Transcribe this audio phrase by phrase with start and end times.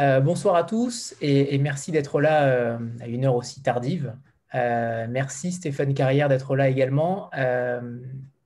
[0.00, 4.14] Euh, bonsoir à tous et, merci d'être là euh, à une heure aussi tardive.
[4.54, 7.30] Euh, merci Stéphane Carrière d'être là également.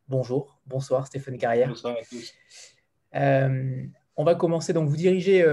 [0.08, 1.68] bonjour, bonsoir Stéphane Carrière.
[1.68, 2.34] Bonsoir à tous.
[4.16, 5.46] on va commencer, donc vous dirigez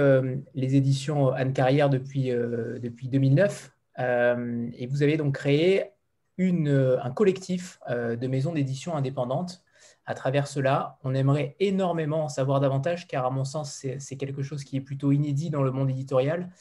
[0.55, 5.91] les éditions Anne Carrière depuis, depuis 2009 et vous avez donc créé
[6.37, 9.63] une, un collectif de maisons d'édition indépendantes
[10.05, 14.41] à travers cela, on aimerait énormément en savoir davantage, car à mon sens, c'est quelque
[14.41, 16.51] chose qui est plutôt inédit dans le monde éditorial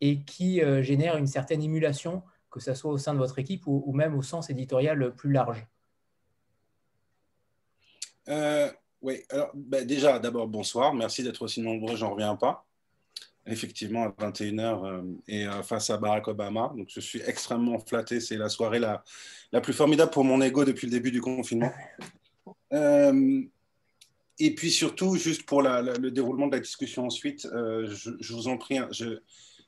[0.00, 3.66] et qui euh, génère une certaine émulation, que ce soit au sein de votre équipe
[3.66, 5.66] ou, même au sens éditorial plus large.
[8.28, 8.70] Euh,
[9.02, 10.94] oui, alors bah, déjà, d'abord, bonsoir.
[10.94, 12.64] Merci d'être aussi nombreux, j'en reviens pas.
[13.46, 16.72] Effectivement, à 21h euh, et face à Barack Obama.
[16.76, 18.20] Donc, je suis extrêmement flatté.
[18.20, 19.02] C'est la soirée la,
[19.52, 21.72] la plus formidable pour mon ego depuis le début du confinement.
[22.72, 23.42] Euh,
[24.38, 28.56] et puis surtout, juste pour le déroulement de la discussion ensuite, euh, je, vous en
[28.56, 28.88] prie, hein,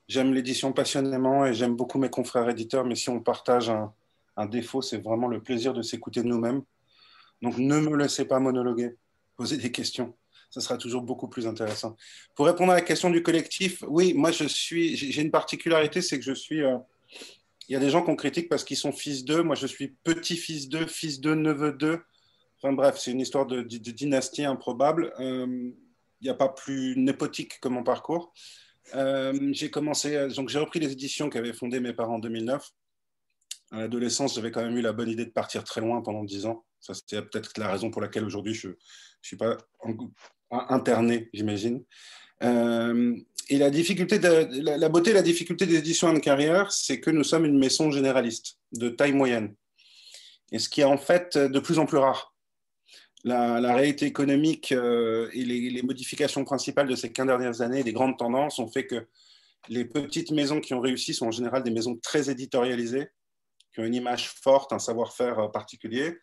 [0.06, 3.92] j'aime l'édition passionnément et j'aime beaucoup mes confrères éditeurs, mais si on partage un,
[4.46, 6.62] défaut, c'est vraiment le plaisir de s'écouter nous-mêmes.
[7.42, 8.96] Donc ne me laissez pas monologuer,
[9.36, 10.16] posez des questions.
[10.48, 11.94] Ça sera toujours beaucoup plus intéressant.
[12.34, 16.18] Pour répondre à la question du collectif, oui, moi je suis, j'ai une particularité, c'est
[16.18, 16.62] que je suis.
[16.62, 16.78] Euh,
[17.68, 19.44] il y a des gens qu'on critique parce qu'ils sont fils d'eux.
[19.44, 22.00] Moi, je suis petit-fils d'eux, fils d'eux, neveu d'eux.
[22.62, 25.12] Enfin bref, c'est une histoire de, dynastie improbable.
[25.18, 25.70] Il euh,
[26.20, 28.34] n'y a pas plus népotique que mon parcours.
[28.94, 32.68] Euh, j'ai commencé, donc j'ai repris les éditions qu'avaient fondées mes parents en 2009.
[33.72, 36.46] À l'adolescence, j'avais quand même eu la bonne idée de partir très loin pendant 10
[36.46, 36.64] ans.
[36.80, 38.74] Ça, c'était peut-être la raison pour laquelle aujourd'hui je ne
[39.22, 39.56] suis pas
[40.50, 41.84] interné, j'imagine.
[42.42, 43.16] Euh,
[43.48, 47.46] et la, difficulté la, beauté la difficulté des éditions en carrière, c'est que nous sommes
[47.46, 49.54] une maison généraliste de taille moyenne.
[50.52, 52.29] Et ce qui est en fait de plus en plus rare
[53.24, 58.18] la, réalité économique euh, et les, modifications principales de ces 15 dernières années, les grandes
[58.18, 59.06] tendances, ont fait que
[59.68, 63.08] les petites maisons qui ont réussi sont en général des maisons très éditorialisées,
[63.74, 66.18] qui ont une image forte, un savoir-faire euh, particulier.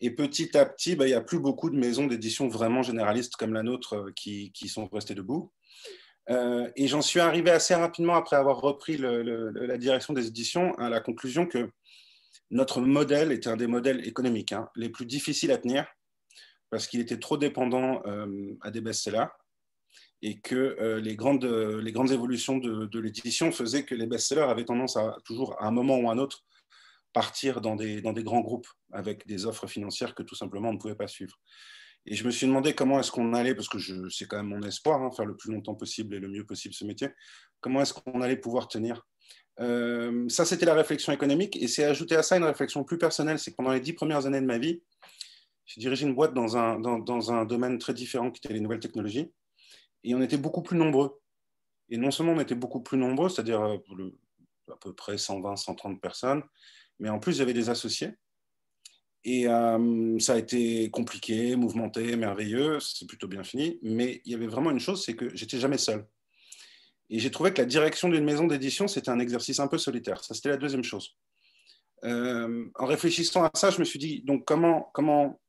[0.00, 3.36] Et petit à petit, bah, il n'y a plus beaucoup de maisons d'édition vraiment généralistes
[3.36, 5.52] comme la nôtre euh, qui, sont restées debout.
[6.28, 11.00] et j'en suis arrivé assez rapidement, après avoir repris la direction des éditions, à la
[11.00, 11.70] conclusion que
[12.50, 15.86] notre modèle était un des modèles économiques hein, les plus difficiles à tenir
[16.72, 19.26] parce qu'il était trop dépendant euh, à des best-sellers
[20.22, 24.64] et que euh, les, grandes, les grandes évolutions de, l'édition faisaient que les best-sellers avaient
[24.64, 26.46] tendance à toujours, à un moment ou à un autre,
[27.12, 30.72] partir dans des, dans des grands groupes avec des offres financières que tout simplement on
[30.72, 31.38] ne pouvait pas suivre.
[32.06, 33.78] Et je me suis demandé comment est-ce qu'on allait, parce que
[34.08, 36.72] c'est quand même mon espoir, hein, faire le plus longtemps possible et le mieux possible
[36.72, 37.10] ce métier,
[37.60, 39.06] comment est-ce qu'on allait pouvoir tenir
[39.60, 43.38] euh, Ça, c'était la réflexion économique, et c'est ajouté à ça une réflexion plus personnelle,
[43.38, 44.82] c'est que pendant les dix premières années de ma vie,
[45.66, 48.80] j'ai dirigé une boîte dans un, dans, un domaine très différent qui était les nouvelles
[48.80, 49.30] technologies.
[50.04, 51.20] Et on était beaucoup plus nombreux.
[51.88, 53.78] Et non seulement on était beaucoup plus nombreux, c'est-à-dire euh,
[54.70, 56.42] à peu près 120, 130 personnes,
[56.98, 58.10] mais en plus, j'avais des associés.
[59.24, 63.78] Et euh, ça a été compliqué, mouvementé, merveilleux, c'est plutôt bien fini.
[63.82, 66.06] Mais il y avait vraiment une chose, c'est que j'étais jamais seul.
[67.10, 70.24] Et j'ai trouvé que la direction d'une maison d'édition, c'était un exercice un peu solitaire.
[70.24, 71.16] Ça, c'était la deuxième chose.
[72.04, 75.40] Euh, en réfléchissant à ça, je me suis dit, donc comment, comment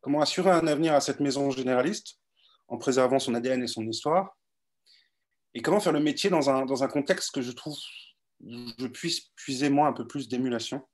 [0.00, 2.20] Comment assurer un avenir à cette maison généraliste
[2.68, 4.36] en préservant son ADN et son histoire?
[5.54, 7.76] Et comment faire le métier dans un, dans un contexte que je trouve
[8.40, 10.86] où je puisse puiser moi un peu plus d'émulation?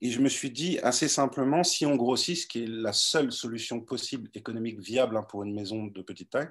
[0.00, 3.32] Et je me suis dit assez simplement, si on grossit, ce qui est la seule
[3.32, 6.50] solution possible économique viable hein, pour une maison de petite taille,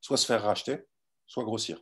[0.00, 0.78] soit se faire racheter,
[1.26, 1.78] soit grossir.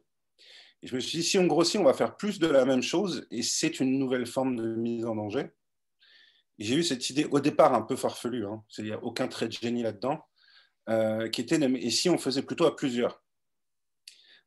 [0.82, 2.82] Et je me suis dit, si on grossit, on va faire plus de la même
[2.82, 5.50] chose, et c'est une nouvelle forme de mise en danger
[6.58, 9.46] j'ai eu cette idée au départ un peu farfelue, hein, il n'y a aucun trait
[9.46, 10.24] de génie là-dedans,
[10.88, 13.22] euh, qui était, et si on faisait plutôt à plusieurs?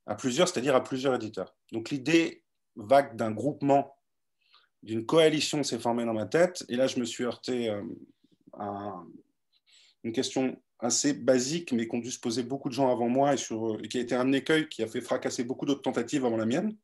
[0.07, 1.56] À plusieurs, c'est-à-dire à plusieurs éditeurs.
[1.71, 2.44] Donc l'idée
[2.75, 3.95] vague d'un groupement,
[4.83, 7.83] d'une coalition s'est formée dans ma tête, et là je me suis heurté euh,
[8.53, 9.01] à
[10.03, 13.38] une question assez basique, mais qu'ont dû se poser beaucoup de gens avant moi, et,
[13.38, 16.38] sur, et qui a été un écueil qui a fait fracasser beaucoup d'autres tentatives avant
[16.38, 16.75] la mienne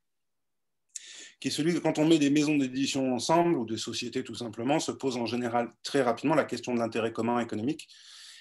[1.39, 4.35] qui est celui que quand on met des maisons d'édition ensemble ou des sociétés tout
[4.35, 7.87] simplement, se pose en général très rapidement la question de l'intérêt commun économique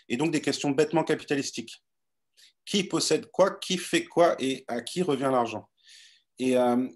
[0.09, 1.83] et donc des questions bêtement capitalistiques.
[2.65, 5.69] Qui possède quoi, qui fait quoi et à qui revient l'argent?
[6.39, 6.89] Et euh,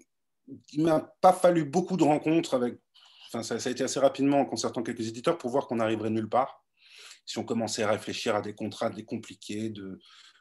[0.73, 2.79] il m'a pas fallu beaucoup de rencontres avec.
[3.27, 6.27] Enfin, ça, a été assez rapidement en concertant quelques éditeurs pour voir qu'on n'arriverait nulle
[6.27, 6.65] part.
[7.25, 9.99] Si on commençait à réfléchir à des contrats des compliqués, de,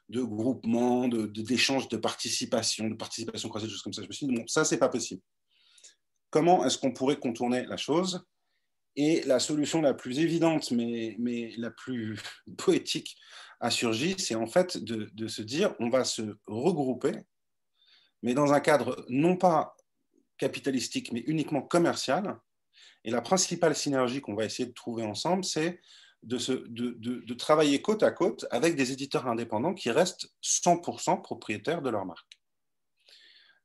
[0.08, 4.12] de groupement, d'échanges de, de, participation, de participation croisée, des choses comme ça, je me
[4.12, 5.22] suis dit, bon, ça, c'est pas possible
[6.30, 8.24] comment est-ce qu'on pourrait contourner la chose
[8.96, 11.16] Et la solution la plus évidente, mais,
[11.56, 12.18] la plus
[12.58, 13.16] poétique,
[13.62, 17.12] a surgi, c'est en fait de, se dire on va se regrouper
[18.22, 19.76] mais dans un cadre non pas
[20.38, 22.38] capitalistique, mais uniquement commercial.
[23.04, 25.80] Et la principale synergie qu'on va essayer de trouver ensemble, c'est
[26.22, 26.36] de,
[26.68, 32.04] de, travailler côte à côte avec des éditeurs indépendants qui restent 100% propriétaires de leur
[32.04, 32.39] marque.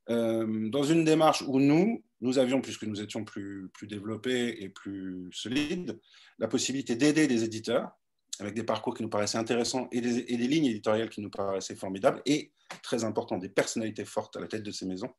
[0.08, 4.68] Euh, dans une démarche où nous, nous avions, puisque nous étions plus, plus développés et
[4.68, 5.98] plus solides,
[6.38, 7.90] la possibilité d'aider des éditeurs
[8.38, 11.30] avec des parcours qui nous paraissaient intéressants et des, et des, lignes éditoriales qui nous
[11.30, 15.10] paraissaient formidables et, très important, des personnalités fortes à la tête de ces maisons.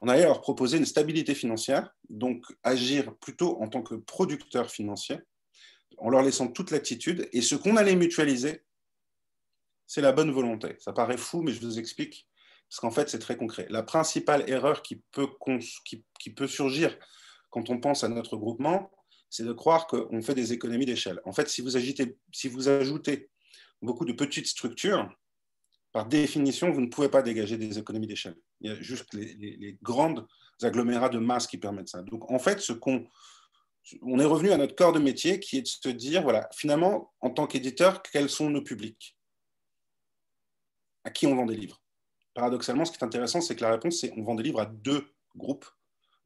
[0.00, 5.18] On allait leur proposer une stabilité financière, donc agir plutôt en tant que producteur financier,
[5.98, 7.28] en leur laissant toute l'attitude.
[7.32, 8.62] Et ce qu'on allait mutualiser,
[9.86, 10.76] c'est la bonne volonté.
[10.78, 12.26] Ça paraît fou, mais je vous explique,
[12.68, 13.66] parce qu'en fait, c'est très concret.
[13.70, 16.96] La principale erreur qui peut, surgir
[17.50, 18.90] quand on pense à notre groupement,
[19.30, 21.20] c'est de croire qu'on fait des économies d'échelle.
[21.24, 21.76] En fait, si vous,
[22.68, 23.30] ajoutez
[23.80, 25.08] beaucoup de petites structures,
[25.92, 28.34] par définition, vous ne pouvez pas dégager des économies d'échelle.
[28.60, 30.26] Il y a juste les, grandes
[30.62, 32.02] agglomérats de masse qui permettent ça.
[32.02, 32.60] Donc, en fait,
[34.02, 37.12] on est revenu à notre corps de métier qui est de se dire, voilà, finalement,
[37.20, 39.16] en tant qu'éditeur, quels sont nos publics?
[41.04, 41.83] À qui on vend des livres?
[42.34, 44.66] Paradoxalement, ce qui est intéressant, c'est que la réponse, c'est on vend des livres à
[44.66, 45.66] deux groupes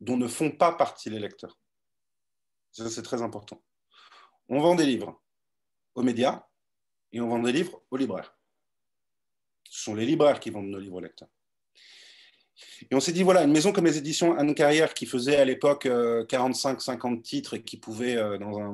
[0.00, 1.58] dont ne font pas partie les lecteurs.
[2.72, 3.62] Ça, c'est très important.
[4.48, 5.20] On vend des livres
[5.94, 6.46] aux médias
[7.12, 8.36] et on vend des livres aux libraires.
[9.68, 11.28] Ce sont les libraires qui vendent nos livres aux lecteurs.
[12.90, 15.44] Et on s'est dit, voilà, une maison comme les éditions Anne Carrière, qui faisait à
[15.44, 18.72] l'époque 45-50 euh, titres et qui pouvait, euh, dans un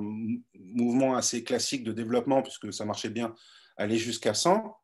[0.55, 3.35] mouvement assez classique de développement, puisque ça marchait bien,
[3.77, 4.77] aller jusqu'à 100,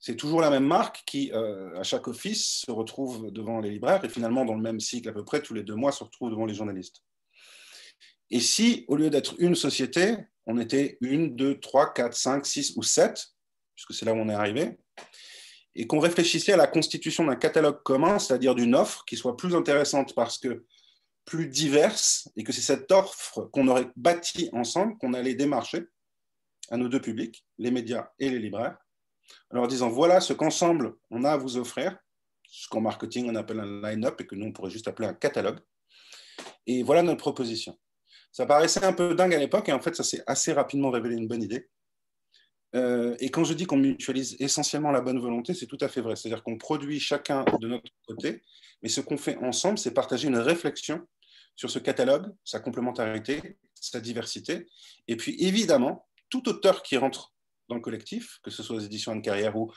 [0.00, 4.04] c'est toujours la même marque qui, euh, à chaque office, se retrouve devant les libraires
[4.04, 6.30] et finalement, dans le même cycle à peu près, tous les deux mois, se retrouve
[6.30, 7.02] devant les journalistes.
[8.30, 10.16] Et si, au lieu d'être une société,
[10.46, 13.28] on était une, deux, trois, quatre, cinq, six ou sept,
[13.74, 14.78] puisque c'est là où on est arrivé,
[15.74, 19.54] et qu'on réfléchissait à la constitution d'un catalogue commun, c'est-à-dire d'une offre qui soit plus
[19.54, 20.64] intéressante parce que
[21.24, 25.84] plus diverse, et que c'est cette offre qu'on aurait bâtie ensemble qu'on allait démarcher
[26.70, 28.78] à nos deux publics, les médias et les libraires,
[29.50, 31.96] en leur disant voilà ce qu'ensemble on a à vous offrir,
[32.48, 35.14] ce qu'en marketing on appelle un line-up et que nous on pourrait juste appeler un
[35.14, 35.58] catalogue,
[36.66, 37.78] et voilà notre proposition.
[38.32, 41.16] Ça paraissait un peu dingue à l'époque et en fait ça s'est assez rapidement révélé
[41.16, 41.68] une bonne idée.
[42.74, 46.02] Euh, et quand je dis qu'on mutualise essentiellement la bonne volonté, c'est tout à fait
[46.02, 46.16] vrai.
[46.16, 48.42] C'est-à-dire qu'on produit chacun de notre côté,
[48.82, 51.06] mais ce qu'on fait ensemble, c'est partager une réflexion
[51.56, 54.68] sur ce catalogue, sa complémentarité, sa diversité.
[55.08, 57.32] Et puis évidemment, tout auteur qui rentre
[57.68, 59.72] dans le collectif, que ce soit aux éditions de carrière ou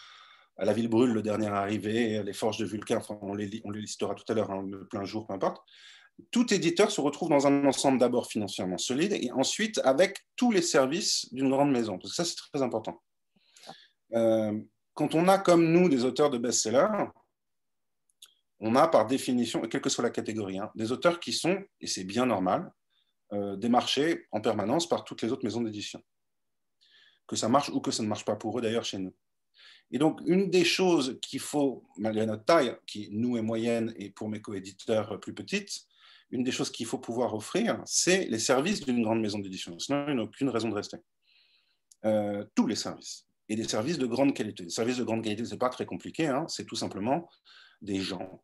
[0.57, 4.25] à La Ville Brûle, le dernier arrivé, les Forges de Vulcain, on, les, listera tout
[4.27, 5.61] à l'heure, hein, le plein jour, peu importe,
[6.29, 10.61] tout éditeur se retrouve dans un ensemble d'abord financièrement solide et ensuite avec tous les
[10.61, 11.99] services d'une grande maison.
[12.03, 13.01] Ça, c'est très important.
[14.13, 14.59] Euh,
[14.93, 17.07] quand on a comme nous des auteurs de best-sellers,
[18.59, 21.88] on a par définition, quelle que soit la catégorie, hein, des auteurs qui sont, et
[21.88, 22.71] c'est bien normal,
[23.33, 26.01] euh, démarchés en permanence par toutes les autres maisons d'édition.
[27.31, 29.15] Que ça marche ou que ça ne marche pas pour eux d'ailleurs chez nous.
[29.89, 34.09] Et donc, une des choses qu'il faut, malgré notre taille, qui nous est moyenne et
[34.09, 35.85] pour mes coéditeurs plus petites,
[36.31, 39.79] une des choses qu'il faut pouvoir offrir, c'est les services d'une grande maison d'édition.
[39.79, 40.97] Sinon, il n'y a aucune raison de rester.
[42.03, 43.27] Euh, tous les services.
[43.47, 44.63] Et des services de grande qualité.
[44.63, 46.27] Les services de grande qualité, ce n'est pas très compliqué.
[46.27, 46.45] Hein.
[46.50, 47.29] c'est tout simplement
[47.81, 48.43] des gens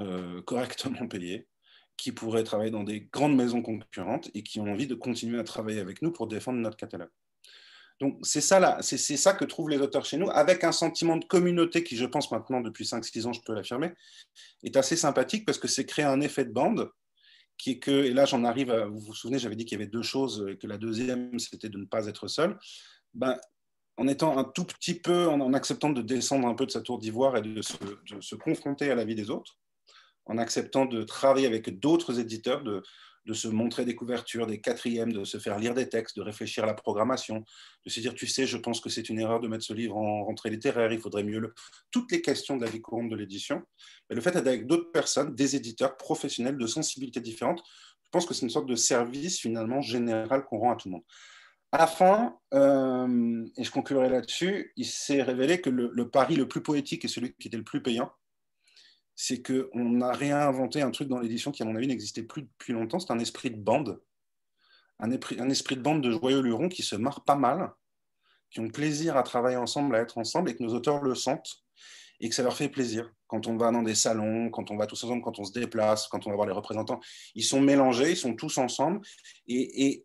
[0.00, 1.48] euh, correctement payés
[1.96, 5.44] qui pourraient travailler dans des grandes maisons concurrentes et qui ont envie de continuer à
[5.44, 7.08] travailler avec nous pour défendre notre catalogue.
[8.00, 11.16] Donc c'est ça, là, c'est, ça que trouvent les auteurs chez nous, avec un sentiment
[11.16, 13.92] de communauté qui, je pense maintenant, depuis 5-6 ans, je peux l'affirmer,
[14.62, 16.90] est assez sympathique parce que c'est créer un effet de bande
[17.56, 19.82] qui est que, et là j'en arrive, à, vous vous souvenez, j'avais dit qu'il y
[19.82, 22.56] avait deux choses, et que la deuxième, c'était de ne pas être seul.
[23.14, 23.36] Ben,
[23.96, 26.98] en étant un tout petit peu, en, acceptant de descendre un peu de sa tour
[26.98, 27.76] d'ivoire et de se,
[28.14, 29.58] de se, confronter à la vie des autres,
[30.26, 32.82] en acceptant de travailler avec d'autres éditeurs, de,
[33.26, 36.64] de se montrer des couvertures, des quatrièmes, de se faire lire des textes, de réfléchir
[36.64, 37.44] à la programmation,
[37.84, 39.96] de se dire, tu sais, je pense que c'est une erreur de mettre ce livre
[39.96, 41.54] en rentrée littéraire, il faudrait mieux le...
[41.90, 43.62] Toutes les questions de la vie courante de l'édition,
[44.10, 47.62] le fait d'être avec d'autres personnes, des éditeurs professionnels de sensibilités différentes,
[48.04, 50.92] je pense que c'est une sorte de service finalement général qu'on rend à tout le
[50.92, 51.04] monde.
[51.70, 56.48] À la fin, euh, et je conclurai là-dessus, il s'est révélé que le pari le
[56.48, 58.10] plus poétique et celui qui était le plus payant,
[59.20, 62.72] c'est qu'on a réinventé un truc dans l'édition qui, à mon avis, n'existait plus depuis
[62.72, 63.00] longtemps.
[63.00, 64.00] C'est un esprit de bande,
[65.00, 67.72] un, esprit de bande de joyeux lurons qui se marrent pas mal,
[68.48, 71.64] qui ont plaisir à travailler ensemble, à être ensemble, et que nos auteurs le sentent,
[72.20, 73.12] et que ça leur fait plaisir.
[73.26, 76.06] Quand on va dans des salons, quand on va tous ensemble, quand on se déplace,
[76.06, 77.00] quand on va voir les représentants,
[77.34, 79.00] ils sont mélangés, ils sont tous ensemble.
[79.48, 80.04] Et,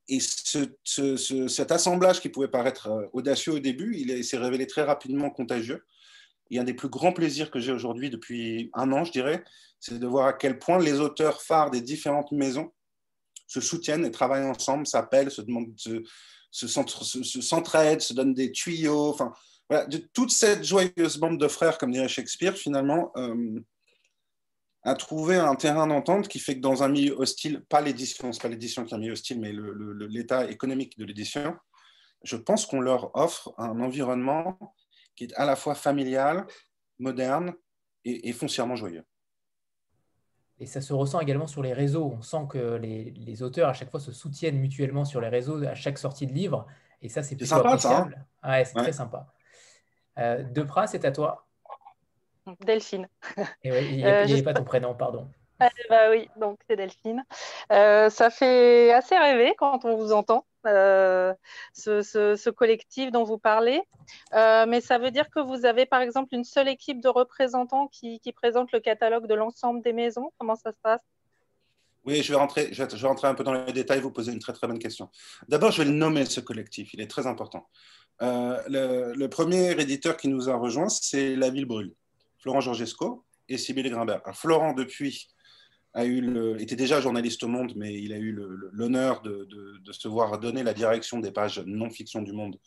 [0.84, 5.86] cet assemblage qui pouvait paraître euh, audacieux au début, il s'est révélé très rapidement contagieux
[6.54, 9.44] Et un des plus grands plaisirs que j'ai aujourd'hui depuis un an, je dirais,
[9.80, 12.72] c'est de voir à quel point les auteurs phares des différentes maisons
[13.48, 19.10] se soutiennent et travaillent ensemble, s'appellent, se demandent, se, s'entraident, se, donnent des tuyaux.
[19.10, 19.34] Enfin,
[19.88, 23.60] de toute cette joyeuse bande de frères, comme dirait Shakespeare, finalement, euh,
[24.84, 28.42] a trouvé un terrain d'entente qui fait que dans un milieu hostile, pas l'édition, c'est
[28.42, 29.54] pas l'édition qui est un milieu hostile, mais
[30.08, 31.56] l'état économique de l'édition,
[32.24, 34.76] je pense qu'on leur offre un environnement
[35.16, 36.46] qui est à la fois familial,
[37.00, 37.54] moderne
[38.06, 39.06] et, foncièrement joyeux.
[40.60, 42.14] Et ça se ressent également sur les réseaux.
[42.18, 45.76] On sent que les, auteurs à chaque fois se soutiennent mutuellement sur les réseaux à
[45.76, 46.68] chaque sortie de livre.
[47.02, 48.08] Et ça, c'est plutôt sympa, Ça,
[48.44, 49.34] hein ouais, c'est très sympa.
[50.20, 51.48] Euh, Depras, c'est à toi.
[52.62, 53.08] Delphine.
[53.64, 55.30] Et il n'y avait euh, pas ton prénom, pardon.
[55.90, 57.24] bah oui, donc c'est Delphine.
[57.72, 61.34] Euh, ça fait assez rêver quand on vous entend, euh,
[61.74, 63.82] ce, collectif dont vous parlez.
[64.34, 67.88] Euh, mais ça veut dire que vous avez par exemple une seule équipe de représentants
[67.88, 70.32] qui, présente le catalogue de l'ensemble des maisons.
[70.38, 71.02] Comment ça se passe?
[72.06, 74.40] Oui, je vais, rentrer, je vais rentrer un peu dans les détails, vous poser une
[74.40, 75.10] très très bonne question.
[75.48, 77.70] D'abord, je vais le nommer, ce collectif, il est très important.
[78.20, 81.94] le, le, premier éditeur qui nous a rejoints, c'est La Ville Brûle,
[82.40, 84.22] Florent Georgesco et Sybille Grimbert.
[84.34, 85.33] Florent, depuis
[85.96, 88.32] était déjà journaliste au Monde, mais il a eu
[88.72, 89.48] l'honneur de,
[89.92, 92.60] se voir donner la direction des pages non-fiction du Monde.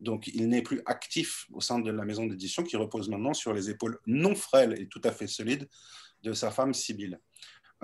[0.00, 3.52] Donc, il n'est plus actif au sein de la maison d'édition qui repose maintenant sur
[3.52, 5.68] les épaules non frêles et tout à fait solides
[6.22, 7.20] de sa femme Sibylle.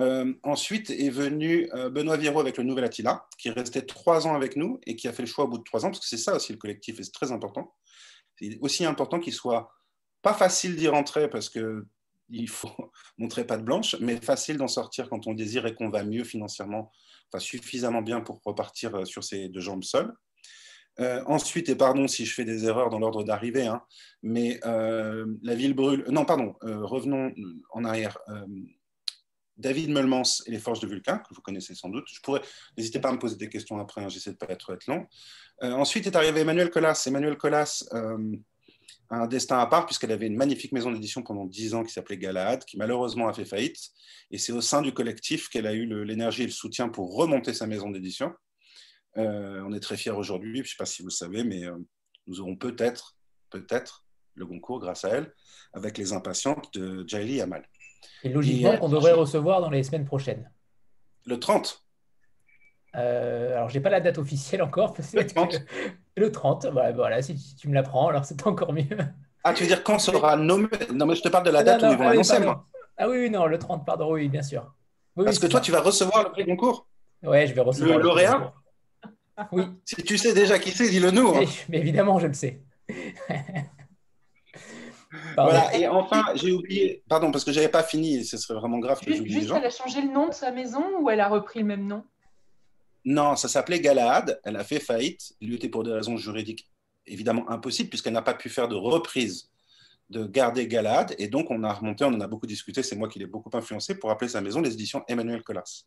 [0.01, 4.27] Euh, ensuite est venu euh, Benoît Viro avec le Nouvel Attila, qui est resté trois
[4.27, 6.01] ans avec nous et qui a fait le choix au bout de trois ans, parce
[6.01, 7.75] que c'est ça aussi le collectif et c'est très important.
[8.39, 9.71] C'est aussi important qu'il soit
[10.23, 11.87] pas facile d'y rentrer parce que
[12.31, 15.91] il faut montrer pas de blanche, mais facile d'en sortir quand on désire et qu'on
[15.91, 16.93] va mieux financièrement,
[17.29, 20.13] enfin suffisamment bien pour repartir euh, sur ses deux jambes seules.
[20.99, 23.83] Euh, ensuite, et pardon si je fais des erreurs dans l'ordre d'arrivée, hein,
[24.23, 26.05] mais euh, la ville brûle.
[26.09, 27.33] Non, pardon, revenons
[27.71, 28.19] en arrière.
[29.57, 32.07] David Meulmans et les Forges de Vulcain, que vous connaissez sans doute.
[32.13, 32.41] Je pourrais,
[32.77, 34.87] n'hésitez pas à me poser des questions après, hein, j'essaie de ne pas être, être
[34.89, 35.07] long.
[35.61, 37.03] ensuite est arrivé Emmanuel Colas.
[37.07, 37.85] Emmanuel Colas,
[39.11, 42.17] un destin à part, puisqu'elle avait une magnifique maison d'édition pendant dix ans qui s'appelait
[42.17, 43.79] Galahad, qui malheureusement a fait faillite.
[44.31, 47.53] Et c'est au sein du collectif qu'elle a eu l'énergie et le soutien pour remonter
[47.53, 48.33] sa maison d'édition.
[49.17, 51.65] Euh, on est très fiers aujourd'hui, je ne sais pas si vous le savez, mais
[51.65, 51.77] euh,
[52.29, 53.17] nous aurons peut-être,
[53.51, 55.35] peut-être, le concours grâce à elle,
[55.73, 57.69] avec les impatientes de Jaili Amal.
[58.23, 60.49] Et logiquement, qu'on devrait recevoir dans les semaines prochaines.
[61.27, 61.85] Le 30
[62.97, 64.95] euh, alors, j'ai pas la date officielle encore.
[65.15, 65.63] Le 30.
[66.17, 68.85] Le 30, voilà, si tu me l'apprends, alors c'est encore mieux.
[69.45, 70.69] Ah, tu veux dire quand sera nommé?
[70.93, 72.67] Non, mais je te parle de la date où ils vont ah l'annoncer, moi.
[72.99, 74.75] Ah oui, non, le 30, pardon, oui, bien sûr.
[75.17, 76.87] Parce que toi, tu vas recevoir le prix concours
[77.23, 77.99] Ouais, je vais recevoir.
[77.99, 78.53] Le, lauréat
[79.53, 79.65] Oui.
[79.85, 81.29] Si tu sais déjà qui c'est, dis-le nous.
[81.29, 81.45] Hein.
[81.69, 82.63] Mais, évidemment, je le sais.
[85.37, 88.79] voilà, et enfin, j'ai oublié, pardon, parce que j'avais pas fini, et ce serait vraiment
[88.79, 89.57] grave que j'oublie les gens.
[89.57, 92.05] elle a changé le nom de sa maison ou elle a repris le même nom?
[93.05, 94.41] Non, ça s'appelait Galahad.
[94.45, 95.35] Elle a fait faillite.
[95.41, 96.69] Il était pour des raisons juridiques
[97.07, 99.51] évidemment impossibles, puisqu'elle n'a pas pu faire de reprise
[100.11, 101.15] de garder Galahad.
[101.19, 102.83] Et donc, on a remonté, on en a beaucoup discuté.
[102.83, 105.85] C'est moi qui l'ai beaucoup influencé pour appeler sa maison les éditions Emmanuel Collas.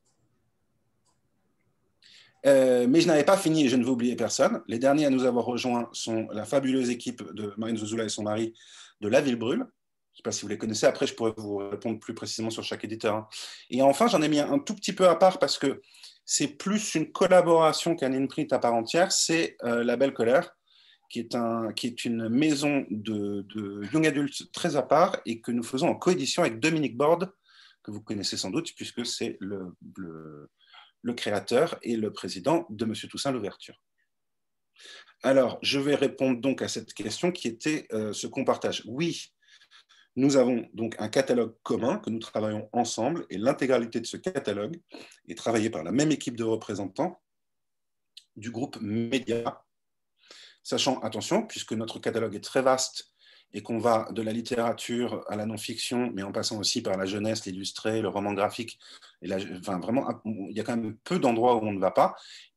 [2.46, 4.62] Euh, mais je n'avais pas fini et je ne veux oublier personne.
[4.67, 8.24] Les derniers à nous avoir rejoints sont la fabuleuse équipe de Marine Zouzoula et son
[8.24, 8.53] mari
[9.00, 9.60] de La Ville Brûle.
[9.60, 10.86] Je ne sais pas si vous les connaissez.
[10.86, 13.15] Après, je pourrais vous répondre plus précisément sur chaque éditeur.
[13.15, 13.27] Hein.
[13.70, 15.82] Et enfin, j'en ai mis un tout petit peu à part parce que
[16.25, 20.55] c'est plus une collaboration qu'un imprint à part entière, c'est euh, La Belle Colère,
[21.09, 23.45] qui est, une maison de,
[23.93, 27.31] young adultes très à part et que nous faisons en coédition avec Dominique Borde,
[27.83, 29.75] que vous connaissez sans doute, puisque c'est le,
[31.01, 33.79] le, créateur et le président de Monsieur Toussaint l'Ouverture.
[35.21, 38.81] Alors, je vais répondre donc à cette question qui était euh, ce qu'on partage.
[38.85, 39.33] Oui,
[40.15, 44.79] nous avons donc un catalogue commun que nous travaillons ensemble et l'intégralité de ce catalogue
[45.27, 47.20] est travaillée par la même équipe de représentants
[48.36, 49.63] du groupe Média.
[50.62, 53.13] Sachant, attention, puisque notre catalogue est très vaste
[53.53, 57.05] et qu'on va de la littérature à la non-fiction, mais en passant aussi par la
[57.05, 58.79] jeunesse, l'illustré, le roman graphique,
[59.22, 62.15] vraiment, il y a quand même peu d'endroits où on ne va pas.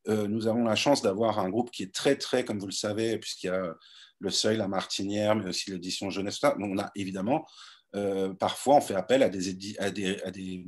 [0.09, 2.73] Euh, nous avons la chance d'avoir un groupe qui est très, très, comme vous le
[2.73, 3.75] savez, puisqu'il y a
[4.18, 6.40] le Seuil, la Martinière, mais aussi l'édition jeunesse.
[6.40, 7.46] Donc on a évidemment,
[7.94, 10.66] euh, parfois, on fait appel à des, à des,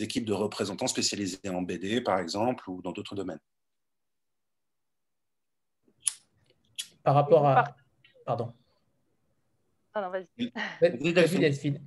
[0.00, 3.40] équipes de représentants spécialisés en BD, par exemple, ou dans d'autres domaines.
[7.02, 7.64] Par rapport à...
[8.24, 8.52] Pardon.
[9.94, 10.52] Ah non, vas-y.
[10.80, 11.80] Vas-y,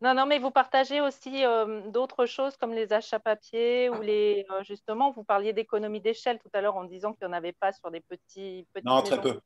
[0.00, 4.46] Non, non, mais vous partagez aussi euh, d'autres choses comme les achats papier ou les.
[4.50, 7.52] Euh, justement, vous parliez d'économie d'échelle tout à l'heure en disant qu'il n'y en avait
[7.52, 8.66] pas sur des petits.
[8.72, 9.40] petits non, très peu.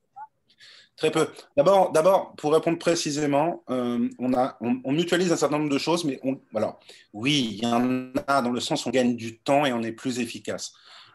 [0.96, 1.28] Très peu.
[1.56, 6.04] D'abord, d'abord, pour répondre précisément, euh, on, a, on, mutualise un certain nombre de choses,
[6.04, 6.78] mais on, alors,
[7.12, 9.82] oui, il y en a dans le sens où on gagne du temps et on
[9.82, 10.72] est plus efficace.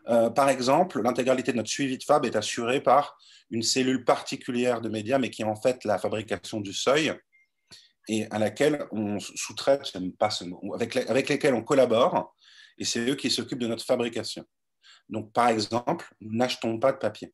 [0.09, 3.17] Euh, par exemple, l'intégralité de notre suivi de fab est assurée par
[3.51, 7.13] une cellule particulière de médias, mais qui est en fait la fabrication du seuil
[8.09, 10.29] et à laquelle on sous-traite, pas
[10.73, 12.33] avec, avec lesquels on collabore,
[12.77, 14.45] et c'est eux qui s'occupent de notre fabrication.
[15.09, 17.33] Donc, par exemple, nous n'achetons pas de papier.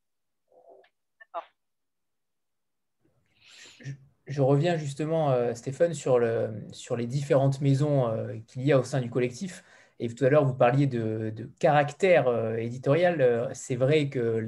[4.25, 8.79] Je reviens justement, euh, Stéphane, sur, le, sur, les différentes maisons euh, qu'il y a
[8.79, 9.63] au sein du collectif.
[9.99, 13.49] Et tout à l'heure, vous parliez de, caractère euh, éditorial.
[13.53, 14.45] C'est vrai que,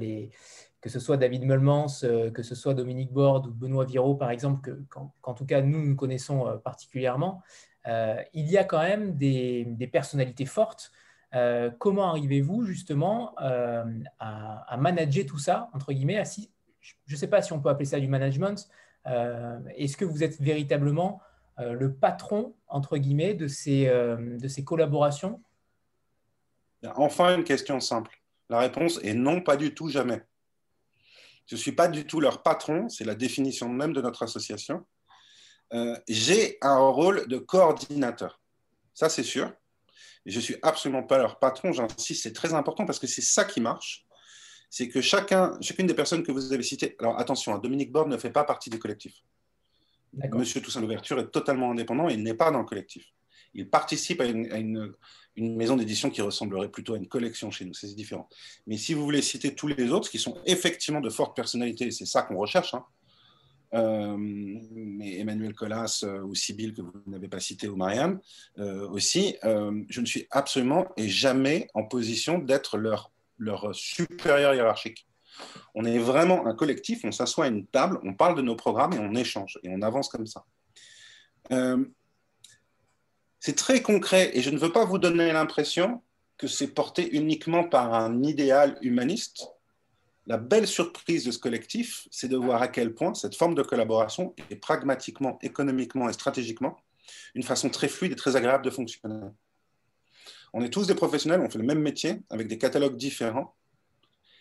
[0.80, 1.88] que ce soit David Meulmans,
[2.32, 5.96] que ce soit Dominique Borde ou Benoît Viraud, par exemple, qu'en tout cas nous, nous
[5.96, 7.42] connaissons particulièrement,
[7.86, 10.92] il y a quand même des, personnalités fortes.
[11.78, 16.22] comment arrivez-vous justement à, manager tout ça, entre guillemets
[16.80, 18.68] Je ne sais pas si on peut appeler ça du management,
[19.76, 21.20] est-ce que vous êtes véritablement
[21.58, 25.42] euh, le patron, entre guillemets, de ces, euh, de ces collaborations?
[26.96, 28.20] Enfin, une question simple.
[28.48, 30.22] La réponse est non, pas du tout, jamais.
[31.46, 34.84] Je ne suis pas du tout leur patron, c'est la définition même de notre association.
[36.08, 38.40] J'ai un rôle de coordinateur,
[38.94, 39.52] ça c'est sûr.
[40.24, 43.44] je ne suis absolument pas leur patron, j'insiste, c'est très important parce que c'est ça
[43.44, 44.05] qui marche
[44.70, 48.08] c'est que chacun, chacune des personnes que vous avez citées, alors attention, hein, Dominique Borde
[48.08, 49.22] ne fait pas partie du collectif.
[50.12, 53.04] Monsieur Toussaint Louverture est totalement indépendant et il n'est pas dans le collectif.
[53.54, 54.94] Il participe à une,
[55.36, 58.28] maison d'édition qui ressemblerait plutôt à une collection chez nous, c'est différent.
[58.66, 62.06] Mais si vous voulez citer tous les autres, qui sont effectivement de fortes personnalités, c'est
[62.06, 62.84] ça qu'on recherche, hein,
[63.74, 68.20] euh, mais Emmanuel Collas euh, ou Sibyl, que vous n'avez pas cité, ou Marianne
[68.58, 75.06] euh, aussi, je ne suis absolument et jamais en position d'être leur leur supérieur hiérarchique.
[75.74, 78.94] On est vraiment un collectif, on s'assoit à une table, on parle de nos programmes
[78.94, 80.44] et on échange et on avance comme ça.
[81.52, 81.84] Euh,
[83.40, 86.02] c'est très concret et je ne veux pas vous donner l'impression
[86.38, 89.48] que c'est porté uniquement par un idéal humaniste.
[90.26, 93.62] La belle surprise de ce collectif, c'est de voir à quel point cette forme de
[93.62, 96.76] collaboration est pragmatiquement, économiquement et stratégiquement
[97.34, 99.28] une façon très fluide et très agréable de fonctionner.
[100.58, 103.54] On est tous des professionnels, on fait le même métier avec des catalogues différents.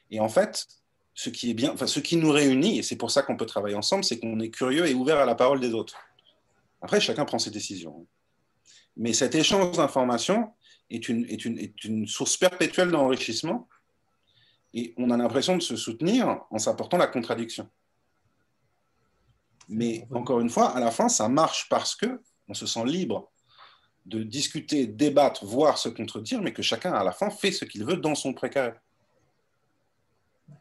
[0.10, 0.65] Et en fait,
[1.13, 3.45] ce qui est bien, enfin, ce qui nous réunit, et c'est pour ça qu'on peut
[3.45, 5.97] travailler ensemble, c'est qu'on est curieux et ouvert à la parole des autres.
[6.82, 8.08] Après, chacun prend ses décisions.
[8.95, 10.54] Mais cet échange d'informations
[10.89, 13.67] est une, source perpétuelle d'enrichissement
[14.73, 17.69] et on a l'impression de se soutenir en s'apportant la contradiction.
[19.67, 23.34] Mais encore une fois, à la fin, ça marche parce que on se sent libre
[24.06, 27.84] de discuter, débattre, voire se contredire, mais que chacun, à la fin, fait ce qu'il
[27.86, 28.76] veut dans son précaire.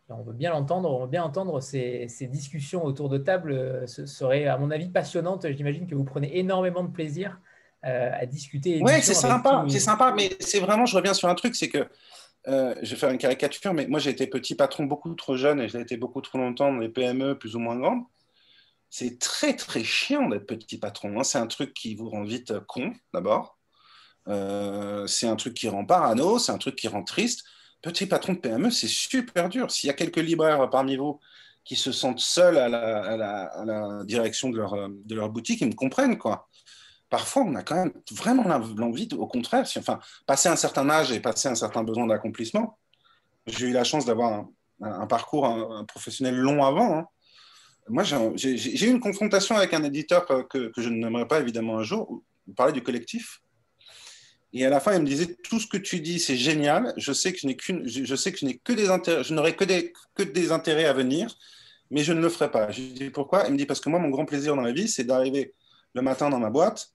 [0.09, 3.52] On veut bien l'entendre, on veut bien entendre ces, discussions autour de table.
[3.52, 5.46] Euh, ce serait, à mon avis, passionnante.
[5.50, 7.38] J'imagine que vous prenez énormément de plaisir
[7.85, 8.80] euh, à discuter.
[8.83, 11.87] Oui, c'est sympa, c'est sympa, mais c'est vraiment, je reviens sur un truc, c'est que
[12.48, 15.61] euh, je vais faire une caricature, mais moi j'ai été petit patron beaucoup trop jeune
[15.61, 18.02] et j'ai été beaucoup trop longtemps dans les PME plus ou moins grandes
[18.96, 21.18] c'est très très chiant d'être petit patron.
[21.18, 21.24] Hein.
[21.24, 23.59] C'est un truc qui vous rend vite euh, con d'abord.
[24.28, 27.42] Euh, c'est un truc qui rend parano, c'est un truc qui rend triste.
[27.83, 29.72] Petit patron de PME, c'est super dur.
[29.72, 31.18] S'il y a quelques libraires parmi vous
[31.64, 36.16] qui se sentent seuls à la, direction de leur, de leur, boutique, ils me comprennent.
[36.16, 36.48] quoi.
[37.11, 38.44] Parfois, on a quand même vraiment
[38.76, 42.78] l'envie, au contraire, si, enfin, passer un certain âge et passer un certain besoin d'accomplissement.
[43.48, 44.44] J'ai eu la chance d'avoir
[44.83, 46.98] un, parcours professionnel long avant.
[46.98, 47.09] Hein
[47.88, 52.22] moi, j'ai eu une confrontation avec un éditeur que, je n'aimerais pas évidemment un jour.
[52.48, 53.40] On parlait du collectif.
[54.52, 56.94] Et à la fin, il me disait tout ce que tu dis, c'est génial.
[56.96, 59.92] Je sais que je qu'une, je sais que je que des je n'aurai que des,
[60.14, 61.36] que des intérêts à venir,
[61.90, 62.70] mais je ne le ferai pas.
[62.70, 63.44] Je lui dis pourquoi?
[63.46, 65.54] Il me dit parce que moi, mon grand plaisir dans la vie, c'est d'arriver
[65.92, 66.92] le matin dans ma boîte,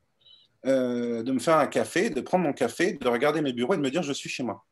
[0.66, 3.78] euh, de me faire un café, de prendre mon café, de regarder mes bureaux et
[3.78, 4.66] de me dire je suis chez moi.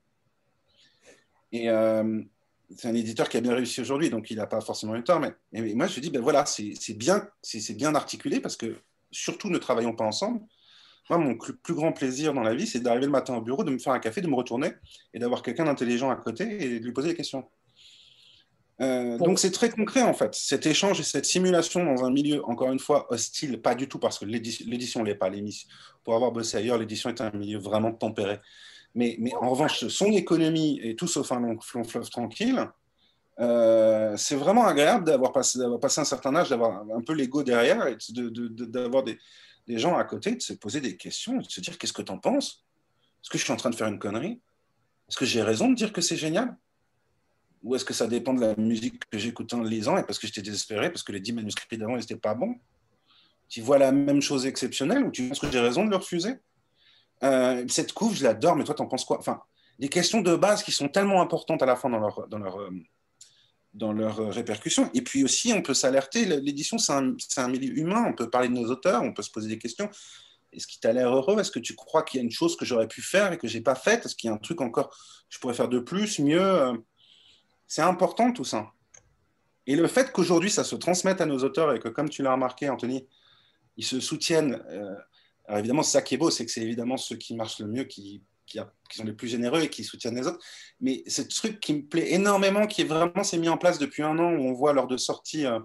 [1.51, 2.21] Et, euh,
[2.75, 5.19] c'est un éditeur qui a bien réussi aujourd'hui, donc il n'a pas forcément eu tort.
[5.19, 5.33] Mais,
[5.73, 8.75] moi, je dis, ben voilà, c'est bien, c'est bien articulé parce que
[9.11, 10.41] surtout ne travaillons pas ensemble.
[11.09, 13.71] Moi, mon plus grand plaisir dans la vie, c'est d'arriver le matin au bureau, de
[13.71, 14.73] me faire un café, de me retourner
[15.13, 17.45] et d'avoir quelqu'un d'intelligent à côté et de lui poser des questions.
[18.79, 22.45] Euh, donc c'est très concret en fait, cet échange et cette simulation dans un milieu,
[22.47, 25.31] encore une fois, hostile, pas du tout parce que l'édition ne l'est pas.
[26.03, 28.39] Pour avoir bossé ailleurs, l'édition est un milieu vraiment tempéré.
[28.97, 32.67] Mais, en revanche, son économie est tout sauf un long, fleuve tranquille.
[33.39, 37.95] Euh, c'est vraiment agréable d'avoir passé, un certain âge, d'avoir un peu l'ego derrière et
[38.09, 39.19] d'avoir des,
[39.77, 42.17] gens à côté, de se poser des questions, de se dire qu'est-ce que tu en
[42.17, 42.65] penses?
[43.21, 44.41] Est-ce que je suis en train de faire une connerie?
[45.07, 46.57] Est-ce que j'ai raison de dire que c'est génial?
[47.61, 50.25] Ou est-ce que ça dépend de la musique que j'écoutais en lisant et parce que
[50.25, 52.55] j'étais désespéré, parce que les dix manuscrits d'avant n'étaient pas bons?
[53.47, 56.39] Tu vois la même chose exceptionnelle ou tu penses que j'ai raison de le refuser?
[57.23, 59.17] Euh, Cette couve, je l'adore, mais toi, t'en penses quoi?
[59.19, 59.41] Enfin,
[59.79, 62.59] des questions de base qui sont tellement importantes à la fin dans leur, dans leur,
[62.59, 62.71] euh,
[63.73, 64.89] dans leur répercussion.
[64.93, 68.47] Et puis aussi, on peut s'alerter, l'édition, c'est un, un, milieu humain, on peut parler
[68.47, 69.89] de nos auteurs, on peut se poser des questions.
[70.51, 71.39] Est-ce qu'il t'a l'air heureux?
[71.39, 73.47] Est-ce que tu crois qu'il y a une chose que j'aurais pu faire et que
[73.47, 74.05] j'ai pas faite?
[74.05, 74.95] Est-ce qu'il y a un truc encore que
[75.29, 76.73] je pourrais faire de plus, mieux?
[77.67, 78.71] C'est important tout ça.
[79.67, 82.31] Et le fait qu'aujourd'hui ça se transmette à nos auteurs et que, comme tu l'as
[82.31, 83.05] remarqué, Anthony,
[83.75, 84.63] ils se soutiennent.
[84.69, 84.95] Euh,
[85.47, 87.85] alors évidemment, ça qui est beau, c'est que c'est évidemment ceux qui marchent le mieux
[87.85, 88.59] qui, qui,
[88.91, 90.43] sont les plus généreux et qui soutiennent les autres.
[90.81, 93.79] Mais c'est ce truc qui me plaît énormément, qui est vraiment s'est mis en place
[93.79, 95.45] depuis un an, où on voit lors de sortie.
[95.45, 95.59] Euh,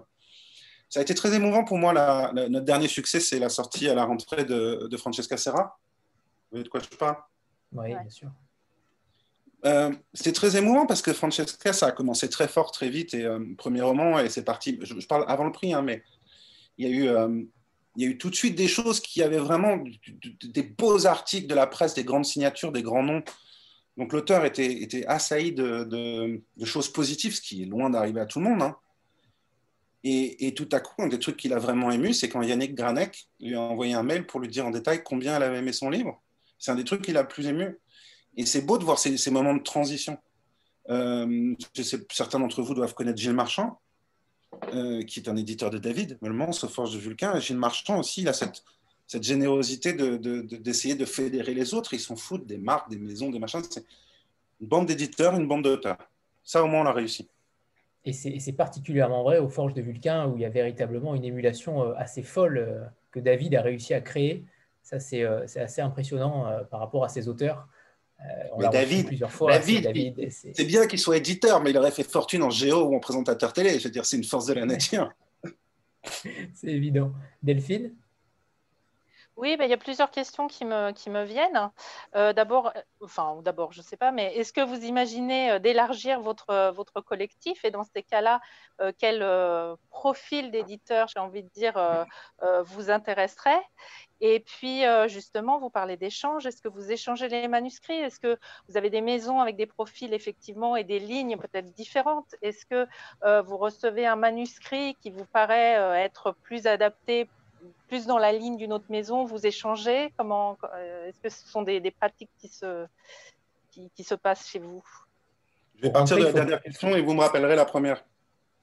[0.89, 2.31] ça a été très émouvant pour moi.
[2.33, 5.79] notre dernier succès, c'est la sortie à la rentrée de, Francesca Serra.
[6.51, 7.17] Vous voyez de quoi je parle?
[7.71, 8.29] Oui, bien sûr.
[9.65, 13.23] Euh, c'était très émouvant parce que Francesca, ça a commencé très fort, très vite, et
[13.23, 14.77] euh, premier roman, et c'est parti.
[14.81, 16.03] Je, parle avant le prix, hein, mais
[16.77, 17.41] il y, a eu, euh,
[17.95, 19.83] il y a eu tout de suite des choses qui avaient vraiment
[20.43, 23.23] des beaux articles de la presse, des grandes signatures, des grands noms.
[23.97, 28.45] Donc l'auteur était, assailli de, choses positives, ce qui est loin d'arriver à tout le
[28.45, 28.63] monde.
[28.63, 28.75] Hein.
[30.05, 33.29] Et, tout à coup, un des trucs qui l'a vraiment ému, c'est quand Yannick Granek
[33.39, 35.89] lui a envoyé un mail pour lui dire en détail combien elle avait aimé son
[35.89, 36.21] livre.
[36.59, 37.79] C'est un des trucs qui l'a plus ému.
[38.35, 40.17] Et c'est beau de voir ces, moments de transition.
[40.89, 41.53] Euh,
[42.11, 43.79] certains d'entre vous doivent connaître Gilles Marchand,
[44.73, 47.35] euh, qui est un éditeur de David, Meulement, au Forge de Vulcain.
[47.35, 48.63] Et Gilles Marchand aussi, il a cette,
[49.21, 51.93] générosité d'essayer de, de, fédérer les autres.
[51.93, 53.61] Ils s'en foutent des marques, des maisons, des machins.
[53.69, 53.85] C'est
[54.59, 55.97] une bande d'éditeurs, une bande d'auteurs.
[56.43, 57.27] Ça, au moins, on l'a réussi.
[58.05, 61.83] Et c'est particulièrement vrai au Forge de Vulcain, où il y a véritablement une émulation
[61.83, 64.45] euh, assez folle que David a réussi à créer.
[64.81, 67.69] Ça, c'est assez impressionnant par rapport à ses auteurs.
[68.23, 69.51] Euh, David, plusieurs fois.
[69.51, 72.99] David, c'est bien qu'il soit éditeur, mais il aurait fait fortune en géo ou en
[72.99, 73.79] présentateur télé.
[73.79, 75.11] Je veux dire, c'est une force de la nature.
[76.03, 77.11] c'est évident.
[77.41, 77.93] Delphine?
[79.35, 81.71] Oui, ben, il y a plusieurs questions qui me, qui me viennent.
[82.15, 86.21] Euh, d'abord, euh, enfin, d'abord, je ne sais pas, mais est-ce que vous imaginez d'élargir
[86.21, 87.65] votre, votre collectif?
[87.65, 88.41] Et dans ces cas-là,
[88.99, 89.25] quel
[89.89, 91.73] profil d'éditeur, j'ai envie de dire,
[92.65, 93.61] vous intéresserait?
[94.25, 96.45] Et puis, euh, justement, vous parlez d'échanges.
[96.45, 97.99] Est-ce que vous échangez les manuscrits?
[97.99, 102.33] Est-ce que vous avez des maisons avec des profils, effectivement, et des lignes peut-être différentes?
[102.41, 102.87] Est-ce que
[103.25, 107.27] euh, vous recevez un manuscrit qui vous paraît euh, être plus adapté,
[107.89, 109.25] plus dans la ligne d'une autre maison?
[109.25, 110.13] Vous échangez?
[110.15, 110.57] Comment
[111.05, 112.85] Est-ce que ce sont des, pratiques qui se,
[113.71, 114.81] qui, se passent chez vous?
[115.75, 118.05] Je vais partir de la dernière question et vous me rappellerez la première.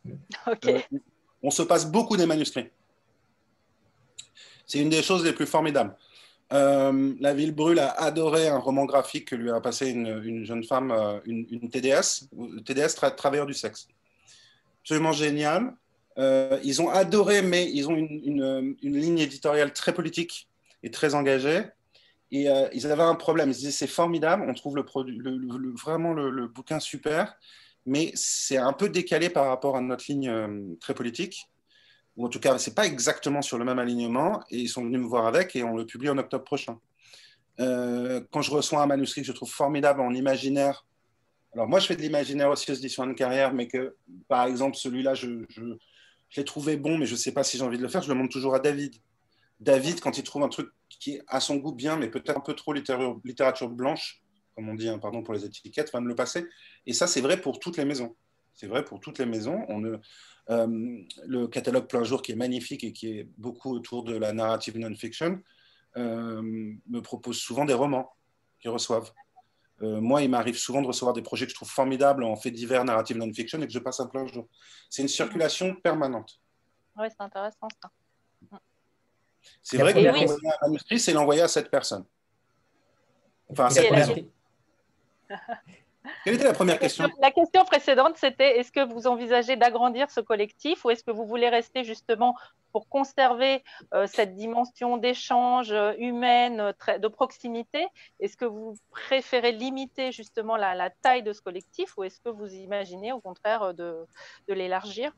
[0.47, 0.89] OK.
[1.43, 2.71] on se passe beaucoup des manuscrits.
[4.71, 5.97] C'est une des choses les plus formidables.
[6.53, 10.63] Euh, la ville brûle a adoré un roman graphique que lui a passé une, jeune
[10.63, 12.29] femme, euh, une, TDS,
[12.65, 13.89] TDS travailleur du sexe.
[14.83, 15.75] Absolument génial.
[16.19, 20.49] Euh, ils ont adoré, mais ils ont une, ligne éditoriale très politique
[20.85, 21.65] et très engagée.
[22.31, 23.49] Et ils avaient un problème.
[23.51, 24.77] Ils disaient c'est formidable, on trouve
[25.83, 27.35] vraiment le, bouquin super,
[27.87, 31.49] mais c'est un peu décalé par rapport à notre ligne très politique
[32.21, 35.01] ou en tout cas, c'est pas exactement sur le même alignement, et ils sont venus
[35.01, 36.79] me voir avec, et on le publie en octobre prochain.
[37.61, 40.85] Euh, quand je reçois un manuscrit que je trouve formidable en imaginaire,
[41.55, 43.97] alors moi je fais de l'imaginaire aussi aux éditions de carrière, mais que
[44.29, 45.47] par exemple celui-là, je,
[46.37, 48.09] l'ai trouvé bon, mais je ne sais pas si j'ai envie de le faire, je
[48.11, 48.97] le montre toujours à David.
[49.59, 52.41] David, quand il trouve un truc qui est à son goût bien, mais peut-être un
[52.41, 54.21] peu trop littérature, littérature blanche,
[54.55, 56.47] comme on dit, hein, pardon pour les étiquettes, va me le passer.
[56.85, 58.15] Et ça, c'est vrai pour toutes les maisons.
[58.61, 59.65] C'est vrai pour toutes les maisons.
[59.69, 59.97] On ne,
[60.51, 64.35] euh, le catalogue plein jour qui est magnifique et qui est beaucoup autour de la
[64.35, 65.41] narrative non-fiction
[65.97, 68.13] euh, me propose souvent des romans
[68.61, 69.13] qu'ils reçoivent.
[69.81, 72.51] Euh, moi, il m'arrive souvent de recevoir des projets que je trouve formidables en fait
[72.51, 74.47] divers narrative non-fiction et que je passe un plein jour.
[74.91, 76.39] C'est une circulation permanente.
[76.99, 77.91] Oui, c'est intéressant ça.
[79.63, 80.07] C'est vrai que oui.
[80.07, 82.05] un manuscrit, c'est l'envoyer à cette personne.
[83.49, 84.17] Enfin, à cette maison.
[86.25, 90.21] Quelle était la première question La question précédente, c'était est-ce que vous envisagez d'agrandir ce
[90.21, 92.37] collectif ou est-ce que vous voulez rester justement
[92.73, 93.63] pour conserver
[93.95, 97.87] euh, cette dimension d'échange euh, humaine, euh, de proximité?
[98.19, 102.53] Est-ce que vous préférez limiter justement la, taille de ce collectif ou est-ce que vous
[102.55, 104.07] imaginez au contraire de,
[104.49, 105.13] l'élargir?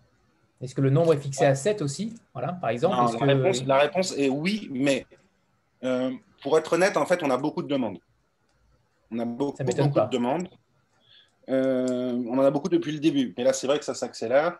[0.61, 2.15] Est-ce que le nombre est fixé à 7 aussi?
[2.33, 2.97] Voilà, Par exemple
[3.67, 5.07] la, réponse, est oui, mais
[6.43, 7.99] pour être honnête, en fait, on a beaucoup de demandes.
[9.11, 10.49] On a beaucoup, beaucoup de demandes.
[11.49, 14.59] Euh, on en a beaucoup depuis le début, mais là, c'est vrai que ça s'accélère.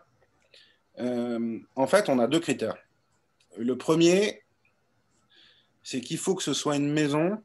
[0.99, 2.77] Euh, en fait, on a deux critères.
[3.57, 4.43] Le premier,
[5.81, 7.41] c'est qu'il faut que ce soit une maison,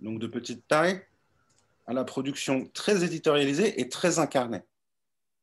[0.00, 1.02] donc de petite taille,
[1.86, 4.62] à la production très éditorialisée et très incarnée.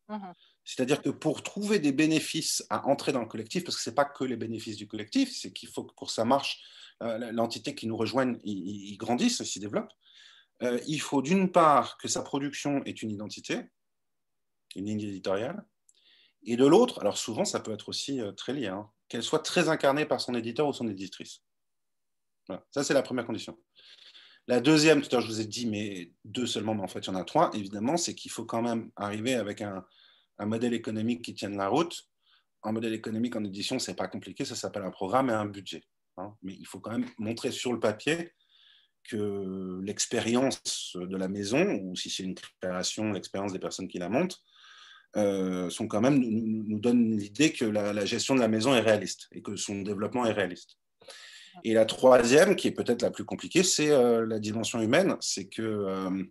[0.10, 0.34] Mhm.
[0.64, 3.96] C'est-à-dire que pour trouver des bénéfices à entrer dans le collectif, parce que ce n'est
[3.96, 6.60] pas que les bénéfices du collectif, c'est qu'il faut que pour ça marche,
[7.04, 9.92] euh, l'entité qui nous rejoigne, il grandisse, s'y développe.
[10.64, 13.62] Euh, il faut d'une part que sa production ait une identité,
[14.76, 15.66] une ligne éditoriale,
[16.44, 19.40] et de l'autre, alors souvent ça peut être aussi euh, très lié, hein, qu'elle soit
[19.40, 21.42] très incarnée par son éditeur ou son éditrice.
[22.48, 22.64] Voilà.
[22.72, 23.58] Ça, c'est la première condition.
[24.48, 27.00] La deuxième, tout à l'heure, je vous ai dit, mais deux seulement, mais en fait,
[27.00, 29.84] il y en a trois, évidemment, c'est qu'il faut quand même arriver avec un,
[30.40, 32.04] modèle économique qui tienne la route.
[32.62, 35.46] Un modèle économique en édition, ce n'est pas compliqué, ça s'appelle un programme et un
[35.46, 35.84] budget.
[36.18, 36.36] Hein.
[36.44, 38.34] Mais il faut quand même montrer sur le papier
[39.10, 44.10] que l'expérience de la maison, ou si c'est une création, l'expérience des personnes qui la
[44.10, 44.40] montent,
[45.18, 48.82] euh, sont quand même, nous, nous donnent l'idée que la, gestion de la maison est
[48.82, 50.78] réaliste et que son développement est réaliste.
[51.64, 55.16] Et la troisième, qui est peut-être la plus compliquée, c'est euh, la dimension humaine.
[55.22, 56.24] C'est que euh,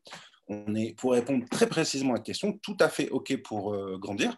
[0.48, 4.36] on est, pour répondre très précisément à la question, tout à fait OK pour grandir.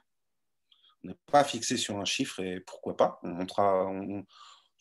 [1.03, 3.19] On n'est pas fixé sur un chiffre et pourquoi pas.
[3.25, 3.91] On montrera,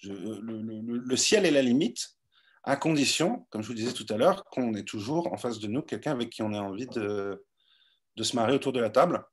[0.04, 2.14] le, ciel est la limite,
[2.65, 5.67] à condition, comme je vous disais tout à l'heure, qu'on ait toujours en face de
[5.67, 7.45] nous quelqu'un avec qui on a envie de,
[8.19, 9.23] se marrer autour de la table.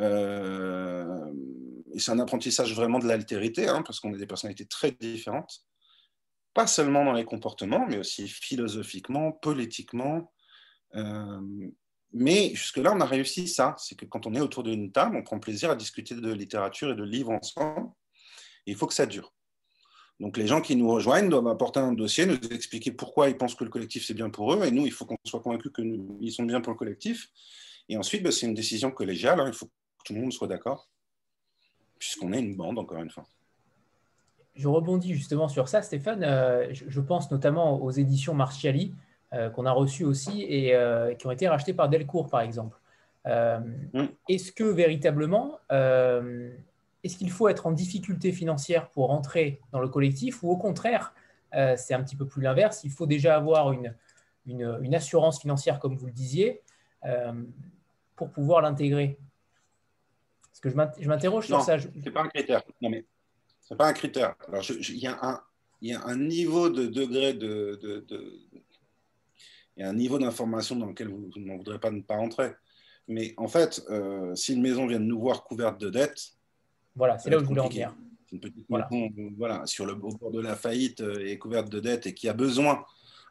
[0.00, 1.30] Euh,
[1.98, 5.60] c'est un apprentissage vraiment de l'altérité, hein, parce qu'on est des personnalités très différentes,
[6.54, 10.32] pas seulement dans les comportements, mais aussi philosophiquement, politiquement.
[10.94, 11.40] Euh,
[12.14, 13.74] mais jusque-là, on a réussi ça.
[13.78, 16.90] C'est que quand on est autour d'une table, on prend plaisir à discuter de littérature
[16.90, 17.90] et de livres ensemble.
[18.64, 19.34] Il faut que ça dure.
[20.20, 23.54] Donc les gens qui nous rejoignent doivent apporter un dossier, nous expliquer pourquoi ils pensent
[23.54, 26.32] que le collectif c'est bien pour eux, et nous, il faut qu'on soit convaincus qu'ils
[26.32, 27.28] sont bien pour le collectif.
[27.88, 29.46] Et ensuite, bah, c'est une décision collégiale, hein.
[29.46, 29.72] il faut que
[30.04, 30.88] tout le monde soit d'accord,
[31.98, 33.26] puisqu'on est une bande, encore une fois.
[34.56, 36.24] Je rebondis justement sur ça, Stéphane.
[36.24, 38.92] Euh, je pense notamment aux éditions Marchiali,
[39.32, 42.76] euh, qu'on a reçues aussi et euh, qui ont été rachetées par Delcourt, par exemple.
[43.24, 44.06] Mm.
[44.28, 45.58] Est-ce que véritablement
[47.04, 51.14] est-ce qu'il faut être en difficulté financière pour entrer dans le collectif ou au contraire,
[51.54, 53.94] euh, c'est un petit peu plus l'inverse, il faut déjà avoir une,
[54.46, 56.62] une, assurance financière, comme vous le disiez,
[57.04, 57.32] euh,
[58.16, 59.18] pour pouvoir l'intégrer?
[60.42, 61.78] Parce que je m'interroge sur ça.
[61.78, 62.62] Ce n'est pas un critère.
[62.80, 63.04] Non, mais
[63.60, 64.34] c'est pas un critère.
[64.48, 65.40] Alors, il y, a un,
[65.82, 68.48] y a un niveau de degré de, de,
[69.76, 72.52] il y a un niveau d'information dans lequel vous, n'en voudrez pas ne pas entrer.
[73.06, 76.37] Mais en fait, euh, si une maison vient de nous voir couverte de dettes,
[76.94, 77.94] voilà, c'est là où je voulais en venir.
[78.32, 78.88] Une petite voilà.
[79.36, 82.34] voilà, sur le bord de la faillite euh, et couverte de dettes et qui a
[82.34, 82.84] besoin,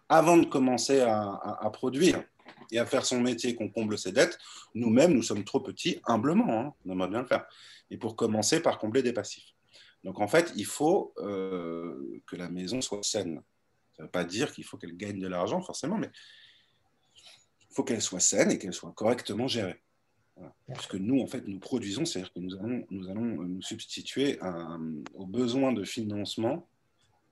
[0.09, 2.23] avant de commencer à, produire
[2.71, 4.39] et à faire son métier, qu'on comble ses dettes,
[4.73, 7.45] nous-mêmes, nous sommes trop petits, humblement, hein, on aimerait bien le faire.
[7.91, 9.53] Et pour commencer par combler des passifs.
[10.03, 13.41] Donc en fait, il faut euh, que la maison soit saine.
[13.93, 16.09] Ça ne veut pas dire qu'il faut qu'elle gagne de l'argent forcément, mais
[17.69, 19.81] il faut qu'elle soit saine et qu'elle soit correctement gérée.
[20.67, 24.39] Parce que nous, en fait, nous produisons, c'est-à-dire que nous allons nous, allons nous substituer
[25.13, 26.67] aux besoins de financement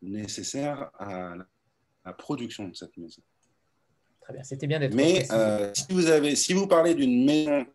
[0.01, 1.35] nécessaires à
[2.03, 3.21] la, production de cette maison.
[4.21, 4.93] Très bien, c'était bien d'être.
[4.93, 7.65] Mais euh, si vous avez, si vous parlez d'une maison,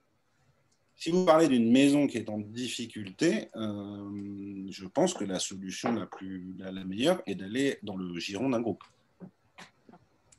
[0.96, 5.92] si vous parlez d'une maison qui est en difficulté, euh, je pense que la solution
[5.92, 8.84] la plus, la, meilleure est d'aller dans le giron d'un groupe.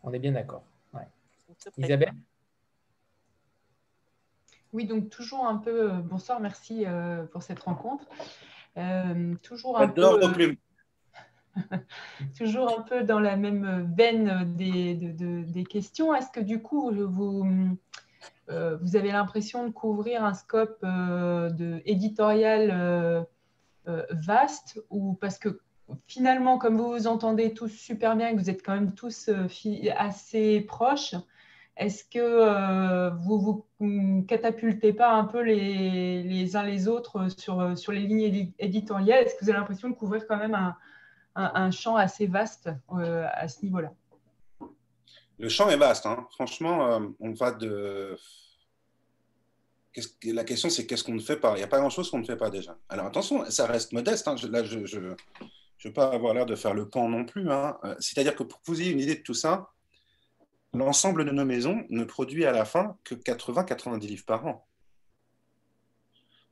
[0.03, 0.63] On est bien d'accord.
[1.77, 2.13] Isabelle?
[4.73, 5.91] Oui, donc toujours un peu.
[5.91, 8.05] Euh, bonsoir, merci euh, pour cette rencontre.
[8.77, 10.55] Euh, toujours un peu.
[12.37, 16.15] toujours un peu dans la même veine des, des questions.
[16.15, 17.45] Est-ce que du coup, vous,
[18.47, 23.27] vous avez l'impression de couvrir un scope de éditorial
[23.85, 25.59] vaste ou parce que
[26.07, 29.29] finalement, comme vous vous entendez tous super bien, que vous êtes quand même tous
[29.97, 31.15] assez proches,
[31.77, 37.91] est-ce que euh, vous vous catapultez pas un peu les, uns les autres sur, sur
[37.91, 39.25] les lignes éditoriales?
[39.25, 40.75] Est-ce que vous avez l'impression de couvrir quand même
[41.35, 43.91] un, champ assez vaste euh, à ce niveau-là?
[45.39, 46.05] Le champ est vaste.
[46.05, 46.27] Hein.
[46.31, 48.17] Franchement, euh, on va de.
[50.25, 51.53] La question, c'est qu'est-ce qu'on ne fait pas?
[51.55, 52.77] Il n'y a pas grand-chose qu'on ne fait pas déjà.
[52.89, 54.27] Alors attention, ça reste modeste.
[54.27, 54.35] Hein.
[54.49, 55.15] Là, je ne
[55.83, 57.49] veux pas avoir l'air de faire le pan non plus.
[57.49, 57.77] Hein.
[57.99, 59.71] C'est-à-dire que pour que vous ayez une idée de tout ça,
[60.73, 64.67] l'ensemble de nos maisons ne produit à la fin que 80-90 livres par an.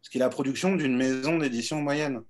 [0.02, 2.22] Ce qui est la production d'une maison d'édition moyenne.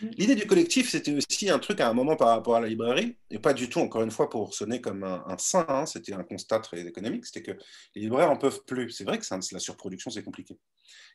[0.00, 0.06] Mm.
[0.18, 3.16] L'idée du collectif, c'était aussi un truc à un moment par rapport à la librairie,
[3.30, 6.24] et pas du tout, encore une fois, pour sonner comme un, saint, hein, c'était un
[6.24, 7.58] constat très économique, c'était que
[7.94, 8.90] les libraires en peuvent plus.
[8.90, 10.58] C'est vrai que la surproduction, c'est compliqué.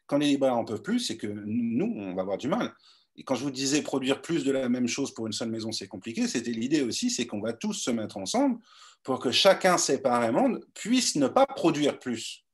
[0.07, 2.73] Quand les libraires en peuvent plus, c'est que nous, on va avoir du mal.
[3.15, 5.71] Et quand je vous disais produire plus de la même chose pour une seule maison,
[5.71, 8.59] c'est compliqué, c'était l'idée aussi, c'est qu'on va tous se mettre ensemble
[9.03, 12.45] pour que chacun séparément puisse ne pas produire plus.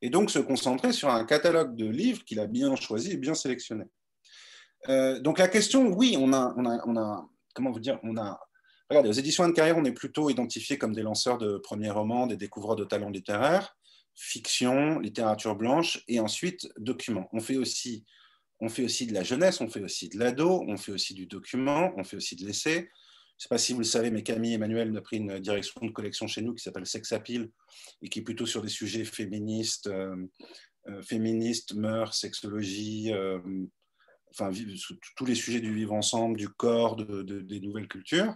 [0.00, 3.34] et donc se concentrer sur un catalogue de livres qu'il a bien choisi et bien
[3.34, 3.84] sélectionné.
[4.88, 8.16] Euh, donc la question, oui, on a, on a, on a, comment vous dire, on
[8.16, 8.38] a,
[8.88, 12.26] regardez, aux éditions de carrière, on est plutôt identifié comme des lanceurs de premiers romans,
[12.26, 13.76] des découvreurs de talents littéraires,
[14.14, 17.28] fiction, littérature blanche, et ensuite documents.
[17.32, 18.04] On fait aussi,
[18.60, 21.26] on fait aussi de la jeunesse, on fait aussi de l'ado, on fait aussi du
[21.26, 22.90] document, on fait aussi de l'essai.
[23.38, 25.80] Je ne sais pas si vous le savez, mais Camille Emmanuel a pris une direction
[25.80, 27.48] de collection chez nous qui s'appelle Sex Appeal
[28.02, 30.26] et qui est plutôt sur des sujets féministes, euh,
[30.88, 33.38] euh, féministes, mœurs, sexologie, euh,
[34.32, 34.50] enfin,
[35.14, 38.34] tous les sujets du vivre ensemble, du corps, de, des nouvelles cultures.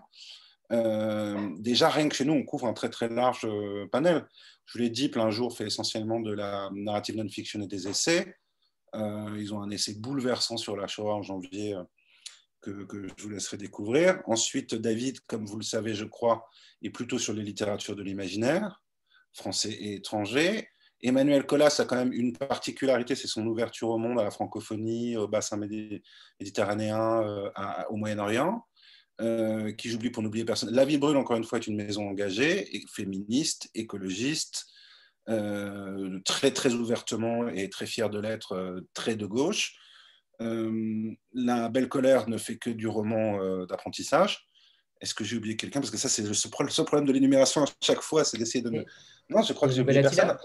[0.70, 3.44] déjà, rien que chez nous, on couvre un très très large
[3.90, 4.24] panel.
[4.66, 8.36] Je vous l'ai dit, plein jour fait essentiellement de la narrative non-fiction et des essais.
[8.94, 11.76] ils ont un essai bouleversant sur la Shoah en janvier
[12.62, 14.22] que, je vous laisserai découvrir.
[14.26, 16.48] Ensuite, David, comme vous le savez, je crois,
[16.82, 18.82] est plutôt sur les littératures de l'imaginaire,
[19.32, 20.68] français et étranger.
[21.02, 25.16] Emmanuel Collas a quand même une particularité, c'est son ouverture au monde, à la francophonie,
[25.16, 25.58] au bassin
[26.38, 27.50] méditerranéen, euh,
[27.90, 28.64] au Moyen-Orient,
[29.20, 30.70] euh, qui j'oublie pour n'oublier personne.
[30.70, 34.66] La Ville Brûle, encore une fois, est une maison engagée, féministe, écologiste,
[35.28, 39.76] euh, très très ouvertement et très fière de l'être, très de gauche.
[40.40, 44.48] Euh, la belle colère ne fait que du roman euh, d'apprentissage.
[45.00, 45.80] Est-ce que j'ai oublié quelqu'un?
[45.80, 46.50] Parce que ça, c'est le seul
[46.84, 48.84] problème de l'énumération à chaque fois, c'est d'essayer de.
[49.28, 50.36] Non, je crois que j'ai oublié personne.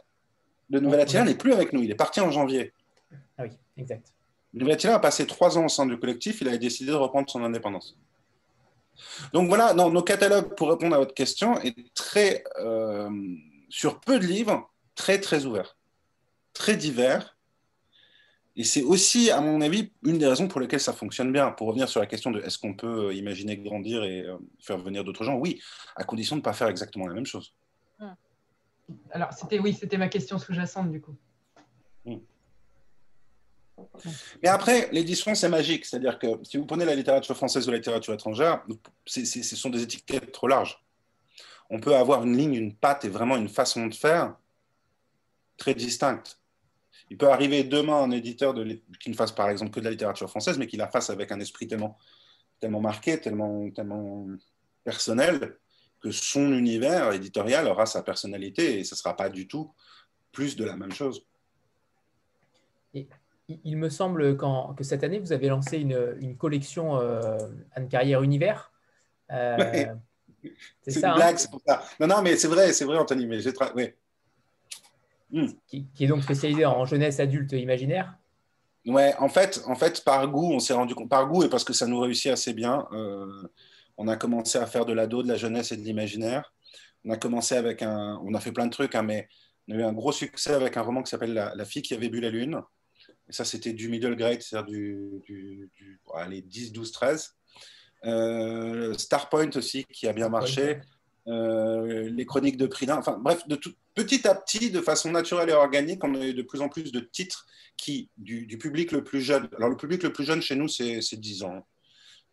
[0.69, 2.73] Le Nouvel Attila n'est plus avec nous, il est parti en janvier.
[3.37, 4.13] Ah oui, exact.
[4.53, 6.95] Le Nouvel Attila a passé trois ans au sein du collectif, il a décidé de
[6.95, 7.97] reprendre son indépendance.
[9.31, 13.09] Donc voilà, nos catalogues, pour répondre à votre question, est très, euh,
[13.69, 15.77] sur peu de livres, très très ouverts,
[16.53, 17.36] très divers,
[18.59, 21.51] et c'est aussi, à mon avis, une des raisons pour lesquelles ça fonctionne bien.
[21.51, 24.79] Pour revenir sur la question de est-ce qu'on peut euh, imaginer grandir et euh, faire
[24.79, 25.61] venir d'autres gens, oui,
[25.95, 27.53] à condition de ne pas faire exactement la même chose.
[27.99, 28.13] Hmm.
[29.11, 31.15] Alors, c'était oui, c'était ma question sous-jacente du coup.
[32.03, 32.17] Hmm.
[34.41, 35.85] Mais après, l'édition, c'est magique.
[35.85, 38.65] C'est-à-dire que si vous prenez la littérature française ou la littérature étrangère,
[39.05, 40.83] ce sont des étiquettes trop larges.
[41.69, 44.35] On peut avoir une ligne, une patte et vraiment une façon de faire
[45.57, 46.39] très distincte.
[47.09, 48.53] Il peut arriver demain un éditeur
[48.99, 51.31] qui ne fasse par exemple que de la littérature française, mais qui la fasse avec
[51.31, 51.97] un esprit tellement,
[52.59, 54.27] tellement marqué, tellement, tellement
[54.83, 55.57] personnel,
[56.01, 59.73] que son univers éditorial aura sa personnalité et ce ne sera pas du tout
[60.31, 61.25] plus de la même chose.
[62.93, 67.37] il me semble que cette année, vous avez lancé une, collection euh,
[67.73, 68.71] Anne Carrière Univers.
[69.31, 69.85] Euh,
[70.81, 71.15] c'est une hein?
[71.15, 71.83] blague, c'est pour ça.
[71.99, 73.25] Non, non, mais c'est vrai, c'est vrai, Anthony.
[73.25, 73.93] Mais j'ai oui.
[75.29, 75.47] Hmm.
[75.67, 78.17] Qui, est donc spécialisé en jeunesse adulte imaginaire
[78.85, 81.65] Ouais, en fait, en fait, par goût, on s'est rendu compte, par goût et parce
[81.65, 83.43] que ça nous réussit assez bien, euh,
[83.97, 86.53] on a commencé à faire de l'ado, de la jeunesse et de l'imaginaire.
[87.03, 89.27] On a commencé avec un, on a fait plein de trucs, hein, mais
[89.67, 92.07] on a eu un gros succès avec un roman qui s'appelle la, fille qui avait
[92.07, 92.61] bu la lune.
[93.27, 95.99] Et ça, c'était du middle grade, c'est-à-dire du, du,
[96.45, 97.35] 10, 12, 13.
[98.97, 100.79] Starpoint aussi, qui a bien marché.
[101.27, 105.49] Euh, les chroniques de Prida, enfin bref, de tout, petit à petit, de façon naturelle
[105.49, 109.03] et organique, on a eu de plus en plus de titres qui, du, public le
[109.03, 111.67] plus jeune, alors le public le plus jeune chez nous, c'est 10 ans,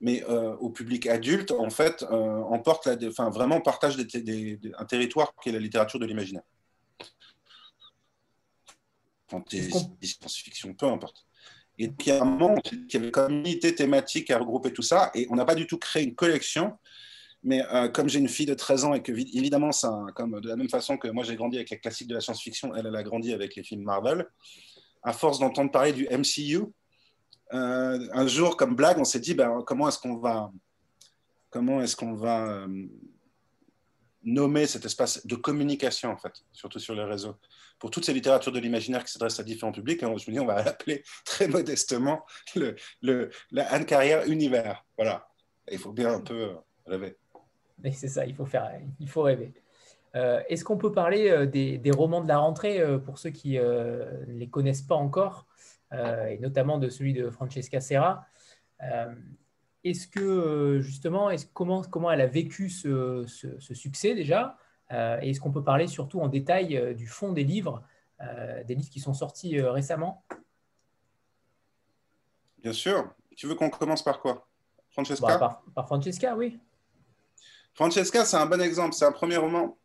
[0.00, 4.84] mais euh, au public adulte, en fait, euh, emporte la, enfin, vraiment partage des, un
[4.84, 6.44] territoire qui est la littérature de l'imaginaire.
[9.28, 11.26] Fantasy, science-fiction, peu importe.
[11.78, 14.72] Et puis, il y a un moment, il y avait comme unité thématique à regrouper
[14.72, 16.78] tout ça, et on n'a pas du tout créé une collection,
[17.44, 20.48] mais euh, comme j'ai une fille de 13 ans et que, évidemment, ça, comme de
[20.48, 23.02] la même façon que moi j'ai grandi avec les classiques de la science-fiction, elle, a
[23.02, 24.26] grandi avec les films Marvel,
[25.02, 26.64] à force d'entendre parler du MCU,
[27.52, 30.50] euh, un jour, comme blague, on s'est dit ben, comment est-ce qu'on va,
[31.50, 32.86] comment est-ce qu'on va euh,
[34.22, 37.36] nommer cet espace de communication, en fait, surtout sur les réseaux,
[37.78, 40.02] pour toutes ces littératures de l'imaginaire qui s'adressent à différents publics.
[40.02, 42.24] Et on se dit on va l'appeler très modestement
[42.56, 44.82] le, le, la Anne Carrière Univers.
[44.96, 45.28] Voilà.
[45.70, 46.54] Il faut bien un peu
[46.86, 47.18] rêver
[47.92, 48.70] c'est ça, il faut, faire,
[49.00, 49.52] il faut rêver.
[50.16, 53.58] Euh, est-ce qu'on peut parler euh, des, romans de la rentrée euh, pour ceux qui
[53.58, 55.46] ne les connaissent pas encore,
[55.92, 58.26] et notamment de celui de Francesca Serra
[59.84, 63.24] Est-ce que justement, est comment, comment elle a vécu ce,
[63.60, 64.58] succès déjà
[65.22, 67.84] Et est-ce qu'on peut parler surtout en détail du fond des livres,
[68.66, 70.24] des livres qui sont sortis récemment?
[72.58, 73.14] Bien sûr.
[73.36, 74.48] Tu veux qu'on commence par quoi?
[74.90, 75.38] Francesca?
[75.38, 76.58] Bah, par Francesca, oui.
[77.74, 78.94] Francesca, c'est un bon exemple.
[78.94, 79.76] C'est un premier roman.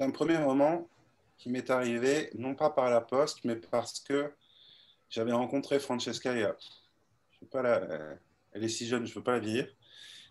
[0.00, 0.88] un premier roman
[1.38, 4.32] qui m'est arrivé, non pas par la poste, mais parce que
[5.08, 6.56] j'avais rencontré Francesca il y a.
[7.40, 7.80] Je pas
[8.52, 9.68] elle est si jeune, je ne veux pas la dire.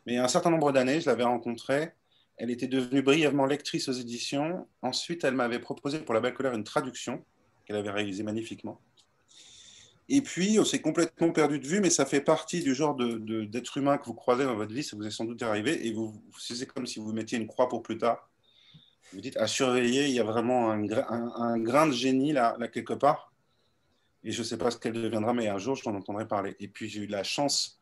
[0.05, 1.93] Mais il y a un certain nombre d'années, je l'avais rencontrée.
[2.37, 4.67] elle était devenue brièvement lectrice aux éditions.
[4.81, 7.23] Ensuite, elle m'avait proposé pour la belle colère une traduction
[7.65, 8.81] qu'elle avait réalisée magnifiquement.
[10.09, 13.77] Et puis, on s'est complètement perdu de vue, mais ça fait partie du genre d'être
[13.77, 16.21] humain que vous croisez dans votre vie, ça vous est sans doute arrivé, et vous,
[16.37, 18.29] c'est comme si vous mettiez une croix pour plus tard.
[19.13, 23.33] Vous dites à surveiller, il y a vraiment un, grain de génie là, quelque part,
[24.23, 26.55] et je ne sais pas ce qu'elle deviendra, mais un jour, je t'en entendrai parler.
[26.59, 27.81] Et puis, j'ai eu la chance,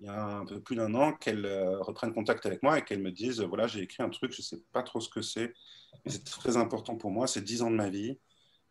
[0.00, 2.82] il y a un peu plus d'un an, qu'elle euh, reprenne contact avec moi et
[2.82, 5.22] qu'elle me dise, voilà, j'ai écrit un truc, je ne sais pas trop ce que
[5.22, 5.54] c'est,
[6.04, 8.18] mais c'est très important pour moi, c'est 10 ans de ma vie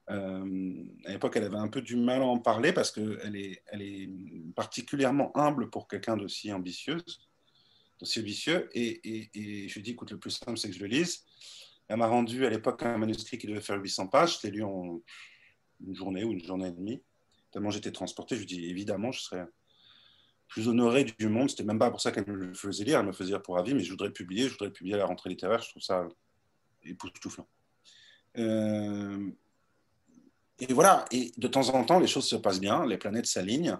[0.09, 3.61] euh, à l'époque, elle avait un peu du mal à en parler parce qu'elle est,
[3.67, 4.09] elle est
[4.55, 7.27] particulièrement humble pour quelqu'un d'aussi ambitieuse,
[7.99, 8.69] d'aussi ambitieux.
[8.73, 9.01] Et,
[9.33, 11.25] je lui ai dit, écoute, le plus simple, c'est que je le lise.
[11.87, 14.39] Elle m'a rendu à l'époque un manuscrit qui devait faire 800 pages.
[14.41, 15.01] Je lu en
[15.85, 17.01] une journée ou une journée et demie.
[17.51, 19.45] Tellement j'étais transporté, je lui ai dit, évidemment, je serais
[20.47, 21.49] plus honoré du monde.
[21.49, 23.57] C'était même pas pour ça qu'elle me le faisait lire, elle me faisait lire pour
[23.57, 25.61] avis, mais je voudrais publier, je voudrais publier à la rentrée littéraire.
[25.61, 26.07] Je trouve ça
[26.83, 27.47] époustouflant.
[28.37, 29.31] Euh,
[30.59, 33.77] et voilà, et de temps en temps, les choses se passent bien, les planètes s'alignent,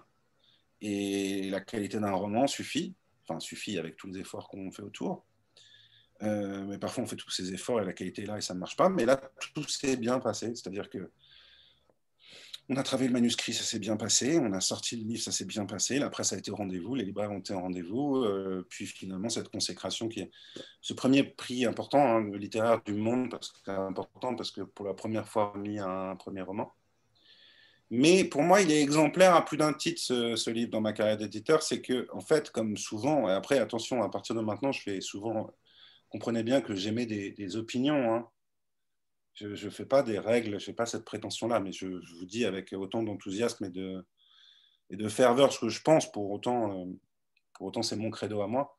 [0.82, 5.26] et la qualité d'un roman suffit, enfin suffit avec tous les efforts qu'on fait autour.
[6.24, 8.54] Euh, mais parfois, on fait tous ces efforts et la qualité est là et ça
[8.54, 8.90] ne marche pas.
[8.90, 9.20] Mais là,
[9.54, 10.48] tout s'est bien passé.
[10.56, 11.12] C'est-à-dire que
[12.70, 14.38] on a travaillé le manuscrit, ça s'est bien passé.
[14.40, 16.00] On a sorti le livre, ça s'est bien passé.
[16.00, 18.18] La presse a été au rendez-vous, les libraires ont été au rendez-vous.
[18.18, 20.32] Euh, puis finalement, cette consécration qui est
[20.82, 24.94] ce premier prix important, hein, littéraire du monde, parce que important, parce que pour la
[24.94, 26.74] première fois mis un premier roman.
[27.90, 31.18] Mais pour moi, il est exemplaire à plus d'un titre, ce, livre, dans ma carrière
[31.18, 31.64] d'éditeur.
[31.64, 35.00] C'est que, en fait, comme souvent, et après, attention, à partir de maintenant, je fais
[35.00, 35.50] souvent,
[36.10, 38.14] comprenez bien que des, des opinions.
[38.14, 38.28] Hein
[39.40, 42.46] je ne fais pas des règles, je n'ai pas cette prétention-là, mais je, vous dis
[42.46, 44.06] avec autant d'enthousiasme et de,
[44.90, 46.86] et de ferveur ce que je pense, pour autant, euh,
[47.54, 48.76] pour autant c'est mon credo à moi.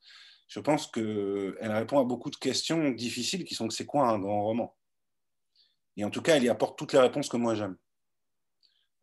[0.49, 4.43] Je pense qu'elle répond à beaucoup de questions difficiles qui sont c'est quoi un grand
[4.43, 4.77] roman?
[5.97, 7.77] Et en tout cas, elle y apporte toutes les réponses que moi j'aime.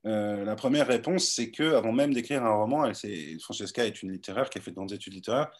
[0.05, 4.11] Euh, la première réponse, c'est que avant même d'écrire un roman, elle, Francesca est une
[4.11, 5.51] littéraire qui a fait des études littéraires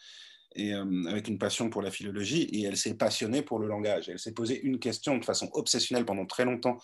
[0.56, 4.08] et, euh, avec une passion pour la philologie, et elle s'est passionnée pour le langage.
[4.08, 6.78] Elle s'est posé une question de façon obsessionnelle pendant très longtemps,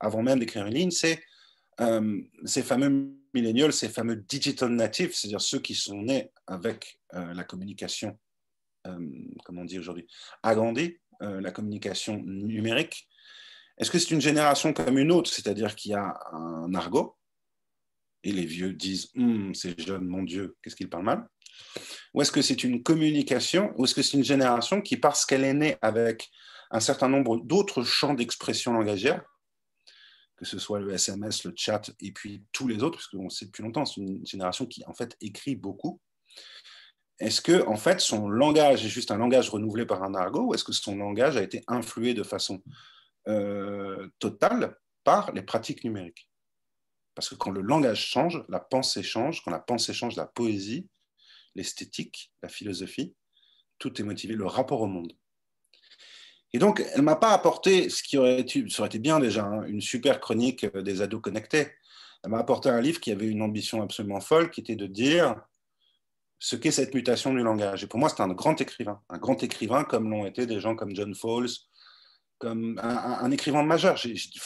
[0.00, 1.22] avant même d'écrire une ligne, c'est
[1.80, 7.34] euh, ces fameux millennials, ces fameux digital natives, c'est-à-dire ceux qui sont nés avec euh,
[7.34, 8.18] la communication,
[9.44, 10.06] comment on dit aujourd'hui,
[10.42, 13.08] agrandie, la communication numérique.
[13.78, 17.16] Est-ce que c'est une génération comme une autre, c'est-à-dire qu'il y a un argot,
[18.24, 21.28] et les vieux disent, hum, ces jeunes, mon Dieu, qu'est-ce qu'ils parlent mal?
[22.14, 25.44] Ou est-ce que c'est une communication Ou est-ce que c'est une génération qui, parce qu'elle
[25.44, 26.30] est née avec
[26.70, 29.22] un certain nombre d'autres champs d'expression langagière,
[30.36, 33.46] que ce soit le SMS, le chat et puis tous les autres, parce qu'on sait
[33.46, 36.00] depuis longtemps, c'est une génération qui en fait écrit beaucoup.
[37.20, 40.54] Est-ce que en fait son langage est juste un langage renouvelé par un argot, ou
[40.54, 42.62] est-ce que son langage a été influé de façon
[43.28, 46.28] euh, totale par les pratiques numériques?
[47.14, 49.42] Parce que quand le langage change, la pensée change.
[49.44, 50.88] Quand la pensée change, la poésie
[51.54, 53.14] l'esthétique, la philosophie,
[53.78, 55.12] tout est motivé, le rapport au monde.
[56.52, 59.80] Et donc, elle ne m'a pas apporté ce qui aurait été, bien déjà, hein, une
[59.80, 61.72] super chronique euh, des ados connectés.
[62.22, 65.34] Elle m'a apporté un livre qui avait une ambition absolument folle, qui était de dire
[66.38, 67.82] ce qu'est cette mutation du langage.
[67.82, 70.76] Et pour moi, c'est un grand écrivain, un grand écrivain comme l'ont été des gens
[70.76, 71.48] comme John Fowles,
[72.38, 73.98] comme un, écrivain majeur.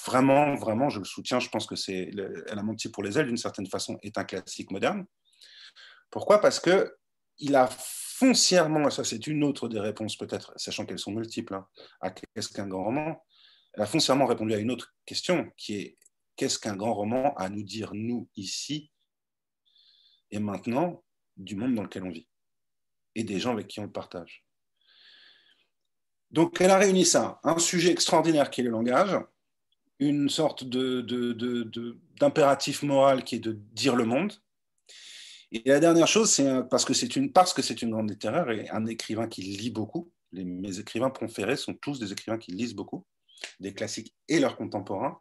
[0.07, 1.41] vraiment, vraiment, je le soutiens.
[1.41, 2.11] Je pense que c'est
[2.47, 5.05] Elle a menti pour les ailes, d'une certaine façon, est un classique moderne.
[6.11, 6.41] Pourquoi?
[6.41, 6.97] Parce que
[7.39, 11.67] il a foncièrement, ça c'est une autre des réponses peut-être, sachant qu'elles sont multiples, hein,
[12.01, 13.25] à qu'est-ce qu'un grand roman,
[13.75, 15.99] elle a foncièrement répondu à une autre question qui est
[16.37, 18.91] qu'est-ce qu'un grand roman à nous dire, nous, ici
[20.31, 21.03] et maintenant,
[21.37, 22.29] du monde dans lequel on vit
[23.15, 24.45] et des gens avec qui on le partage?
[26.31, 29.19] Donc elle a réuni ça, un sujet extraordinaire qui est le langage,
[29.99, 34.35] une sorte d'impératif moral qui est de dire le monde,
[35.51, 37.31] et la dernière chose, c'est parce que c'est une,
[37.91, 40.13] grande littéraire et un écrivain qui lit beaucoup.
[40.33, 43.07] Mes écrivains préférés sont tous des écrivains qui lisent beaucoup,
[43.61, 45.19] des classiques et leurs contemporains.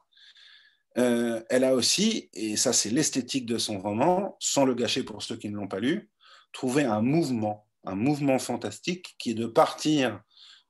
[0.97, 5.21] Euh, elle a aussi, et ça c'est l'esthétique de son roman, sans le gâcher pour
[5.21, 6.09] ceux qui ne l'ont pas lu,
[6.51, 10.21] trouvé un mouvement, un mouvement fantastique qui est de partir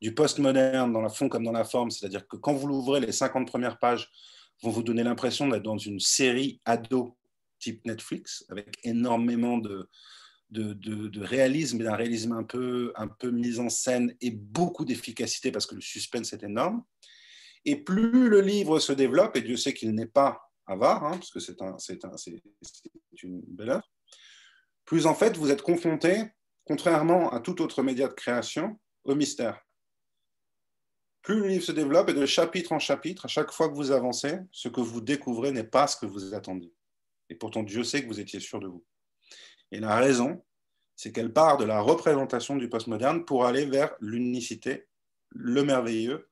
[0.02, 3.12] du postmoderne dans la fond comme dans la forme, c'est-à-dire que quand vous l'ouvrez, les
[3.12, 4.12] 50 premières pages
[4.62, 7.18] vont vous donner l'impression d'être dans une série ado
[7.60, 9.90] type Netflix, avec énormément de,
[10.50, 14.86] de, de, réalisme et d'un réalisme un peu, un peu mis en scène et beaucoup
[14.86, 16.84] d'efficacité parce que le suspense est énorme.
[17.66, 21.32] Et plus le livre se développe, et Dieu sait qu'il n'est pas avare, hein, parce
[21.32, 22.16] que c'est un, un,
[23.24, 23.90] une belle œuvre,
[24.86, 26.24] plus en fait vous êtes confronté,
[26.64, 29.62] contrairement à tout autre média de création, au mystère.
[31.22, 33.92] plus le livre se développe et de chapitre en chapitre, à chaque fois que vous
[33.92, 36.74] avancez, ce que vous découvrez n'est pas ce que vous attendiez.
[37.30, 38.86] Et pourtant, Dieu sait que vous étiez sûr de vous.
[39.72, 40.44] Et la raison,
[40.96, 44.88] c'est qu'elle part de la représentation du postmoderne pour aller vers l'unicité,
[45.30, 46.30] le merveilleux,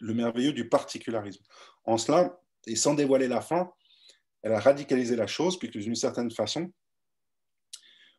[0.00, 1.42] le merveilleux du particularisme.
[1.84, 3.72] En cela, et sans dévoiler la fin,
[4.42, 6.72] elle a radicalisé la chose, puisque d'une certaine façon,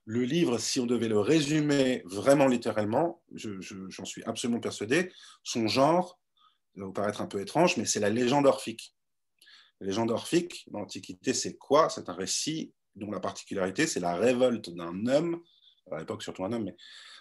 [0.06, 5.12] le livre, si on devait le résumer vraiment littéralement, j'en suis absolument persuadé,
[5.44, 6.20] son genre,
[6.74, 8.96] ça va vous paraître un peu étrange, mais c'est la légende orphique.
[9.82, 11.90] Légende orphique, l'Antiquité, c'est quoi?
[11.90, 15.42] C'est un récit dont la particularité, c'est la révolte d'un homme,
[15.92, 16.76] à l'époque surtout un homme, mais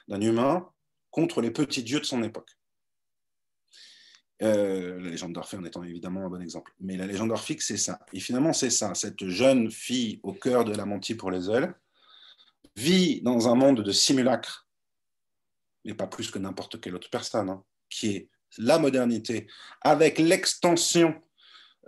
[0.09, 0.69] d'un humain,
[1.11, 2.51] contre les petits dieux de son époque.
[4.43, 6.73] Euh, la légende d'Orphée en étant évidemment un bon exemple.
[6.81, 7.99] Mais la légende orphique, c'est ça.
[8.13, 8.95] Et finalement, c'est ça.
[8.95, 11.75] Cette jeune fille au cœur de la mentie pour les ailes,
[12.77, 14.69] vit dans un monde de simulacre,
[15.85, 19.47] mais pas plus que n'importe quelle autre personne, hein, qui est la modernité,
[19.81, 21.21] avec l'extension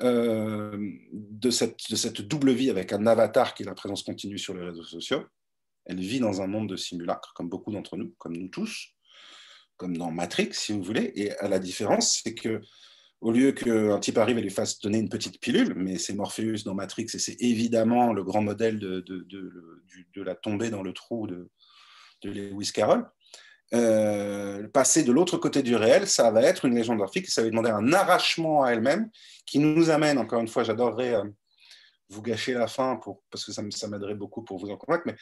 [0.01, 4.55] de, cette, de cette double vie avec un avatar qui est la présence continue sur
[4.55, 5.24] les réseaux sociaux.
[5.84, 8.95] Elle vit dans un monde de simulacre, comme beaucoup d'entre nous, comme nous tous,
[9.76, 11.12] comme dans Matrix, si vous voulez.
[11.16, 12.61] Et à la différence, c'est que
[13.22, 16.64] au lieu qu'un type arrive et lui fasse donner une petite pilule, mais c'est Morpheus
[16.64, 19.05] dans Matrix et c'est évidemment le grand modèle de,
[20.16, 21.49] la tombée dans le trou de,
[22.24, 23.09] Lewis Carroll.
[23.75, 27.49] Euh, passer de l'autre côté du réel, ça va être une légende orphique, ça va
[27.49, 29.11] demander un arrachement à elle-même
[29.47, 31.25] qui nous amène, encore une fois, j'adorerais euh,
[32.11, 35.05] vous gâcher la fin pour, parce que ça, ça m'aiderait beaucoup pour vous en convaincre,
[35.07, 35.16] mais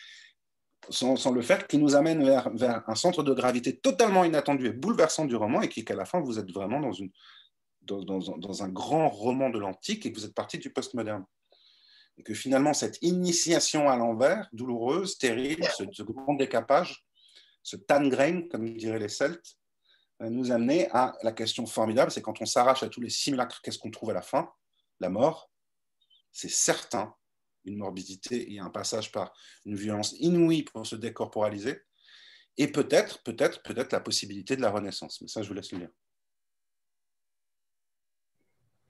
[0.89, 5.25] sans, le faire, qui nous amène vers, un centre de gravité totalement inattendu et bouleversant
[5.25, 6.81] du roman et qui, qu'à la fin, vous êtes vraiment
[7.83, 11.25] dans, un grand roman de l'antique et que vous êtes parti du postmoderne.
[12.19, 17.05] Et que finalement, cette initiation à l'envers, douloureuse, terrible, ce, grand décapage,
[17.63, 19.57] ce tangrain, comme diraient les Celtes,
[20.21, 23.79] nous amener à la question formidable, c'est quand on s'arrache à tous les simulacres, qu'est-ce
[23.79, 24.53] qu'on trouve à la fin?
[25.01, 25.51] La mort.
[26.31, 27.15] C'est certain,
[27.65, 29.33] une morbidité et un passage par
[29.65, 31.81] une violence inouïe pour se décorporaliser.
[32.59, 35.21] Et peut-être, peut-être, peut-être la possibilité de la renaissance.
[35.23, 35.91] Mais ça, je vous laisse le lire.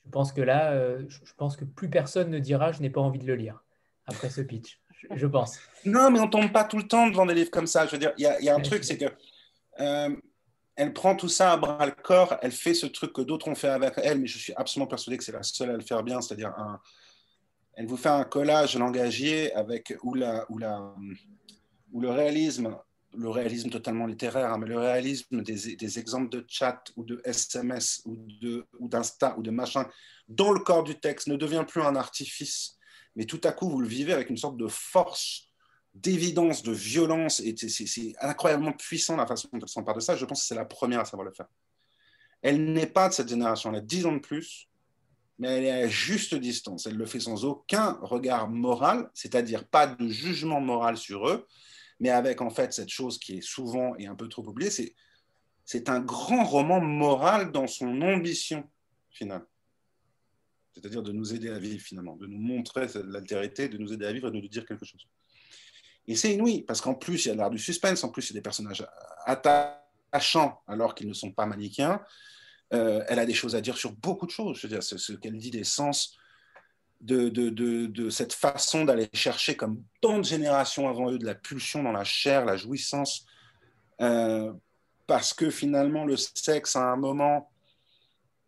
[0.05, 3.01] Je pense que là, euh, je pense que plus personne ne dira je n'ai pas
[3.01, 3.63] envie de le lire
[4.07, 4.81] après ce pitch.
[5.11, 5.59] Je, pense.
[5.85, 7.87] Non, mais on tombe pas tout le temps devant des livres comme ça.
[7.87, 9.07] Je veux dire, il y, a un truc, c'est que
[9.81, 10.15] euh,
[10.77, 13.55] elle prend tout ça à bras le corps, elle fait ce truc que d'autres ont
[13.55, 16.03] fait avec elle, mais je suis absolument persuadé que c'est la seule à le faire
[16.03, 16.81] bien, c'est-à-dire un,
[17.75, 20.95] elle vous fait un collage langagier avec où, la, où, la,
[21.93, 22.77] où le réalisme
[23.15, 27.21] le réalisme totalement littéraire, hein, mais le réalisme des, des, exemples de chat ou de
[27.25, 28.17] SMS ou
[28.89, 29.85] d'Insta ou, ou de machin
[30.29, 32.79] dans le corps du texte ne devient plus un artifice,
[33.17, 35.49] mais tout à coup vous le vivez avec une sorte de force,
[35.95, 40.17] d'évidence, de violence, et c'est incroyablement puissant la façon dont elle s'empare de ça.
[40.17, 41.49] Je pense que c'est la première à savoir le faire.
[42.43, 44.69] Elle n'est pas de cette génération, elle a 10 ans de plus,
[45.39, 46.87] mais elle est à juste distance.
[46.87, 51.47] Elle le fait sans aucun regard moral, c'est-à-dire pas de jugement moral sur eux,
[51.99, 54.95] mais avec en fait cette chose qui est souvent et un peu trop oubliée, c'est,
[55.65, 58.69] c'est un grand roman moral dans son ambition
[59.11, 59.45] finale.
[60.73, 64.13] C'est-à-dire de nous aider à vivre finalement, de nous montrer l'altérité, de nous aider à
[64.13, 65.07] vivre et de nous dire quelque chose.
[66.07, 68.35] Et c'est inouï, parce qu'en plus, il y a l'art du suspense, en plus, il
[68.35, 68.87] y a des personnages
[69.27, 72.01] attachants alors qu'ils ne sont pas manichéens.
[72.73, 74.59] Euh, elle a des choses à dire sur beaucoup de choses.
[74.59, 76.17] Je veux dire, ce qu'elle dit des sens
[77.01, 81.93] de, cette façon d'aller chercher, comme tant de générations avant eux, de la pulsion dans
[81.93, 83.27] la chair, la jouissance,
[84.01, 84.53] euh,
[85.07, 87.51] parce que finalement le sexe, à un moment,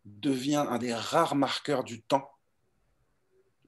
[0.04, 2.30] devient un des rares marqueurs du temps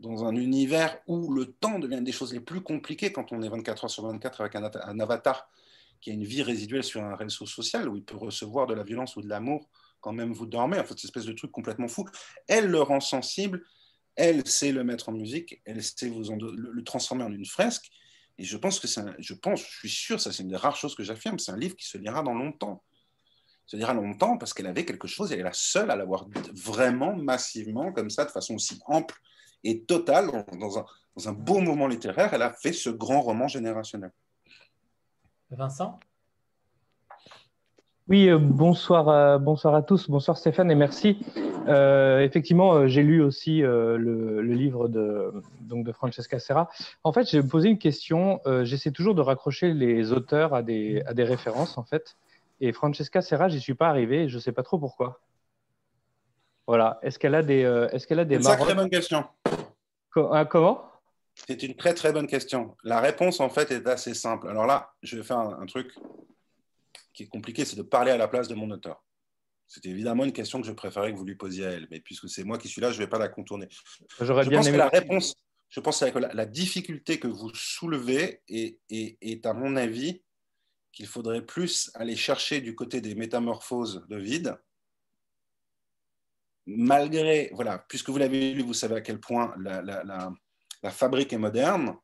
[0.01, 3.49] dans un univers où le temps devient des choses les plus compliquées quand on est
[3.49, 5.49] 24 heures sur 24 avec un, avatar
[6.01, 8.83] qui a une vie résiduelle sur un réseau social où il peut recevoir de la
[8.83, 9.69] violence ou de l'amour
[10.01, 12.05] quand même vous dormez, en fait, cette espèce de truc complètement fou.
[12.47, 13.65] Elle le rend sensible
[14.17, 17.91] elle sait le mettre en musique, elle sait vous le, transformer en une fresque.
[18.39, 20.77] Et je pense que c'est, je pense, je suis sûr, ça c'est une des rares
[20.77, 22.83] choses que j'affirme, c'est un livre qui se lira dans longtemps.
[23.67, 27.17] Se lira longtemps parce qu'elle avait quelque chose, elle est la seule à l'avoir vraiment
[27.17, 29.15] massivement, comme ça, de façon aussi ample
[29.65, 30.85] et totale, dans, un,
[31.17, 34.13] dans un beau moment littéraire, elle a fait ce grand roman générationnel.
[35.51, 35.99] Vincent?
[38.07, 41.19] Oui, euh, bonsoir, à, bonsoir à tous, bonsoir Stéphane et merci.
[41.69, 46.69] Euh, effectivement, euh, j'ai lu aussi le, livre de, donc de Francesca Serra.
[47.03, 48.41] En fait, j'ai posé une question.
[48.63, 52.17] J'essaie toujours de raccrocher les auteurs à des, à des références, en fait.
[52.61, 54.29] Et Francesca Serra, j'y suis pas arrivé.
[54.29, 55.21] Je sais pas trop pourquoi.
[56.67, 56.99] Voilà.
[57.03, 57.61] Est-ce qu'elle a des,
[57.93, 59.27] est-ce qu'elle a des C'est une très bonne question.
[60.17, 60.91] Hein, comment?
[61.35, 62.77] C'est une très très bonne question.
[62.85, 64.49] La réponse, en fait, est assez simple.
[64.49, 65.93] Alors là, je vais faire un truc
[67.13, 69.03] qui est compliqué, c'est de parler à la place de mon auteur.
[69.67, 72.29] C'était évidemment une question que je préférais que vous lui posiez à elle, mais puisque
[72.29, 73.69] c'est moi qui suis là, je ne vais pas la contourner.
[74.21, 74.77] J'aurais je bien pense aimé.
[74.77, 75.35] que la réponse,
[75.71, 80.23] je pense que la, la difficulté que vous soulevez est, est, est, à mon avis,
[80.95, 84.57] qu'il faudrait plus aller chercher du côté des métamorphoses de vide.
[86.67, 90.33] Malgré, voilà, puisque vous l'avez lu, vous savez à quel point la,
[90.91, 91.97] fabrique est moderne,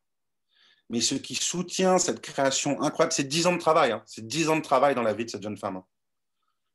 [0.89, 4.49] mais ce qui soutient cette création incroyable, c'est 10 ans de travail, hein, c'est 10
[4.49, 5.77] ans de travail dans la vie de cette jeune femme.
[5.77, 5.85] Hein.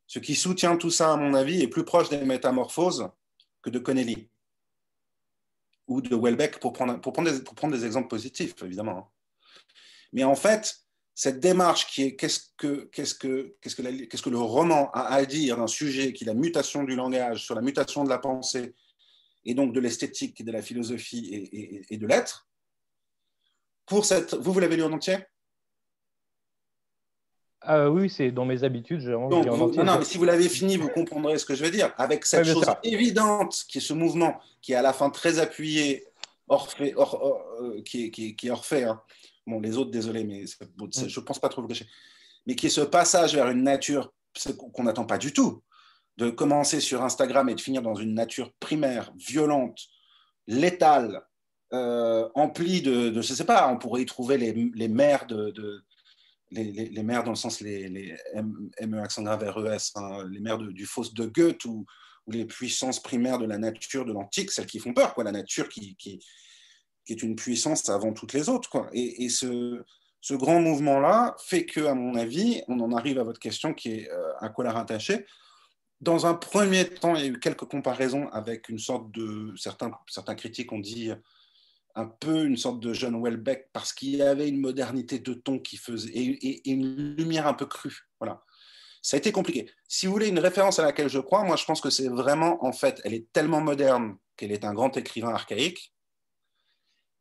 [0.07, 3.09] Ce qui soutient tout ça, à mon avis, est plus proche des métamorphoses
[3.61, 4.31] que de Connelly
[5.87, 8.99] ou de Welbeck, pour prendre, pour prendre des exemples positifs, évidemment.
[8.99, 9.09] Hein.
[10.13, 10.86] Mais en fait,
[11.19, 14.91] cette démarche qui est qu'est-ce que, qu'est-ce que, qu'est-ce que, la, qu'est-ce que le roman
[14.93, 18.11] a à dire d'un sujet qui est la mutation du langage, sur la mutation de
[18.11, 18.75] la pensée,
[19.47, 22.47] et donc de l'esthétique, de la philosophie et, et, et de l'être,
[23.87, 24.35] pour cette...
[24.35, 25.17] Vous, vous l'avez lu en entier?
[27.63, 29.01] Ah, Oui, c'est dans mes habitudes.
[29.01, 31.55] Je donc, vous, entier, non, non, mais si vous l'avez fini, vous comprendrez ce que
[31.55, 31.95] je veux dire.
[31.97, 35.39] Avec cette ouais, chose évidente qui est ce mouvement, qui est à la fin très
[35.39, 36.05] appuyé,
[36.49, 39.01] Orphée, or, or, euh, qui, est, qui, est, qui est Orphée, hein.
[39.47, 41.87] Bon, les autres, désolé, mais je ne pense pas trop vous cacher,
[42.47, 44.13] mais qui est ce passage vers une nature
[44.73, 45.63] qu'on n'attend pas du tout,
[46.17, 49.81] de commencer sur Instagram et de finir dans une nature primaire, violente,
[50.47, 51.23] létale,
[51.73, 55.27] euh, empli de, de, je ne sais pas, on pourrait y trouver les, les maires
[55.27, 55.83] de, de
[56.53, 58.15] les, les, les, maires dans le sens les, les
[58.87, 61.85] ME accent grave RES, hein, les maires de, du Faust de Goethe ou,
[62.27, 65.33] ou, les puissances primaires de la nature de l'antique, celles qui font peur, quoi, la
[65.33, 66.21] nature qui, qui,
[67.07, 68.69] qui, est une puissance avant toutes les autres.
[68.69, 68.89] Quoi.
[68.93, 69.83] Et, ce,
[70.21, 73.93] ce, grand mouvement-là fait que, à mon avis, on en arrive à votre question qui
[73.93, 75.27] est euh, un colère attaché.
[76.01, 79.55] Dans un premier temps, il y a eu quelques comparaisons avec une sorte de.
[79.57, 81.11] Certains, certains critiques ont dit
[81.95, 85.59] un peu une sorte de jeune Welbeck parce qu'il y avait une modernité de ton
[85.59, 88.07] qui faisait et, et, et, une lumière un peu crue.
[88.21, 88.43] Voilà.
[89.01, 89.71] Ça a été compliqué.
[89.89, 92.65] Si vous voulez une référence à laquelle je crois, moi je pense que c'est vraiment,
[92.65, 95.95] en fait, elle est tellement moderne qu'elle est un grand écrivain archaïque.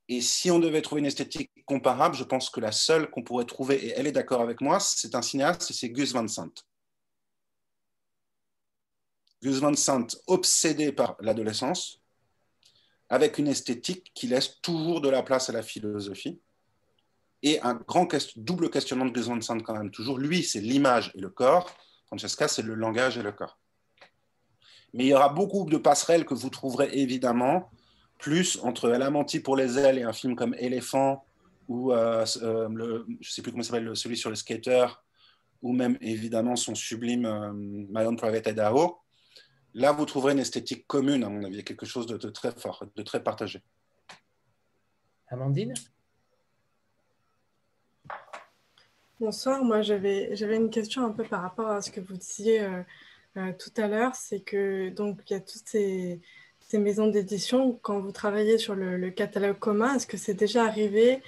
[0.08, 3.46] Et si on devait trouver une esthétique comparable, je pense que la seule qu'on pourrait
[3.46, 6.54] trouver, et elle est d'accord avec moi, c'est un cinéaste, c'est Gus Van Sant.
[9.42, 12.02] Gus Van Sant, obsédé par l'adolescence,
[13.10, 16.40] avec une esthétique qui laisse toujours de la place à la philosophie.
[17.42, 20.18] Et un grand double questionnement de Gus Van Sant quand même, toujours.
[20.18, 21.70] Lui, c'est l'image et le corps.
[22.08, 23.58] Francesca, c'est le langage et le corps.
[24.94, 27.70] Mais il y aura beaucoup de passerelles que vous trouverez évidemment
[28.18, 31.26] plus entre Elle a menti pour les ailes et un film comme Éléphant,
[31.68, 34.86] ou euh, euh, le, je ne sais plus comment s'appelle, celui sur le skater,
[35.62, 39.00] ou même évidemment son sublime euh, My Own Private Idaho.
[39.74, 42.86] Là, vous trouverez une esthétique commune, à mon avis, quelque chose de, de très fort,
[42.96, 43.62] de très partagé.
[45.28, 45.74] Amandine?
[49.20, 52.84] Bonsoir, moi j'avais une question un peu par rapport à ce que vous disiez euh,
[53.38, 56.20] euh, tout à l'heure, c'est que donc il y a toutes ces,
[56.68, 61.22] ces maisons d'édition, quand vous travaillez sur le, catalogue commun, est-ce que c'est déjà arrivé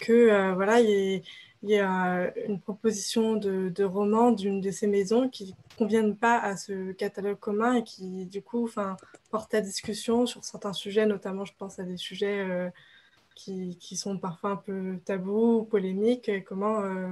[0.00, 1.22] que euh, voilà, il
[1.62, 6.16] y, ait, a une proposition de, de roman d'une de ces maisons qui ne conviennent
[6.16, 8.70] pas à ce catalogue commun et qui du coup
[9.30, 12.70] portent à discussion sur certains sujets, notamment je pense à des sujets euh,
[13.34, 16.28] qui, qui, sont parfois un peu tabous ou polémiques.
[16.28, 17.08] Et comment euh,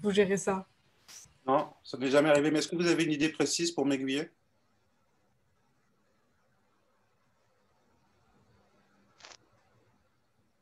[0.00, 0.66] vous gérez ça?
[1.46, 2.50] Non, ça n'est jamais arrivé.
[2.50, 4.30] Mais est-ce que vous avez une idée précise pour m'aiguiller?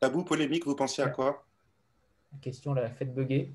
[0.01, 1.45] Tabou, polémique, vous pensez à quoi?
[2.33, 3.53] La question l'a fait bugger.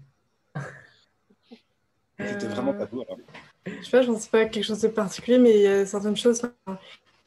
[2.20, 3.03] C'était vraiment tabou.
[3.03, 3.18] Alors.
[3.66, 5.84] Je sais pas, je pense pas à quelque chose de particulier, mais il y a
[5.84, 6.44] certaines choses.
[6.44, 6.78] Enfin,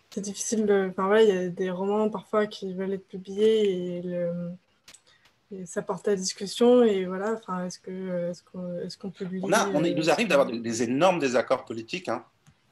[0.09, 0.88] c'est difficile de.
[0.89, 4.51] Enfin, voilà, il y a des romans parfois qui veulent être publiés et, le...
[5.51, 6.84] et ça porte à discussion.
[6.84, 9.97] Et voilà, enfin, est-ce que est-ce qu'on est qu'on publie on a, on est, Il
[9.97, 12.24] nous arrive d'avoir des, des, énormes désaccords politiques, hein,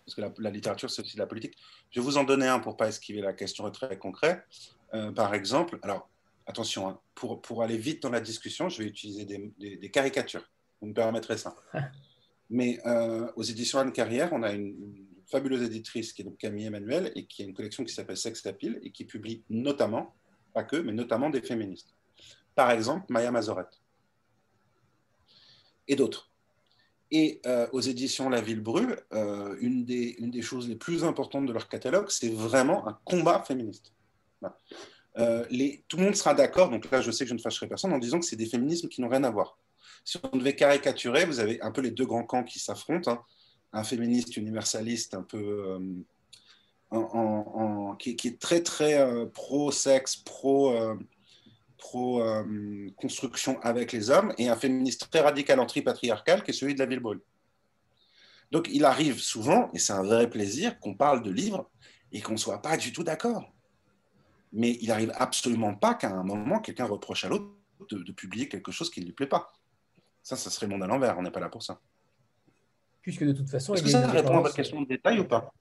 [0.05, 1.57] parce que la, la littérature, c'est aussi de la politique.
[1.91, 4.45] Je vais vous en donner un pour pas esquiver la question très concret.
[4.93, 6.07] Euh, par exemple, alors
[6.47, 9.91] attention, hein, pour, pour aller vite dans la discussion, je vais utiliser des, des, des
[9.91, 10.49] caricatures.
[10.81, 11.55] Vous me permettrez ça.
[12.49, 16.37] Mais euh, aux éditions Anne Carrière, on a une, une, fabuleuse éditrice qui est donc
[16.37, 20.15] Camille Emmanuel et qui a une collection qui s'appelle Sex Appeal et qui publie notamment,
[20.53, 21.93] pas que, mais notamment des féministes.
[22.55, 23.67] Par exemple, Maya Mazoret.
[25.89, 26.31] Et d'autres.
[27.11, 31.03] Et euh, aux éditions La Ville Brûle, euh, une, des, une des choses les plus
[31.03, 33.93] importantes de leur catalogue, c'est vraiment un combat féministe.
[34.39, 34.57] Voilà.
[35.17, 35.43] Euh,
[35.87, 37.97] tout le monde sera d'accord, donc là je sais que je ne fâcherai personne en
[37.97, 39.57] disant que c'est des féminismes qui n'ont rien à voir.
[40.05, 43.11] Si on devait caricaturer, vous avez un peu les deux grands camps qui s'affrontent.
[43.11, 43.21] Hein.
[43.73, 45.79] Un féministe universaliste un peu
[46.93, 50.73] euh, qui, est très très euh, pro-sexe, pro,
[52.95, 56.85] construction avec les hommes, et un féministe très radical anti-patriarcal qui est celui de la
[56.85, 57.21] ville brûle.
[58.51, 61.69] Donc, il arrive souvent, et c'est un vrai plaisir, qu'on parle de livres
[62.11, 63.51] et qu'on ne soit pas du tout d'accord.
[64.53, 67.45] Mais il n'arrive absolument pas qu'à un moment, quelqu'un reproche à l'autre
[67.89, 69.51] de, publier quelque chose qui ne lui plaît pas.
[70.23, 71.17] Ça, ça serait le monde à l'envers.
[71.17, 71.79] On n'est pas là pour ça.
[73.01, 75.53] Puisque de toute façon, est-ce que ça répond à votre question de détail ou pas?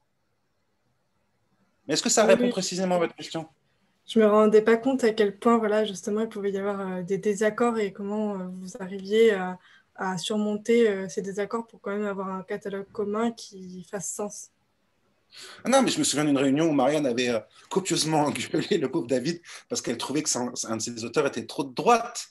[1.87, 3.47] Mais est-ce que ça répond précisément à votre question?
[4.05, 6.79] Je ne me rendais pas compte à quel point, voilà, justement, il pouvait y avoir
[6.79, 9.59] euh, des désaccords et comment euh, vous arriviez à,
[9.97, 14.51] à surmonter euh, ces désaccords pour quand même avoir un catalogue commun qui fasse sens.
[15.63, 18.89] Ah non, mais je me souviens d'une réunion où Marianne avait euh, copieusement engueulé le
[18.89, 22.27] pauvre David parce qu'elle trouvait que un, de ses auteurs était trop de droite.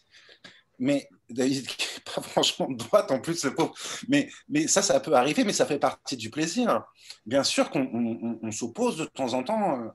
[0.79, 3.75] Mais David, qui n'est pas franchement de droite en plus, le pauvre.
[4.09, 4.29] Mais,
[4.67, 6.85] ça, ça peut arriver, mais ça fait partie du plaisir.
[7.25, 9.81] Bien sûr qu'on s'oppose de temps en temps.
[9.81, 9.89] Euh,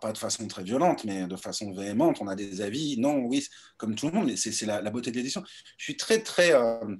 [0.00, 2.18] pas de façon très violente, mais de façon véhémente.
[2.20, 3.44] On a des avis, non, oui,
[3.76, 5.42] comme tout le monde, c'est la, beauté de l'édition.
[5.76, 6.54] Je suis très, très.
[6.54, 6.96] Euh,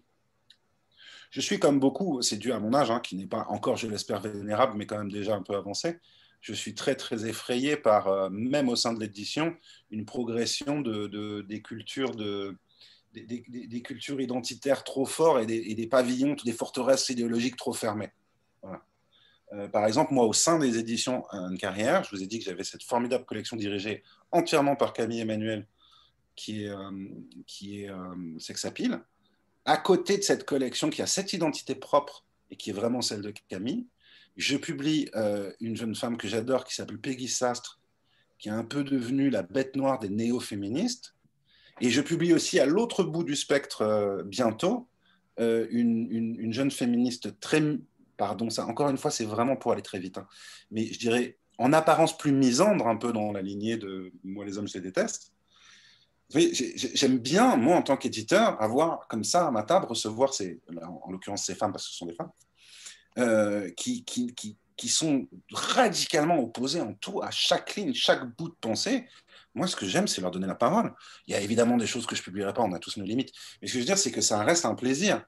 [1.33, 3.89] je suis comme beaucoup, c'est dû à mon âge, hein, qui n'est pas encore, je
[3.89, 5.99] l'espère, vénérable, mais quand même déjà un peu avancé.
[6.43, 9.57] Je suis très, très effrayé par, euh, même au sein de l'édition,
[9.91, 12.13] une progression de, des cultures
[14.21, 18.13] identitaires trop fortes et des, des pavillons, des forteresses idéologiques trop fermées.
[19.55, 22.45] Euh, par exemple, moi, au sein des éditions Une carrière, je vous ai dit que
[22.45, 25.67] j'avais cette formidable collection dirigée entièrement par Camille Emmanuel,
[26.37, 26.91] qui est, euh,
[27.63, 29.01] est euh, Sexapile.
[29.65, 33.23] À côté de cette collection qui a cette identité propre et qui est vraiment celle
[33.23, 33.87] de Camille,
[34.37, 35.11] je publie
[35.61, 37.81] une jeune femme que j'adore qui s'appelle Peggy Sastre,
[38.39, 41.15] qui est un peu devenue la bête noire des néo-féministes.
[41.81, 44.89] Et je publie aussi à l'autre bout du spectre bientôt
[45.39, 47.63] une, une, jeune féministe très
[48.23, 50.17] pardon, ça, encore une fois, c'est vraiment pour aller très vite.
[50.17, 50.29] Hein.
[50.71, 54.59] Mais je dirais, en apparence plus misandre, un peu dans la lignée de Moi, les
[54.59, 55.32] hommes, je les déteste.
[56.35, 61.11] J'aime bien, moi, en tant qu'éditeur, avoir comme ça à ma table, recevoir ces, en
[61.11, 62.31] l'occurrence ces femmes, parce que ce sont des femmes,
[63.19, 64.05] euh, qui,
[64.89, 69.07] sont radicalement opposées en tout, à chaque ligne, chaque bout de pensée.
[69.55, 70.93] Moi, ce que j'aime, c'est leur donner la parole.
[71.27, 73.05] Il y a évidemment des choses que je ne publierai pas, on a tous nos
[73.05, 73.33] limites.
[73.61, 75.25] Mais ce que je veux dire, c'est que ça reste un plaisir.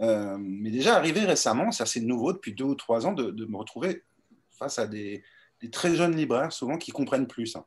[0.00, 3.56] Euh, mais déjà arrivé récemment, c'est assez nouveau depuis deux ou trois ans, de, me
[3.56, 4.04] retrouver
[4.50, 5.22] face à des,
[5.72, 7.66] très jeunes libraires, souvent qui comprennent plus ça,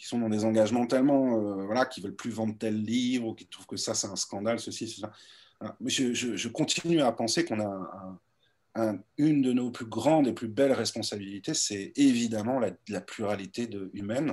[0.00, 3.34] qui sont dans des engagements tellement, euh, voilà, qui veulent plus vendre tel livre, ou
[3.34, 5.12] qui trouvent que ça c'est un scandale, ceci, cela.
[5.78, 8.16] Mais je, continue à penser qu'on a
[9.18, 14.32] une de nos plus grandes et plus belles responsabilités, c'est évidemment la, pluralité de, humaine,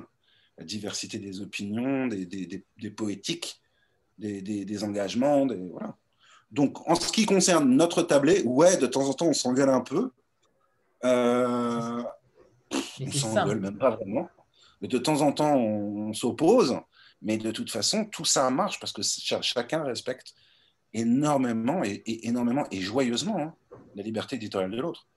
[0.57, 3.61] la diversité des opinions, des, des poétiques,
[4.17, 5.97] des, engagements, des, voilà.
[6.49, 9.81] Donc, en ce qui concerne notre tablé, ouais, de temps en temps, on s'engueule un
[9.81, 10.11] peu.
[11.03, 12.03] Euh,
[13.01, 14.29] on s'engueule même pas vraiment.
[14.81, 16.79] Mais de temps en temps, on, s'oppose.
[17.21, 19.01] Mais de toute façon, tout ça marche parce que
[19.41, 20.35] chacun respecte
[20.93, 23.55] énormément et, énormément et joyeusement hein,
[23.95, 25.07] la liberté éditoriale de l'autre.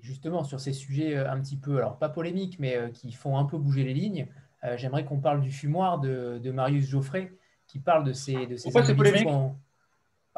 [0.00, 3.36] Justement, sur ces sujets euh, un petit peu, alors pas polémiques, mais euh, qui font
[3.38, 4.28] un peu bouger les lignes,
[4.76, 7.32] j'aimerais qu'on parle du fumoir de, Marius Geoffrey,
[7.68, 9.28] qui parle de ces, de ces Pourquoi c'est polémique?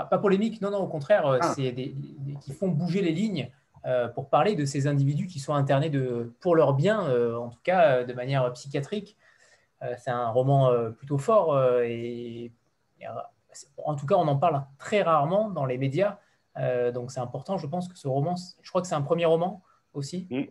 [0.05, 1.55] pas, polémique, non, non, au contraire, euh, ah.
[1.55, 1.95] c'est des,
[2.41, 3.68] qui font bouger les lignes euh,
[4.15, 5.91] pour parler de ces individus qui sont internés
[6.41, 9.17] pour leur bien, euh, en tout cas de manière psychiatrique.
[9.99, 12.53] c'est un roman plutôt fort et,
[13.85, 16.19] en tout cas, on en parle très rarement dans les médias.
[16.93, 19.63] donc c'est important, je pense que ce roman, je crois que c'est un premier roman
[19.95, 20.27] aussi.
[20.31, 20.45] Mm.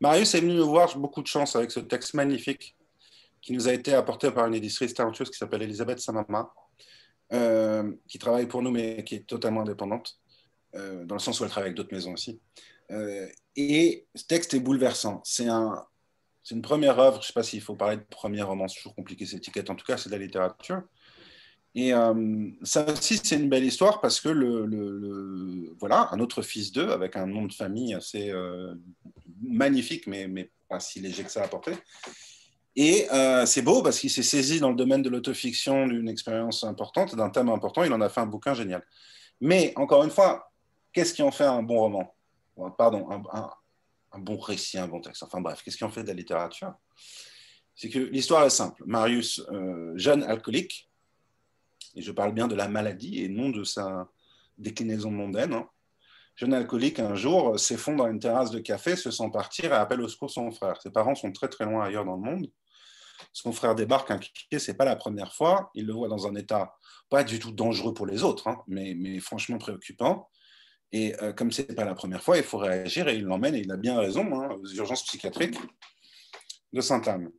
[0.00, 2.74] Marius est venu nous voir, beaucoup de chance avec ce texte magnifique
[3.42, 6.50] qui nous a été apporté par une éditrice talentueuse qui s'appelle Elisabeth Samama.
[7.32, 10.18] Euh, qui travaille pour nous, mais qui est totalement indépendante,
[10.74, 12.40] euh, dans le sens où elle travaille avec d'autres maisons aussi.
[12.90, 15.20] Euh, et ce texte est bouleversant.
[15.24, 15.84] C'est un,
[16.50, 18.94] une première œuvre, je ne sais pas s'il faut parler de premier roman, c'est toujours
[18.94, 20.82] compliqué cette étiquette, en tout cas c'est de la littérature.
[21.76, 21.92] Et
[22.64, 27.14] ça aussi, c'est une belle histoire parce que le, voilà, un autre fils d'eux, avec
[27.14, 28.32] un nom de famille assez
[29.40, 31.74] magnifique, mais, mais pas si léger que ça à porter,
[32.76, 36.64] et euh, c'est beau parce qu'il s'est saisi dans le domaine de l'autofiction d'une expérience
[36.64, 37.82] importante, d'un thème important.
[37.84, 38.82] Il en a fait un bouquin génial.
[39.40, 40.49] Mais encore une fois,
[40.92, 42.14] qu'est-ce qui en fait un bon roman
[42.76, 45.22] Pardon, un, bon récit, un bon texte.
[45.22, 46.74] Enfin bref, qu'est-ce qui en fait de la littérature
[47.74, 48.82] C'est que l'histoire est simple.
[48.86, 50.90] Marius, euh, jeune alcoolique,
[51.94, 54.08] et je parle bien de la maladie et non de sa
[54.58, 55.68] déclinaison mondaine, hein.
[56.36, 60.02] jeune alcoolique, un jour, s'effondre dans une terrasse de café, se sent partir et appelle
[60.02, 60.80] au secours son frère.
[60.82, 62.50] Ses parents sont très très loin ailleurs dans le monde.
[63.32, 65.70] Son frère débarque inquiet, c'est pas la première fois.
[65.74, 66.74] Il le voit dans un état
[67.08, 70.28] pas du tout dangereux pour les autres, hein, mais, franchement préoccupant.
[70.92, 73.60] Et euh, comme c'est pas la première fois, il faut réagir et il l'emmène, et
[73.60, 75.58] il a bien raison, hein, aux urgences psychiatriques
[76.72, 77.30] de Sainte-Anne.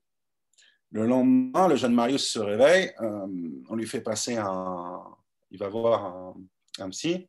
[0.91, 3.27] Le lendemain, le jeune Marius se réveille, euh,
[3.69, 5.03] on lui fait passer un.
[5.51, 6.33] Il va voir
[6.79, 7.27] un psy,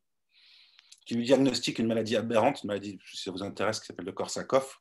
[1.05, 4.13] qui lui diagnostique une maladie aberrante, une maladie, si ça vous intéresse, qui s'appelle le
[4.13, 4.81] Korsakoff,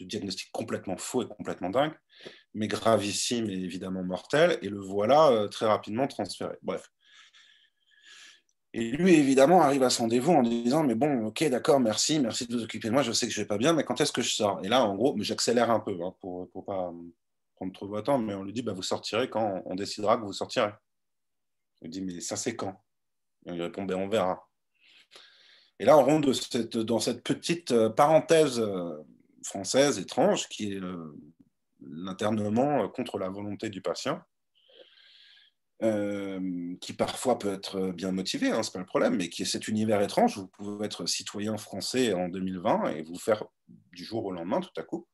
[0.00, 1.94] de diagnostic complètement faux et complètement dingue,
[2.54, 6.56] mais gravissime et évidemment mortel, et le voilà euh, très rapidement transféré.
[6.62, 6.90] Bref.
[8.74, 12.46] Et lui, évidemment, arrive à son rendez-vous en disant Mais bon, ok, d'accord, merci, merci
[12.46, 14.12] de vous occuper de moi, je sais que je vais pas bien, mais quand est-ce
[14.12, 14.64] que je sors?
[14.64, 16.92] Et là, en gros, j'accélère un peu hein, pour ne pas
[17.54, 20.22] prendre trop de temps, mais on lui dit bah, Vous sortirez quand on décidera que
[20.22, 20.72] vous sortirez.
[21.82, 22.82] Il dit Mais ça, c'est quand?
[23.46, 24.48] Il répond ben, On verra.
[25.78, 26.30] Et là, on rentre
[26.84, 29.02] dans cette petite euh, parenthèse euh,
[29.42, 31.12] française étrange qui est euh,
[31.80, 34.20] l'internement contre la volonté du patient.
[36.80, 39.46] Qui parfois peut être bien motivé, hein, ce n'est pas le problème, mais qui est
[39.46, 40.36] cet univers étrange.
[40.36, 43.44] Vous pouvez être citoyen français en 2020 et vous faire
[43.92, 45.08] du jour au lendemain, tout à coup,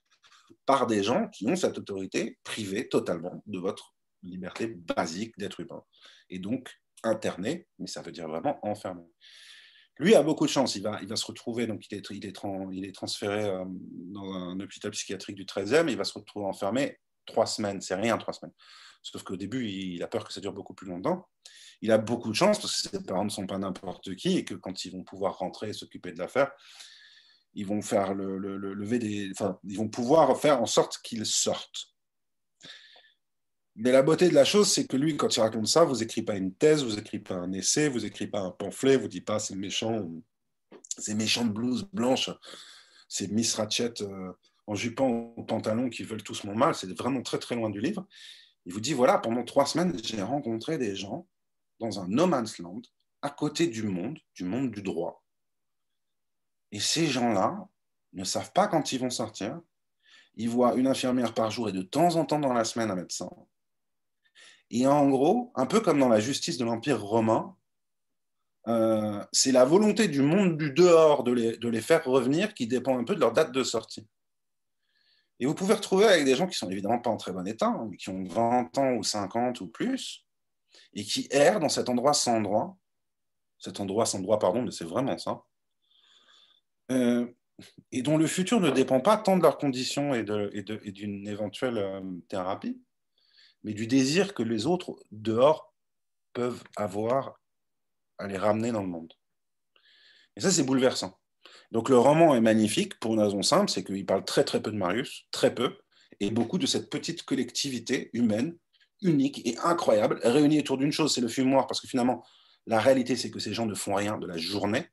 [0.66, 5.82] par des gens qui ont cette autorité privée totalement de votre liberté basique d'être humain.
[6.28, 6.70] Et donc
[7.02, 9.02] interné, mais ça veut dire vraiment enfermé.
[9.98, 10.76] Lui a beaucoup de chance.
[10.76, 12.40] Il va, il va se retrouver, donc il est, il est,
[12.72, 15.88] il est transféré euh, dans un hôpital psychiatrique du 13e.
[15.88, 17.80] Il va se retrouver enfermé trois semaines.
[17.80, 18.54] C'est rien, trois semaines.
[19.02, 21.28] Sauf qu'au début, il a peur que ça dure beaucoup plus longtemps.
[21.80, 24.44] Il a beaucoup de chance parce que ses parents ne sont pas n'importe qui et
[24.44, 26.50] que quand ils vont pouvoir rentrer et s'occuper de l'affaire,
[27.54, 29.32] ils vont faire le, le, lever des,
[29.64, 31.94] ils vont pouvoir faire en sorte qu'il sorte.
[33.76, 36.22] Mais la beauté de la chose, c'est que lui, quand il raconte ça, vous écrit
[36.22, 39.20] pas une thèse, vous écrit pas un essai, vous écrit pas un pamphlet, vous dit
[39.20, 40.04] pas c'est méchant,
[40.98, 41.88] c'est méchant de blouse
[43.30, 44.32] Miss Ratchet euh,
[44.66, 46.74] en jupon ou pantalon qui veulent tous mon mal.
[46.74, 48.04] C'est vraiment très très loin du livre.
[48.68, 51.26] Il vous dit voilà, pendant trois semaines, j'ai rencontré des gens
[51.80, 52.82] dans un no man's land,
[53.22, 55.24] à côté du monde, du monde du droit.
[56.70, 57.66] Et ces gens-là
[58.12, 59.58] ne savent pas quand ils vont sortir.
[60.34, 62.94] Ils voient une infirmière par jour et de temps en temps dans la semaine un
[62.94, 63.30] médecin.
[64.68, 67.56] Et en gros, un peu comme dans la justice de l'Empire romain,
[68.66, 73.04] euh, c'est la volonté du monde du dehors de les, faire revenir qui dépend un
[73.04, 74.06] peu de leur date de sortie.
[75.40, 77.66] Et vous pouvez retrouver avec des gens qui sont évidemment pas en très bon état,
[77.66, 80.26] hein, mais qui ont 20 ans ou 50 ou plus,
[80.94, 82.76] et qui errent dans cet endroit sans droit.
[83.58, 85.42] Cet endroit sans droit, pardon, mais c'est vraiment ça.
[86.90, 87.26] Euh,
[87.92, 92.00] et dont le futur ne dépend pas tant de leurs conditions et d'une éventuelle euh,
[92.28, 92.80] thérapie,
[93.64, 95.74] mais du désir que les autres dehors
[96.32, 97.40] peuvent avoir
[98.18, 99.12] à les ramener dans le monde.
[100.36, 101.17] Et ça, c'est bouleversant.
[101.70, 104.70] Donc le roman est magnifique pour une raison simple, c'est qu'il parle très très peu
[104.70, 105.76] de Marius, très peu,
[106.20, 108.56] et beaucoup de cette petite collectivité humaine,
[109.02, 112.24] unique et incroyable, réunie autour d'une chose, c'est le fumoir, parce que finalement,
[112.66, 114.86] la réalité, c'est que ces gens ne font rien de la journée.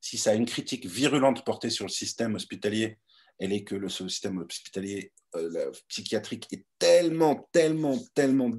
[0.00, 2.98] Si ça a une critique virulente portée sur le système hospitalier,
[3.38, 8.50] elle est que le système hospitalier euh, psychiatrique est tellement, tellement, tellement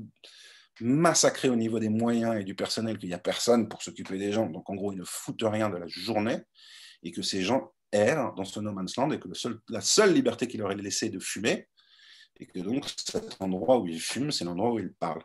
[0.80, 4.32] massacré au niveau des moyens et du personnel qu'il n'y a personne pour s'occuper des
[4.32, 4.48] gens.
[4.48, 6.38] Donc, en gros, ils ne foutent rien de la journée
[7.04, 9.28] et que ces gens errent dans ce no man's land et que
[9.70, 11.68] la seule liberté qui leur est laissée est de fumer
[12.40, 15.24] et que donc cet endroit où ils fument, c'est l'endroit où ils parlent.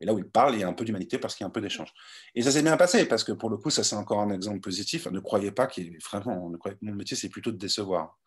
[0.00, 1.48] Et là où ils parlent, il y a un peu d'humanité parce qu'il y a
[1.48, 1.92] un peu d'échange.
[2.34, 4.60] Et ça s'est bien passé parce que pour le coup, ça c'est encore un exemple
[4.60, 5.06] positif.
[5.06, 6.50] Ne croyez pas qu'il vraiment,
[6.82, 8.18] mon métier c'est plutôt de décevoir.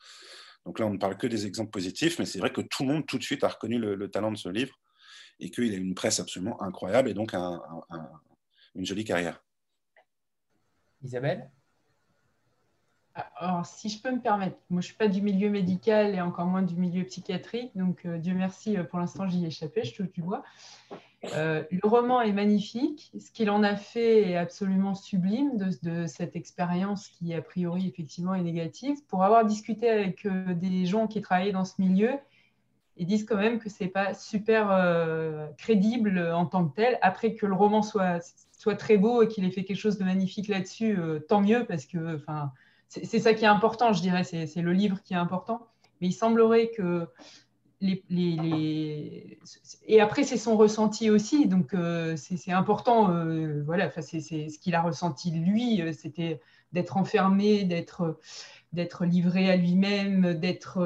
[0.65, 2.93] Donc là, on ne parle que des exemples positifs, mais c'est vrai que tout le
[2.93, 4.73] monde tout de suite a reconnu le, talent de ce livre
[5.39, 9.43] et qu'il a une presse absolument incroyable et donc une jolie carrière.
[11.03, 11.51] Isabelle?
[13.37, 16.21] Alors, si je peux me permettre, moi je ne suis pas du milieu médical et
[16.21, 19.83] encore moins du milieu psychiatrique, donc euh, Dieu merci, euh, pour l'instant j'y ai échappé,
[19.85, 20.43] je touche du bois.
[21.33, 23.11] Euh, le roman est magnifique.
[23.17, 28.35] Ce qu'il en a fait est absolument sublime de, cette expérience qui, a priori, effectivement,
[28.35, 28.97] est négative.
[29.07, 32.11] Pour avoir discuté avec euh, des gens qui travaillaient dans ce milieu,
[32.97, 34.69] ils disent quand même que ce n'est pas super
[35.57, 36.97] crédible en tant que tel.
[37.01, 38.21] Après que le roman soit,
[38.57, 40.97] soit très beau et qu'il ait fait quelque chose de magnifique là-dessus,
[41.27, 42.17] tant mieux, parce que
[42.87, 44.23] c'est ça qui est important, je dirais.
[44.23, 45.67] C'est le livre qui est important.
[46.01, 47.07] Mais il semblerait que
[47.81, 49.39] les,
[49.85, 53.11] Et après, c'est son ressenti aussi, donc euh, c'est important.
[53.11, 56.41] Euh, voilà, c'est ce qu'il a ressenti lui, euh, c'était
[56.73, 60.79] d'être enfermé, d'être livré à lui-même, d'être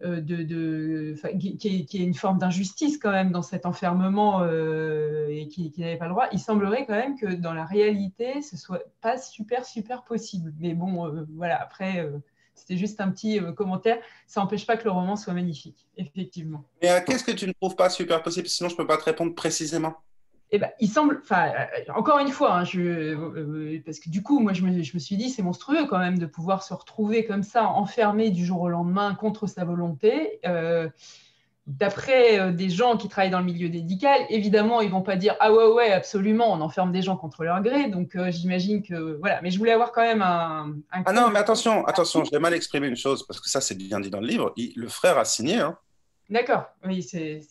[0.00, 5.96] de, de qui, est, une forme d'injustice quand même dans cet enfermement et qui, n'avait
[5.96, 6.26] pas le droit.
[6.32, 10.54] Il semblerait quand même que dans la réalité, ce soit pas super super possible.
[10.58, 12.08] Mais bon, voilà, après
[12.58, 13.98] c'était juste un petit euh, commentaire.
[14.26, 16.64] Ça n'empêche pas que le roman soit magnifique, effectivement.
[16.82, 18.48] Mais euh, qu'est-ce que tu ne trouves pas super possible?
[18.48, 19.94] Sinon, je ne peux pas te répondre précisément.
[20.50, 24.40] Eh ben, il semble, enfin, euh, encore une fois, hein, je, parce que du coup,
[24.40, 27.26] moi, je me, je me suis dit, c'est monstrueux quand même de pouvoir se retrouver
[27.26, 30.40] comme ça, enfermé du jour au lendemain contre sa volonté.
[31.68, 35.36] d'après euh, des gens qui travaillent dans le milieu médical, évidemment, ils vont pas dire
[35.38, 37.90] ah ouais ouais absolument, on enferme des gens contre leur gré.
[37.90, 39.40] Donc euh, j'imagine que voilà.
[39.42, 40.74] Mais je voulais avoir quand même un.
[40.90, 43.76] ah non, mais attention, attention, je vais mal exprimer une chose parce que ça c'est
[43.76, 44.54] bien dit dans le livre.
[44.56, 45.58] le frère a signé.
[45.58, 45.76] Hein.
[46.30, 46.64] D'accord.
[46.86, 47.42] Oui, c'est.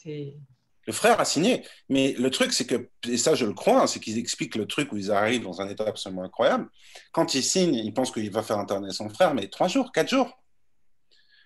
[0.87, 3.87] Le frère a signé, mais le truc, c'est que, et ça je le crois, hein,
[3.87, 6.69] c'est qu'ils expliquent le truc où ils arrivent dans un état absolument incroyable.
[7.11, 10.09] Quand il signe, il pense qu'il va faire interner son frère, mais trois jours, quatre
[10.09, 10.41] jours.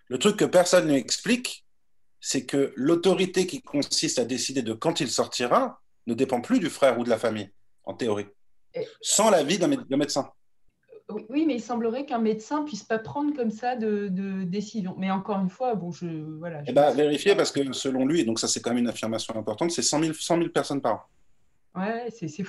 [0.08, 1.66] Le truc que personne ne explique,
[2.20, 6.70] c'est que l'autorité qui consiste à décider de quand il sortira ne dépend plus du
[6.70, 7.52] frère ou de la famille,
[7.84, 8.28] en théorie,
[9.02, 10.32] sans l'avis d'un médecin.
[11.30, 14.10] Oui, mais il semblerait qu'un médecin puisse pas prendre comme ça de,
[14.44, 14.96] décision.
[14.98, 16.08] Mais encore une fois, bon, je
[16.40, 16.62] voilà.
[16.68, 19.72] Eh ben, vérifier parce que selon lui, donc ça c'est quand même une affirmation importante,
[19.72, 21.02] c'est 100 000, 100 000 personnes par an.
[21.80, 22.28] Ouais, c'est.
[22.28, 22.44] C'est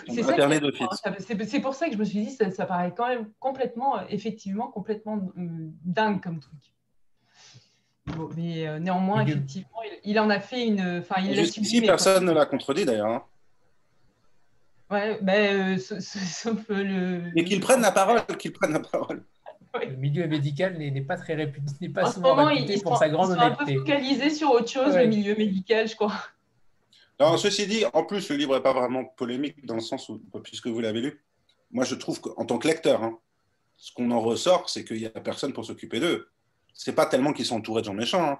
[1.60, 5.16] pour ça que je me suis dit, ça, ça paraît quand même complètement, effectivement, complètement
[5.38, 6.72] euh, dingue comme truc
[8.36, 10.98] mais euh, néanmoins, effectivement, il, en a fait une.
[11.00, 13.26] Enfin, il personne ne l'a contredit d'ailleurs.
[14.92, 17.36] Ouais, ben, sauf le.
[17.36, 19.24] Et qu'il prenne la parole, qu'il prenne la parole.
[19.74, 23.30] Le milieu médical n'est pas très réputé, n'est pas souvent moment, réputé pour sa grande
[23.30, 23.62] honnêteté.
[23.62, 26.12] un peu focalisé sur autre chose, le milieu médical, je crois.
[27.18, 30.20] Non, ceci dit, en plus, le livre n'est pas vraiment polémique dans le sens où,
[30.44, 31.24] puisque vous l'avez lu,
[31.70, 33.18] moi je trouve qu'en tant que lecteur, hein,
[33.78, 36.28] ce qu'on en ressort, c'est qu'il n'y a personne pour s'occuper d'eux
[36.74, 38.22] c'est pas tellement qu'ils sont entourés de gens méchants.
[38.22, 38.38] Hein.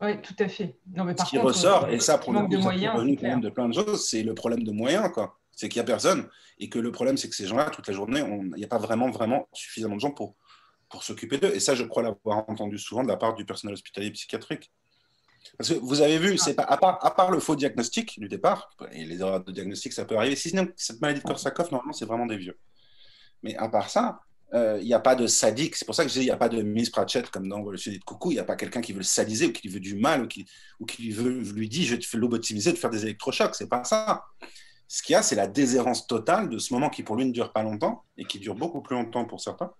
[0.00, 0.78] Oui, tout à fait.
[0.94, 3.74] Non, mais par Ce qui ressort, euh, et ça, pour le coup, de plein de
[3.74, 5.38] choses, c'est le problème de moyens, quoi.
[5.58, 6.28] C'est qu'il n'y a personne.
[6.60, 8.78] Et que le problème, c'est que ces gens-là, toute la journée, il n'y a pas
[8.78, 10.36] vraiment, vraiment suffisamment de gens pour,
[10.88, 11.50] pour s'occuper d'eux.
[11.52, 14.70] Et ça, je crois l'avoir entendu souvent de la part du personnel hospitalier psychiatrique.
[15.56, 16.76] Parce que vous avez vu, c'est pas, à,
[17.10, 20.36] part, le faux diagnostic du départ, et les erreurs de diagnostic, ça peut arriver.
[20.36, 22.56] Si cette maladie de Korsakoff, normalement, c'est vraiment des vieux.
[23.42, 24.20] Mais à part ça,
[24.52, 25.74] il euh, n'y a pas de sadique.
[25.74, 27.68] C'est pour ça que je dis il n'y a pas de Miss Pratchett comme dans
[27.68, 28.30] Le Sujet de Coucou.
[28.30, 30.28] Il n'y a pas quelqu'un qui veut le sadiser ou qui veut du mal ou
[30.28, 30.46] qui,
[30.78, 33.56] ou qui veut, lui dit je te lobotomiser, de faire des électrochocs.
[33.56, 34.24] C'est pas ça.
[34.88, 37.32] Ce qu'il y a, c'est la déshérence totale de ce moment qui pour lui ne
[37.32, 39.72] dure pas longtemps et qui dure beaucoup plus longtemps pour certains.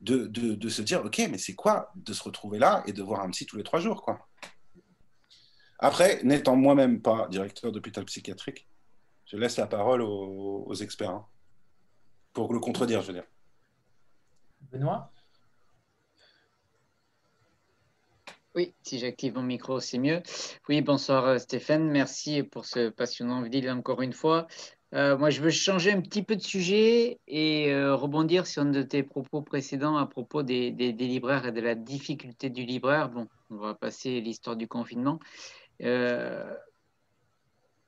[0.00, 3.30] De, se dire ok, mais c'est quoi de se retrouver là et de voir un
[3.30, 4.04] psy tous les trois jours.
[5.78, 8.68] Après, n'étant moi-même pas directeur d'hôpital psychiatrique,
[9.26, 11.26] je laisse la parole aux, experts hein,
[12.32, 13.26] pour le contredire, je veux dire.
[14.72, 15.11] Benoît?
[18.54, 20.20] Oui, si j'active mon micro, c'est mieux.
[20.68, 24.46] Oui, bonsoir euh, Stéphane, merci pour ce passionnant vidéo encore une fois.
[24.92, 28.66] Euh, moi, je veux changer un petit peu de sujet et euh, rebondir sur un
[28.66, 33.08] de tes propos précédents à propos des, libraires et de la difficulté du libraire.
[33.08, 35.18] Bon, on va passer l'histoire du confinement.
[35.80, 35.88] il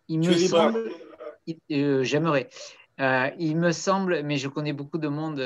[0.08, 0.90] me semble,
[1.68, 2.48] j'aimerais.
[2.98, 5.40] Il me semble, mais je connais beaucoup de monde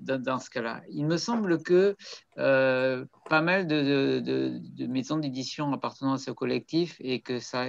[0.00, 0.82] dans, ce cas-là.
[0.90, 1.96] Il me semble que
[2.38, 7.66] euh, pas mal de, maisons d'édition appartenant à ce collectif et que ça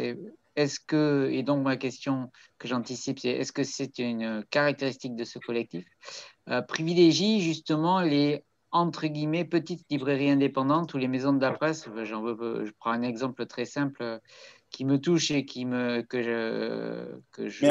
[0.58, 5.24] est-ce que, et donc ma question que j'anticipe, c'est est-ce que c'est une caractéristique de
[5.24, 5.86] ce collectif,
[6.49, 8.43] euh, privilégie justement les
[8.74, 11.88] entre guillemets petites librairies indépendantes ou les maisons de la presse?
[11.88, 14.20] Veux, je prends un exemple très simple
[14.70, 17.66] qui me touche et qui me que je que je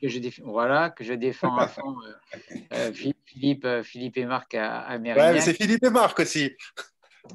[0.00, 2.12] que je défends, voilà, que je défends à fond euh,
[2.72, 6.52] euh, Philippe, euh, Philippe et Marc à, à Ouais, c'est Philippe et Marc aussi.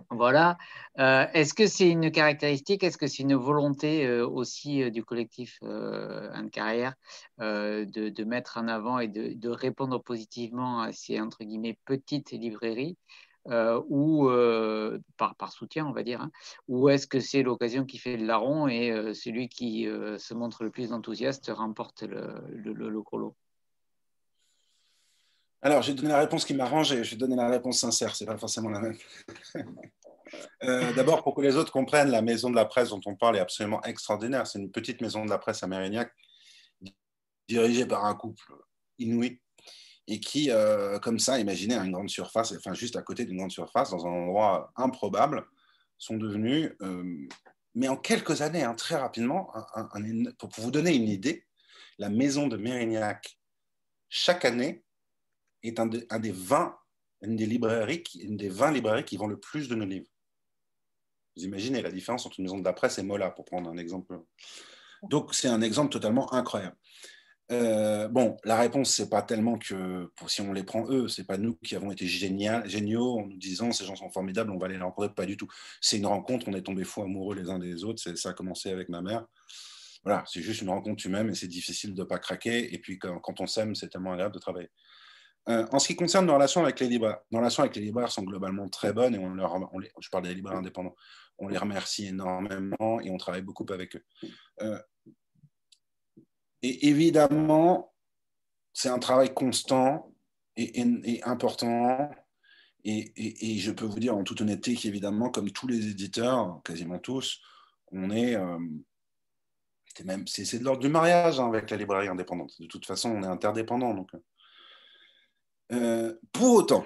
[0.09, 0.57] Voilà.
[0.97, 6.95] Est-ce que c'est une caractéristique, est-ce que c'est une volonté aussi du collectif Anne Carrière
[7.39, 12.32] de, de, mettre en avant et de, de, répondre positivement à ces entre guillemets petites
[12.32, 12.97] librairies
[13.47, 16.31] euh, ou euh, par, soutien, on va dire, hein,
[16.67, 20.63] ou est-ce que c'est l'occasion qui fait le larron et euh, celui qui se montre
[20.63, 23.35] le plus enthousiaste remporte le, le, le, colo?
[25.61, 28.37] Alors, j'ai donné la réponse qui m'arrange et je vais la réponse sincère, c'est pas
[28.37, 28.97] forcément la même.
[30.95, 33.41] D'abord, pour que les autres comprennent, la maison de la presse dont on parle est
[33.41, 34.47] absolument extraordinaire.
[34.47, 36.11] C'est une petite maison de la presse à Mérignac,
[37.47, 38.53] dirigée par un couple
[38.97, 39.39] inouï
[40.08, 43.51] et qui, euh, comme ça, imaginez une grande surface, enfin juste à côté d'une grande
[43.51, 45.45] surface, dans un endroit improbable,
[45.97, 47.28] sont devenus, euh,
[47.74, 49.51] mais en quelques années, hein, très rapidement,
[50.38, 51.45] pour, vous donner une idée,
[51.97, 53.39] la maison de Mérignac,
[54.10, 54.84] chaque année,
[55.64, 56.78] est un, des 20,
[57.24, 60.08] une des librairies, une des 20 librairies qui vend le plus de nos livres.
[61.36, 63.78] Vous imaginez la différence entre une maison de la presse et Mola, pour prendre un
[63.78, 64.22] exemple.
[65.03, 66.78] Donc, c'est un exemple totalement incroyable.
[67.51, 71.37] Euh, bon, la réponse, c'est pas tellement que si on les prend eux, c'est pas
[71.37, 74.67] nous qui avons été génial, géniaux en nous disant ces gens sont formidables, on va
[74.67, 75.47] les rencontrer, pas du tout.
[75.79, 78.71] C'est une rencontre, on est tombé fou amoureux les uns des autres, ça a commencé
[78.71, 79.25] avec ma mère.
[80.03, 82.73] Voilà, c'est juste une rencontre humaine et c'est difficile de pas craquer.
[82.73, 84.69] Et puis quand, on s'aime, c'est tellement agréable de travailler.
[85.47, 88.23] en ce qui concerne nos relations avec les libraires, nos relations avec les libraires sont
[88.23, 90.95] globalement très bonnes et on leur, les, je parle des libraires indépendants,
[91.37, 94.03] on les remercie énormément et on travaille beaucoup avec eux.
[96.66, 97.93] Et évidemment,
[98.74, 100.11] c'est un travail constant
[100.57, 102.09] et, important.
[102.84, 107.39] Et, je peux vous dire en toute honnêteté qu'évidemment, comme tous les éditeurs, quasiment tous,
[107.91, 108.36] on est.
[108.36, 108.57] Euh,
[110.26, 112.59] c'est de l'ordre du mariage hein, avec la librairie indépendante.
[112.59, 113.93] De toute façon, on est interdépendant.
[113.93, 114.11] Donc.
[115.72, 116.86] Euh, pour autant,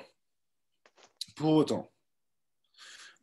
[1.35, 1.91] pour autant,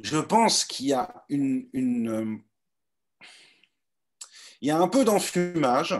[0.01, 2.37] je pense qu'il y a une, une euh,
[4.61, 5.95] il y a un peu d'enfumage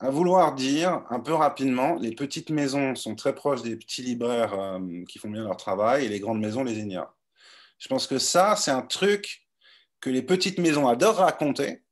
[0.00, 4.54] à vouloir dire un peu rapidement, les petites maisons sont très proches des petits libraires
[4.54, 7.16] euh, qui font bien leur travail et les grandes maisons les ignorent.
[7.78, 9.46] Je pense que ça, c'est un truc
[10.00, 11.82] que les petites maisons adorent raconter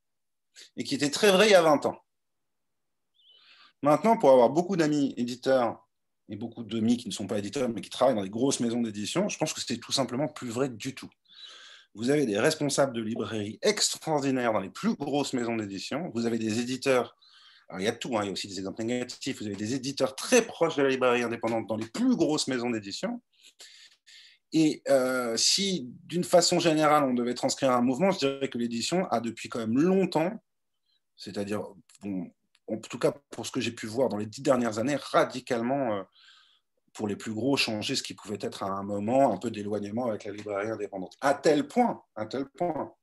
[0.77, 2.01] et qui était très vrai il y a 20 ans.
[3.83, 5.85] Maintenant, pour avoir beaucoup d'amis éditeurs
[6.29, 8.83] et beaucoup d'amis qui ne sont pas éditeurs mais qui travaillent dans des grosses maisons
[8.83, 11.11] d'édition, je pense que c'est tout simplement plus vrai du tout.
[11.95, 16.11] Vous avez des responsables de librairie extraordinaires dans les plus grosses maisons d'édition.
[16.15, 17.17] Vous avez des éditeurs
[17.79, 18.23] il y a tout, hein.
[18.23, 19.41] il y a aussi des exemples négatifs.
[19.41, 22.71] Vous avez des éditeurs très proches de la librairie indépendante dans les plus grosses maisons
[22.71, 23.21] d'édition.
[24.53, 29.07] Et euh, si, d'une façon générale, on devait transcrire un mouvement, je dirais que l'édition
[29.09, 30.33] a depuis quand même longtemps,
[31.17, 31.63] c'est-à-dire,
[32.05, 35.97] en tout cas pour ce que j'ai pu voir dans les dix dernières années, radicalement,
[35.97, 36.03] euh,
[36.95, 40.07] pour les plus gros, changé ce qui pouvait être à un moment un peu d'éloignement
[40.07, 41.15] avec la librairie indépendante.
[41.21, 42.95] À tel point, à tel point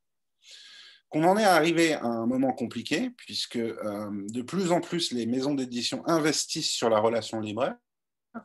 [1.14, 5.28] qu'on en est arrivé à un moment compliqué, puisque euh, de plus en plus les
[5.28, 7.76] maisons d'édition investissent sur la relation libraire,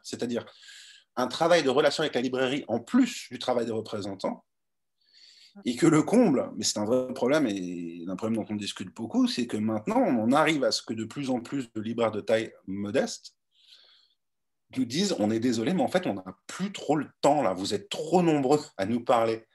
[0.02, 0.44] c'est-à-dire
[1.16, 4.44] un travail de relation avec la librairie en plus du travail des représentants,
[5.64, 8.94] et que le comble, mais c'est un vrai problème et un problème dont on discute
[8.94, 12.12] beaucoup, c'est que maintenant on arrive à ce que de plus en plus de libraires
[12.12, 13.34] de taille modeste
[14.76, 17.54] nous disent on est désolé, mais en fait on n'a plus trop le temps là,
[17.54, 19.47] vous êtes trop nombreux à nous parler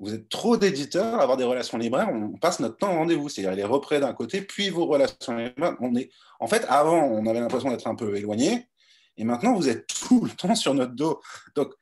[0.00, 3.28] vous êtes trop d'éditeurs à avoir des relations libraires, on passe notre temps en rendez-vous.
[3.28, 5.76] C'est-à-dire les représ d'un côté, puis vos relations libraires.
[5.80, 6.10] On est...
[6.38, 8.68] En fait, avant, on avait l'impression d'être un peu éloigné,
[9.16, 11.20] et maintenant, vous êtes tout le temps sur notre dos.
[11.56, 11.74] Donc,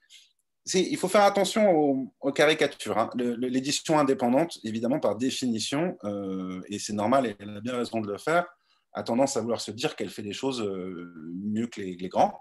[0.72, 2.98] il faut faire attention aux, caricatures.
[2.98, 3.10] Hein.
[3.14, 8.10] L'édition indépendante, évidemment, par définition, euh, et c'est normal, et elle a bien raison de
[8.10, 8.46] le faire,
[8.94, 11.12] a tendance à vouloir se dire qu'elle fait des choses euh,
[11.44, 12.40] mieux que les, les grands.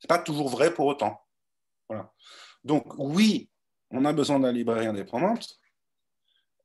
[0.00, 1.20] Ce n'est pas toujours vrai pour autant.
[1.88, 2.10] Voilà.
[2.64, 3.50] Donc, oui,
[3.90, 5.58] on a besoin de la librairie indépendante.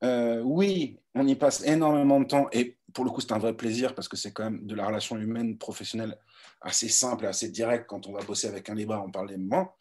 [0.02, 3.56] Euh, oui, on y passe énormément de temps et pour le coup, c'est un vrai
[3.56, 6.16] plaisir parce que c'est quand même de la relation humaine professionnelle
[6.60, 7.86] assez simple et assez directe.
[7.88, 9.74] Quand on va bosser avec un libraire, on parle des moments.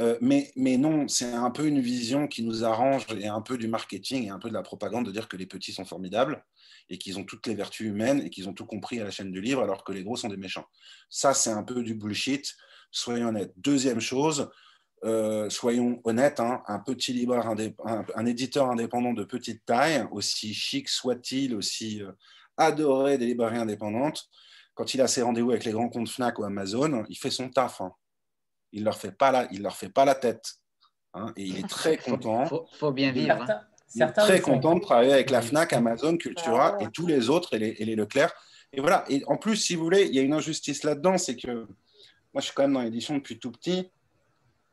[0.00, 3.56] Euh, mais, mais non, c'est un peu une vision qui nous arrange et un peu
[3.56, 6.44] du marketing et un peu de la propagande de dire que les petits sont formidables
[6.90, 9.30] et qu'ils ont toutes les vertus humaines et qu'ils ont tout compris à la chaîne
[9.30, 10.66] du livre alors que les gros sont des méchants.
[11.08, 12.54] Ça, c'est un peu du bullshit.
[12.90, 13.52] Soyons honnêtes.
[13.56, 14.50] Deuxième chose,
[15.04, 17.54] euh, soyons honnêtes, hein, un petit libraire,
[18.14, 22.12] un, éditeur indépendant de petite taille, aussi chic soit-il, aussi euh,
[22.56, 24.28] adoré des librairies indépendantes,
[24.74, 27.48] quand il a ses rendez-vous avec les grands comptes Fnac ou Amazon, il fait son
[27.48, 27.80] taf.
[27.80, 27.92] Hein.
[28.72, 30.54] Il leur fait pas la, il leur fait pas la tête.
[31.12, 32.46] Hein, et il est très content.
[32.46, 33.46] Faut, faut, bien vivre.
[33.94, 37.54] il est très content de travailler avec la Fnac, Amazon, Cultura et tous les autres
[37.54, 38.32] et les, et les Leclerc.
[38.72, 39.04] Et voilà.
[39.08, 41.68] Et en plus, si vous voulez, il y a une injustice là-dedans, c'est que
[42.32, 43.90] moi, je suis quand même dans l'édition depuis tout petit.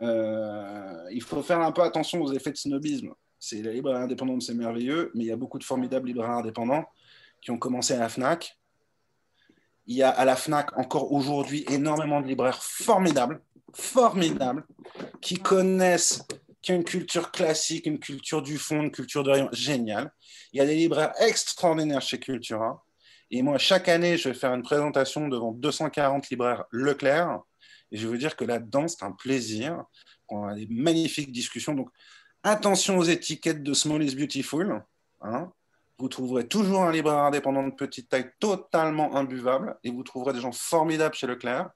[0.01, 3.13] Euh, il faut faire un peu attention aux effets de snobisme.
[3.39, 6.85] C'est la librairie indépendante, c'est merveilleux, mais il y a beaucoup de formidables libraires indépendants
[7.41, 8.57] qui ont commencé à la FNAC.
[9.87, 13.41] Il y a à la FNAC encore aujourd'hui énormément de libraires formidables,
[13.73, 14.63] formidables,
[15.21, 16.23] qui connaissent,
[16.61, 20.11] qui une culture classique, une culture du fond, une culture de rayon géniale.
[20.53, 22.83] Il y a des libraires extraordinaires chez Cultura.
[23.31, 27.41] Et moi, chaque année, je vais faire une présentation devant 240 libraires Leclerc
[27.91, 29.83] et je veux dire que là-dedans, c'est un plaisir.
[30.29, 31.73] On a des magnifiques discussions.
[31.73, 31.89] Donc,
[32.43, 34.83] attention aux étiquettes de Small is Beautiful.
[35.21, 35.51] Hein.
[35.97, 40.39] Vous trouverez toujours un libraire indépendant de petite taille totalement imbuvable et vous trouverez des
[40.39, 41.69] gens formidables chez Leclerc.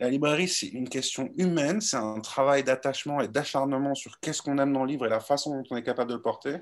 [0.00, 4.58] La librairie, c'est une question humaine, c'est un travail d'attachement et d'acharnement sur qu'est-ce qu'on
[4.58, 6.56] aime dans le livre et la façon dont on est capable de le porter.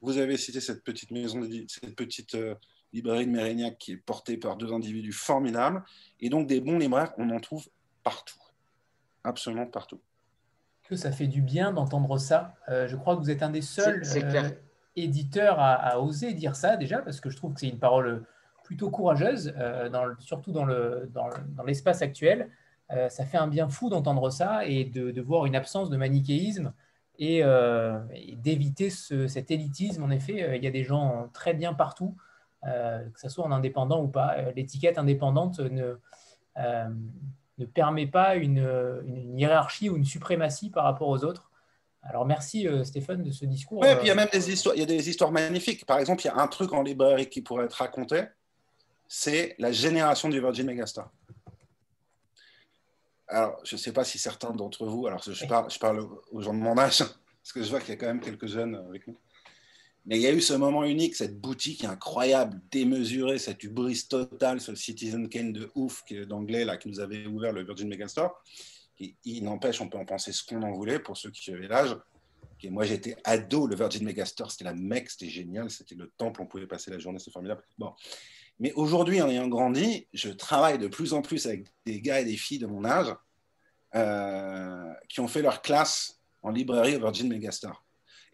[0.00, 2.54] Vous avez cité cette petite maison, cette petite euh,
[2.96, 5.82] librairie de Mérignac qui est portée par deux individus formidables.
[6.20, 7.68] Et donc, des bons libraires, on en trouve
[8.02, 8.38] partout.
[9.22, 10.00] Absolument partout.
[10.88, 12.54] Que ça fait du bien d'entendre ça.
[12.68, 14.50] Euh, je crois que vous êtes un des seuls euh,
[14.94, 18.24] éditeurs à, oser dire ça déjà, parce que je trouve que c'est une parole
[18.64, 20.64] plutôt courageuse, euh, dans surtout dans
[21.66, 22.50] l'espace dans, actuel.
[23.08, 26.72] ça fait un bien fou d'entendre ça et de, voir une absence de manichéisme
[27.18, 30.04] et, et d'éviter cet élitisme.
[30.04, 32.16] En effet, il y a des gens très bien partout.
[32.66, 34.36] Euh, que ce soit en indépendant ou pas.
[34.38, 35.96] Euh, l'étiquette indépendante ne,
[36.56, 41.50] ne permet pas une, hiérarchie ou une suprématie par rapport aux autres.
[42.02, 43.80] Alors merci Stéphane de ce discours.
[43.80, 45.84] Oui, et puis il y a même des histoires, il y a des histoires magnifiques.
[45.86, 48.24] Par exemple, il y a un truc en librairie qui pourrait être raconté,
[49.08, 51.10] c'est la génération du Virgin Megastar.
[53.28, 56.40] Alors, je ne sais pas si certains d'entre vous, alors je parle, je parle aux
[56.40, 56.98] gens de mon âge,
[57.42, 59.16] parce que je vois qu'il y a quand même quelques jeunes avec nous.
[60.06, 64.60] Mais il y a eu ce moment unique, cette boutique incroyable, démesurée, cette hubris totale,
[64.60, 68.40] ce Citizen Kane de ouf d'anglais qui nous avait ouvert le Virgin Megastore.
[68.98, 71.96] Il n'empêche, on peut en penser ce qu'on en voulait pour ceux qui avaient l'âge.
[72.70, 76.46] Moi, j'étais ado, le Virgin Megastore, c'était la mecque, c'était génial, c'était le temple, on
[76.46, 77.62] pouvait passer la journée, c'est formidable.
[77.76, 77.92] Bon.
[78.58, 82.24] Mais aujourd'hui, en ayant grandi, je travaille de plus en plus avec des gars et
[82.24, 83.14] des filles de mon âge
[83.94, 87.85] euh, qui ont fait leur classe en librairie au Virgin Megastore.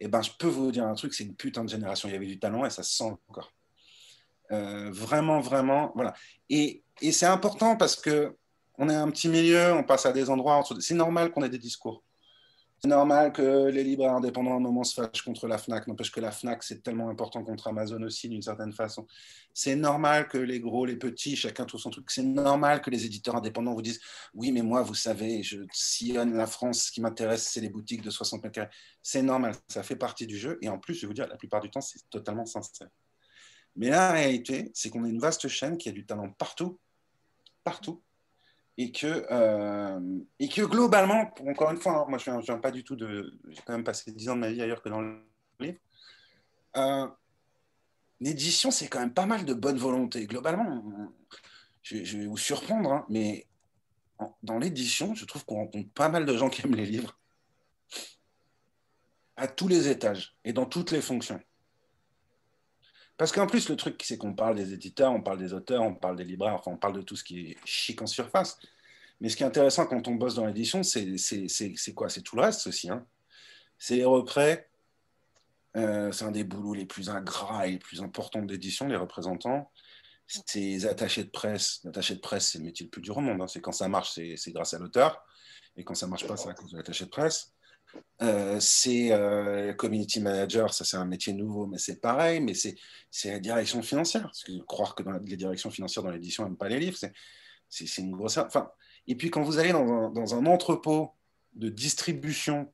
[0.03, 2.09] Et eh ben, je peux vous dire un truc, c'est une putain de génération.
[2.09, 3.53] Il y avait du talent et ça se sent encore.
[4.51, 6.13] Euh, vraiment, vraiment, voilà.
[6.51, 8.37] Et, et c'est important parce que
[8.79, 10.65] on est un petit milieu, on passe à des endroits.
[10.81, 12.03] C'est normal qu'on ait des discours.
[12.85, 16.11] C'est normal que les libraires indépendants à un moment se fâchent contre la FNAC, n'empêche
[16.11, 19.07] que la FNAC, c'est tellement important contre Amazon aussi, d'une certaine façon.
[19.55, 22.11] C'est normal que les gros, les petits, chacun trouve son truc.
[22.11, 24.01] C'est normal que les éditeurs indépendants vous disent
[24.35, 28.03] Oui, mais moi, vous savez, je sillonne la France, ce qui m'intéresse, c'est les boutiques
[28.03, 28.75] de 60 mètres carrés.
[29.01, 30.59] C'est normal, ça fait partie du jeu.
[30.61, 32.89] Et en plus, je vais vous dire, la plupart du temps, c'est totalement sincère.
[33.77, 36.81] Mais la réalité, c'est qu'on a une vaste chaîne qui a du talent partout,
[37.63, 38.03] partout
[38.79, 42.85] et que, euh, et que globalement, encore une fois, hein, moi je viens, pas du
[42.85, 43.39] tout de.
[43.49, 45.21] J'ai quand même passé 10 ans de ma vie ailleurs que dans le
[45.61, 45.79] livre.
[46.77, 47.07] Euh,
[48.23, 50.29] L'édition, c'est quand même pas mal de bonne volonté.
[50.29, 50.81] Globalement,
[51.83, 53.49] je, vais vous surprendre, hein, mais
[54.45, 57.19] dans l'édition, je trouve qu'on rencontre pas mal de gens qui aiment les livres
[59.35, 61.41] à tous les étages et dans toutes les fonctions.
[63.17, 65.95] Parce qu'en plus, le truc, c'est qu'on parle des éditeurs, on parle des auteurs, on
[65.95, 68.59] parle des libraires, enfin, on parle de tout ce qui est chic en surface.
[69.21, 71.05] Mais ce qui est intéressant quand on bosse dans l'édition, c'est
[71.95, 72.09] quoi?
[72.09, 72.91] C'est tout le reste aussi.
[72.91, 73.07] Hein.
[73.79, 74.67] c'est les représ.
[75.77, 79.71] Euh, c'est un des boulots les plus ingrats et les plus importants d'édition, les représentants.
[80.27, 81.81] C'est les attachés de presse.
[81.85, 83.41] L'attaché de presse, c'est le métier le plus dur au monde.
[83.41, 83.47] Hein.
[83.47, 85.25] C'est quand ça marche, c'est grâce à l'auteur.
[85.77, 87.52] Et quand ça marche pas, c'est à cause de l'attaché de presse.
[88.23, 92.77] Euh, c'est euh, community manager, ça c'est un métier nouveau, mais c'est pareil, mais c'est
[93.25, 94.23] la direction financière.
[94.23, 96.97] Parce que croire que dans les directions financières dans l'édition n'aiment pas les livres,
[97.69, 98.39] c'est une grosse.
[98.39, 98.71] Enfin,
[99.07, 101.11] et puis quand vous allez dans un, dans un entrepôt
[101.55, 102.73] de distribution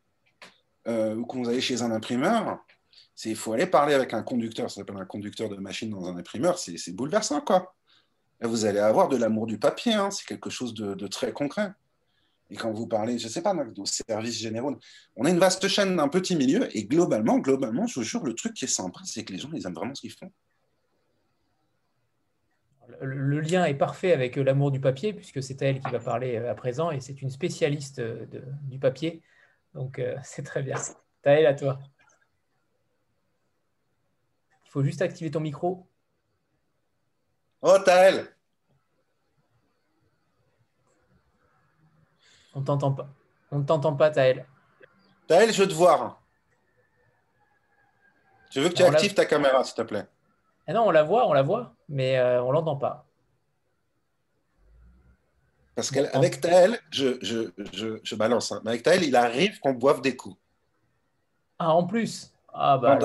[0.87, 2.59] euh, ou quand vous allez chez un imprimeur,
[3.25, 6.17] il faut aller parler avec un conducteur, ça s'appelle un conducteur de machine dans un
[6.17, 7.75] imprimeur, c'est bouleversant quoi.
[8.43, 11.73] vous allez avoir de l'amour du papier, hein, c'est quelque chose de très concret.
[12.51, 14.75] Et quand vous parlez, je ne sais pas, de services généraux,
[15.17, 16.75] on a une vaste chaîne d'un petit milieu.
[16.77, 19.51] Et globalement, globalement, je vous jure, le truc qui est sympa, c'est que les gens,
[19.53, 20.33] ils aiment vraiment ce qu'ils font.
[23.03, 26.51] Le lien est parfait avec l'amour du papier, puisque c'est elle qui va parler euh,
[26.51, 28.27] à présent, et c'est une spécialiste euh,
[28.63, 29.23] du papier.
[29.75, 30.77] Donc, euh, c'est très bien.
[31.21, 31.79] Taël, à toi.
[34.65, 35.87] Il faut juste activer ton micro.
[37.61, 38.38] Oh, Taël
[42.59, 43.09] On t'entend pas.
[43.53, 44.45] On ne t'entend pas, Taël.
[45.29, 46.21] Taël, je veux te voir.
[48.51, 50.07] Je veux que tu actives ta caméra, s'il te plaît?
[50.67, 53.05] Ah non, on la voit, on la voit, mais euh, on l'entend pas.
[55.77, 58.61] Parce qu'avec Taël, je, je, balance, hein.
[58.67, 60.37] avec Taël, il arrive qu'on boive des coups.
[61.61, 62.35] Ah, en plus?
[62.53, 62.99] Ah, bah,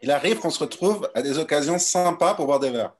[0.00, 2.94] Il arrive qu'on se retrouve à des occasions sympas pour boire des verres.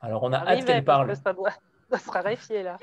[0.00, 1.16] Alors, on a hâte qu'elle parle.
[1.16, 1.50] Ça doit,
[1.90, 2.78] se raréfier, là.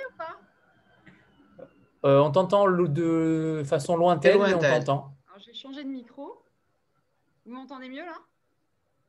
[2.06, 5.16] Euh, on t'entend de façon lointaine, mais on t'entend.
[5.40, 6.44] je vais changer de micro.
[7.46, 8.18] Vous m'entendez mieux là?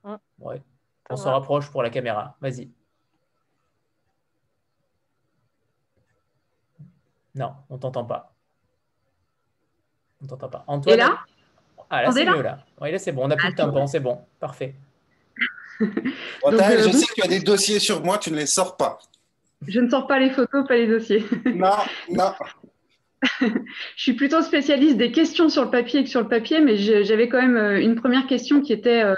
[0.04, 0.62] Hein Ouais.
[1.10, 2.36] On se rapproche pour la caméra.
[2.40, 2.70] Vas-y.
[7.34, 8.32] Non, on t'entend pas.
[10.22, 10.64] On t'entend pas.
[10.66, 11.18] Antoine, Et là?
[11.90, 12.58] Ah là c'est mieux là.
[12.80, 13.24] Oui, là c'est bon.
[13.24, 14.20] On n'a plus le tympan, c'est bon.
[14.38, 14.74] Parfait.
[15.80, 15.86] je
[16.46, 18.98] euh, sais que tu as des dossiers sur moi, tu ne les sors pas.
[19.66, 21.24] Je ne sors pas les photos, pas les dossiers.
[21.44, 21.76] non,
[22.10, 22.32] non.
[23.40, 27.28] je suis plutôt spécialiste des questions sur le papier que sur le papier, mais j'avais
[27.28, 29.14] quand même euh, une première question qui était euh,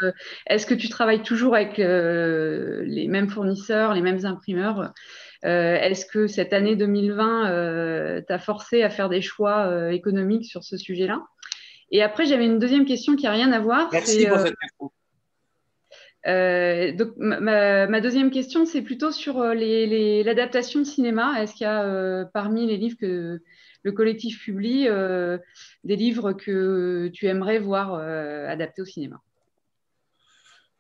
[0.47, 4.93] est-ce que tu travailles toujours avec euh, les mêmes fournisseurs, les mêmes imprimeurs?
[5.43, 11.23] Est-ce que cette année 2020 t'a forcé à faire des choix économiques sur ce sujet-là?
[11.93, 13.89] Et après, j'avais une deuxième question qui n'a rien à voir.
[13.93, 14.91] Merci pour cette question.
[16.97, 21.41] donc, ma, deuxième question, c'est plutôt sur l'adaptation de cinéma.
[21.41, 23.41] Est-ce qu'il y a parmi les livres que,
[23.87, 25.39] le collectif publie euh,
[25.85, 29.23] des livres que tu aimerais voir euh, adaptés au cinéma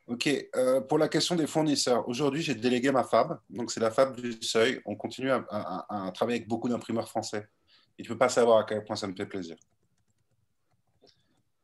[0.08, 3.92] Ok, euh, pour la question des fournisseurs, aujourd'hui j'ai délégué ma fab, donc c'est la
[3.92, 4.80] fab du seuil.
[4.86, 7.48] On continue à, travailler avec beaucoup d'imprimeurs français.
[7.98, 9.56] Et tu ne peux pas savoir à quel point ça me fait plaisir.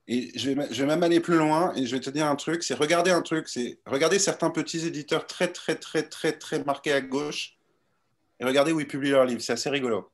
[0.07, 2.37] Et je vais, je vais, même aller plus loin et je vais te dire un
[2.37, 6.63] truc, c'est regarder un truc, c'est regarder certains petits éditeurs très très très très très
[6.65, 7.59] marqués à gauche
[8.41, 10.13] et regarder où ils publient leurs livres, c'est assez rigolo.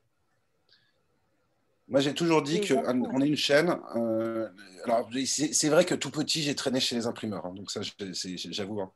[1.88, 3.74] Moi, j'ai toujours dit qu'on est une chaîne.
[3.96, 4.48] Euh,
[4.84, 7.46] alors, c'est vrai que tout petit, j'ai traîné chez les imprimeurs.
[7.46, 7.80] Hein, donc, ça,
[8.12, 8.82] j'avoue.
[8.82, 8.92] Hein.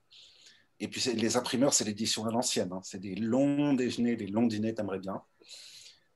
[0.79, 2.71] Et puis, les imprimeurs, c'est l'édition à l'ancienne.
[2.73, 2.81] Hein.
[2.83, 5.23] c'est des longs déjeuners, des longs dîners, t'aimerais bien.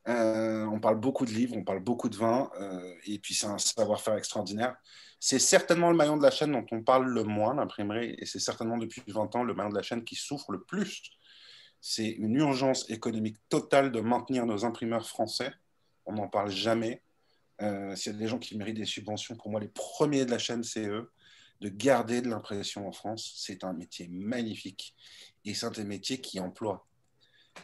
[0.08, 2.50] Euh, on parle beaucoup de livres, on parle beaucoup de vin.
[2.60, 4.76] Euh, et puis, c'est un savoir-faire extraordinaire.
[5.18, 8.16] C'est certainement le maillon de la chaîne dont on parle le moins, l'imprimerie.
[8.18, 11.10] Et c'est certainement depuis 20 ans le maillon de la chaîne qui souffre le plus.
[11.80, 15.54] C'est une urgence économique totale de maintenir nos imprimeurs français
[16.06, 17.02] on n'en parle jamais.
[17.62, 20.30] Euh, S'il y a des gens qui méritent des subventions, pour moi, les premiers de
[20.30, 21.10] la chaîne, c'est eux.
[21.60, 24.94] De garder de l'impression en France, c'est un métier magnifique.
[25.44, 26.86] Et c'est un métier qui emploie.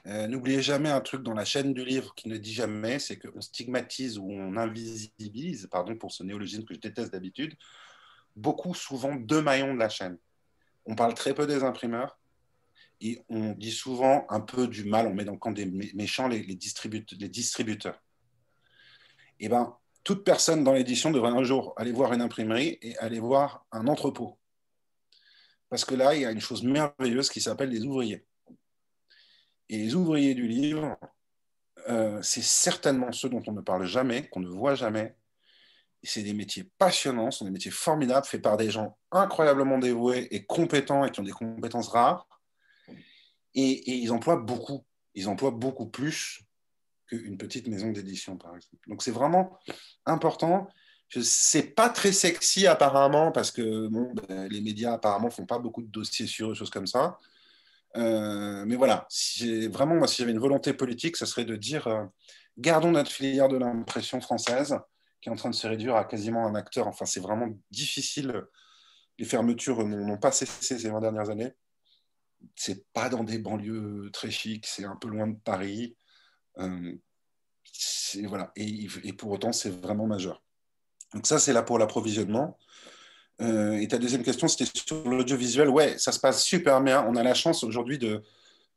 [0.07, 3.19] Euh, n'oubliez jamais un truc dans la chaîne du livre qui ne dit jamais, c'est
[3.19, 7.55] qu'on stigmatise ou on invisibilise, pardon pour ce néologisme que je déteste d'habitude,
[8.35, 10.17] beaucoup, souvent deux maillons de la chaîne.
[10.87, 12.19] On parle très peu des imprimeurs
[13.03, 16.29] et on dit souvent un peu du mal, on met dans le camp des méchants
[16.29, 18.01] les distributeurs
[19.43, 23.21] eh ben, toute personne dans l'édition devrait un jour aller voir une imprimerie et aller
[23.21, 24.39] voir un entrepôt.
[25.69, 28.25] Parce que là, il y a une chose merveilleuse qui s'appelle les ouvriers.
[29.69, 30.97] Et les ouvriers du livre,
[31.89, 35.17] euh, c'est certainement ceux dont on ne parle jamais, qu'on ne voit jamais.
[36.05, 40.29] C'est des métiers passionnants, ce sont des métiers formidables, faits par des gens incroyablement dévoués
[40.31, 42.29] et compétents et qui ont des compétences rares.
[43.55, 44.85] Et, et ils emploient beaucoup.
[45.15, 46.45] Ils emploient beaucoup plus
[47.17, 48.89] une petite maison d'édition, par exemple.
[48.89, 49.59] Donc c'est vraiment
[50.07, 50.69] important.
[51.21, 55.89] C'est pas très sexy apparemment parce que ben, les médias apparemment font pas beaucoup de
[55.89, 57.19] dossiers sur eux, choses comme ça.
[57.97, 61.87] Euh, mais voilà, si vraiment, moi, si j'avais une volonté politique, ce serait de dire
[61.87, 62.05] euh,
[62.59, 64.79] gardons notre filière de l'impression française
[65.21, 66.89] qui est en train de se réduire à quasiment un acteur.
[66.89, 68.45] Enfin, c'est vraiment difficile.
[69.19, 71.53] Les fermetures n'ont pas cessé ces 20 dernières années.
[72.57, 75.97] C'est pas dans des banlieues très chics, c'est un peu loin de Paris.
[76.59, 76.93] Euh,
[78.25, 78.53] voilà.
[78.57, 80.43] Et, pour autant, c'est vraiment majeur.
[81.15, 82.59] Donc ça, c'est là pour l'approvisionnement.
[83.41, 85.69] Euh, et ta deuxième question, c'était sur l'audiovisuel.
[85.69, 87.05] Ouais, ça se passe super bien.
[87.09, 88.23] On a la chance aujourd'hui de,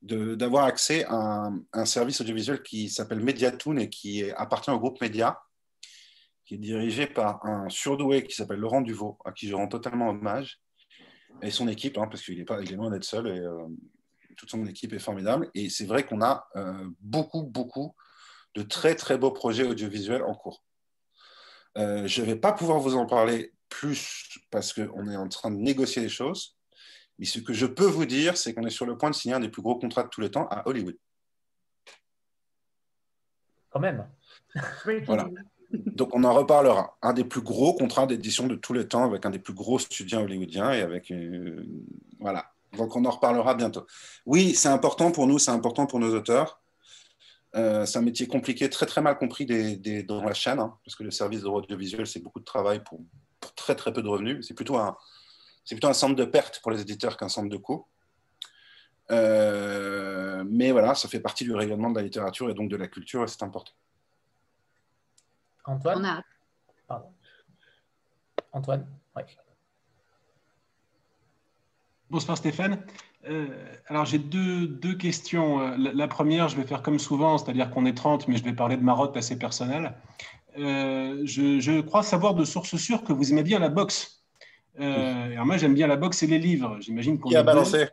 [0.01, 5.39] d'avoir accès à un, service audiovisuel qui s'appelle Mediatoon et qui appartient au groupe Média,
[6.45, 10.09] qui est dirigé par un surdoué qui s'appelle Laurent Duvaux, à qui je rends totalement
[10.09, 10.59] hommage,
[11.41, 13.67] et son équipe, hein, parce qu'il est, loin d'être seul, euh,
[14.35, 15.49] toute son équipe est formidable.
[15.53, 16.47] Et c'est vrai qu'on a
[16.99, 17.95] beaucoup, beaucoup
[18.55, 20.63] de très très beaux projets audiovisuels en cours.
[21.77, 25.51] Euh, je ne vais pas pouvoir vous en parler plus parce qu'on est en train
[25.51, 26.57] de négocier les choses.
[27.19, 29.35] Mais ce que je peux vous dire, c'est qu'on est sur le point de signer
[29.35, 30.97] un des plus gros contrats de tous les temps à Hollywood.
[33.69, 34.07] Quand même.
[35.05, 35.29] voilà.
[35.71, 36.97] Donc on en reparlera.
[37.01, 39.79] Un des plus gros contrats d'édition de tous les temps avec un des plus gros
[39.79, 41.65] studios hollywoodiens et avec euh,
[42.19, 42.54] voilà.
[42.75, 43.85] Donc on en reparlera bientôt.
[44.25, 46.61] Oui, c'est important pour nous, c'est important pour nos auteurs.
[47.55, 50.95] Euh, c'est un métier compliqué, très très mal compris des, dans la chaîne, hein, parce
[50.95, 52.99] que le service de audiovisuel, c'est beaucoup de travail pour,
[53.55, 54.45] très très peu de revenus.
[54.45, 54.97] C'est plutôt, un,
[55.69, 57.87] plutôt un centre de perte pour les éditeurs qu'un centre de coût.
[59.11, 62.87] Euh, mais voilà, ça fait partie du rayonnement de la littérature et donc de la
[62.87, 63.73] culture, et c'est important.
[65.63, 66.23] Antoine?
[66.87, 67.13] Pardon.
[68.51, 69.23] Antoine, oui.
[72.11, 72.77] Bonsoir Stéphane.
[73.27, 73.47] Euh,
[73.87, 75.59] alors j'ai deux, deux, questions.
[75.59, 78.53] Euh, la, première, je vais faire comme souvent, c'est-à-dire qu'on est 30, mais je vais
[78.53, 79.93] parler de marotte assez personnelle.
[80.57, 84.23] Euh, je, crois savoir de source sûre que vous aimez bien la boxe.
[84.77, 86.77] alors moi, j'aime bien la boxe et les livres.
[86.79, 87.29] J'imagine qu'on.
[87.29, 87.87] Qui a balancé?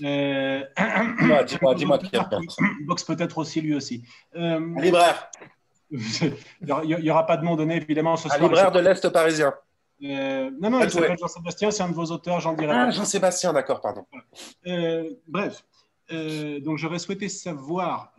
[0.00, 2.28] Dis-moi, dis-moi, qui a
[2.86, 4.04] Boxe peut-être aussi lui aussi.
[4.34, 5.30] Libraire.
[5.90, 9.54] Il n'y aura pas de nom donné, évidemment, ce Un libraire de l'Est parisien.
[10.02, 13.52] Euh, non, non, il s'appelle Jean-Sébastien, c'est un de vos auteurs, j'en dirais ah, Jean-Sébastien,
[13.52, 14.04] d'accord, pardon.
[14.66, 15.64] Euh, bref,
[16.12, 18.12] euh, donc j'aurais souhaité savoir,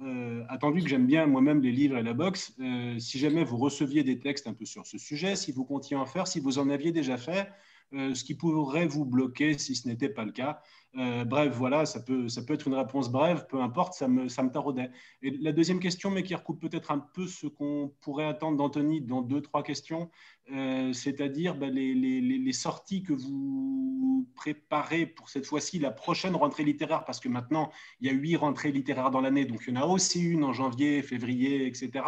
[0.50, 2.54] attendu que j'aime bien moi-même les livres et la boxe,
[2.98, 6.06] si jamais vous receviez des textes un peu sur ce sujet, si vous comptiez en
[6.06, 7.50] faire, si vous en aviez déjà fait,
[7.94, 10.62] ce qui pourrait vous bloquer si ce n'était pas le cas.
[10.96, 14.30] Euh, bref, voilà, ça peut, ça peut être une réponse brève, peu importe, ça me,
[14.30, 14.90] ça me taraudait.
[15.22, 19.02] Et la deuxième question, mais qui recoupe peut-être un peu ce qu'on pourrait attendre d'Anthony
[19.02, 20.10] dans deux, trois questions,
[20.52, 27.04] euh, c'est-à-dire bah, les, sorties que vous préparez pour cette fois-ci, la prochaine rentrée littéraire,
[27.06, 27.70] parce que maintenant,
[28.00, 30.44] il y a huit rentrées littéraires dans l'année, donc il y en a aussi une
[30.44, 32.06] en janvier, février, etc.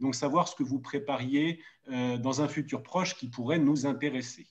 [0.00, 4.46] Donc savoir ce que vous prépariez euh, dans un futur proche qui pourrait nous intéresser.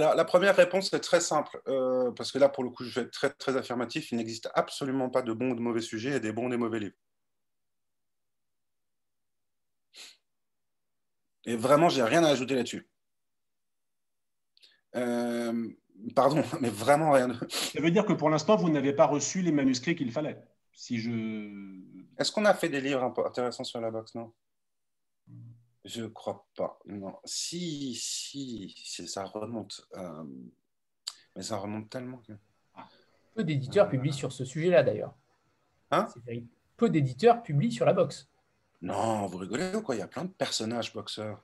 [0.00, 2.94] Alors, la première réponse est très simple, euh, parce que là, pour le coup, je
[2.98, 4.10] vais être très, très affirmatif.
[4.12, 6.56] Il n'existe absolument pas de bons ou de mauvais sujets et des bons ou des
[6.56, 6.96] mauvais livres.
[11.44, 12.88] Et vraiment, j'ai rien à ajouter là-dessus.
[14.96, 15.68] Euh,
[16.14, 17.38] pardon, mais vraiment rien.
[17.50, 20.38] Ça veut dire que pour l'instant, vous n'avez pas reçu les manuscrits qu'il fallait.
[20.72, 21.10] Si je.
[22.18, 24.14] Est-ce qu'on a fait des livres intéressants sur la boxe?
[24.14, 24.32] Non.
[25.84, 26.78] Je crois pas.
[26.86, 27.16] Non.
[27.24, 28.74] Si, si,
[29.06, 29.86] ça remonte.
[29.96, 30.24] Euh,
[31.34, 32.20] mais ça remonte tellement.
[33.34, 35.14] Peu d'éditeurs publient sur ce sujet-là d'ailleurs.
[35.90, 36.06] Hein?
[36.76, 38.28] Peu d'éditeurs publient sur la boxe.
[38.82, 39.94] Non, vous rigolez ou quoi?
[39.94, 41.42] Il y a plein de personnages boxeurs.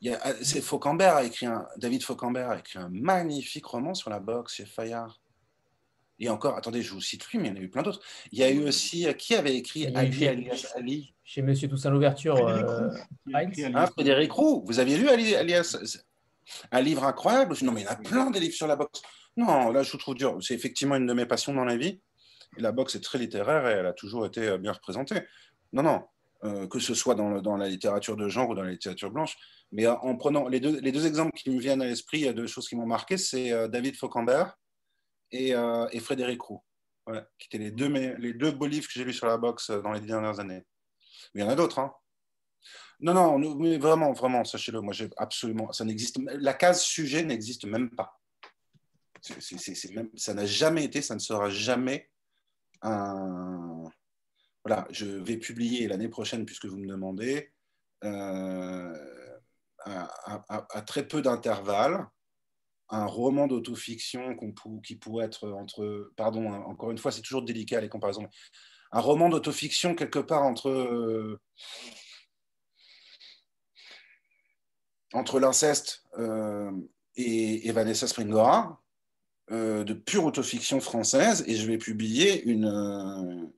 [0.00, 3.92] Il y a, c'est Faucambert a écrit un, David Faucambert a écrit un magnifique roman
[3.94, 5.20] sur la boxe chez Fayard.
[6.20, 8.02] Et encore, attendez, je vous cite lui, mais il y en a eu plein d'autres.
[8.30, 10.28] Il y a eu aussi, euh, qui avait écrit Ali chez,
[10.76, 12.36] Ali Chez Monsieur Toussaint Louverture.
[12.46, 12.90] Euh,
[13.32, 14.62] hein, Frédéric Roux.
[14.66, 15.78] Vous aviez lu alias
[16.70, 17.56] Un livre incroyable.
[17.62, 19.00] Non, mais il y en a plein des livres sur la boxe.
[19.38, 20.36] Non, là, je vous trouve dur.
[20.42, 22.02] C'est effectivement une de mes passions dans la vie.
[22.58, 25.22] Et la boxe est très littéraire et elle a toujours été euh, bien représentée.
[25.72, 26.02] Non, non,
[26.44, 29.38] euh, que ce soit dans, dans, la littérature de genre ou dans la littérature blanche.
[29.72, 32.28] Mais en prenant les deux, les deux exemples qui me viennent à l'esprit, il y
[32.28, 34.58] a deux choses qui m'ont marqué, c'est David Faucambert
[35.32, 36.62] et, euh, et Frédéric Roux,
[37.38, 39.80] qui étaient les deux, les deux beaux livres que j'ai lus sur la boxe euh,
[39.80, 40.64] dans les dernières années.
[41.34, 41.78] Il y en a d'autres.
[41.78, 41.94] Hein.
[43.00, 47.90] Non, non, vraiment, vraiment, sachez-le, moi, j'ai absolument, ça n'existe, la case sujet n'existe même
[47.90, 48.20] pas.
[50.16, 52.10] ça n'a jamais été, ça ne sera jamais
[52.82, 53.84] un.
[54.62, 57.50] Voilà, je vais publier l'année prochaine, puisque vous me demandez,
[58.04, 58.94] euh,
[59.86, 62.06] à, très peu d'intervalles,
[62.90, 64.36] un roman d'autofiction
[64.82, 68.28] qui pourrait être entre, pardon, encore une fois, c'est toujours délicat les comparaisons,
[68.92, 71.40] un roman d'autofiction quelque part entre, euh,
[75.12, 76.70] entre l'inceste euh,
[77.16, 78.82] et, Vanessa Springora,
[79.52, 83.52] euh, de pure autofiction française, et je vais publier une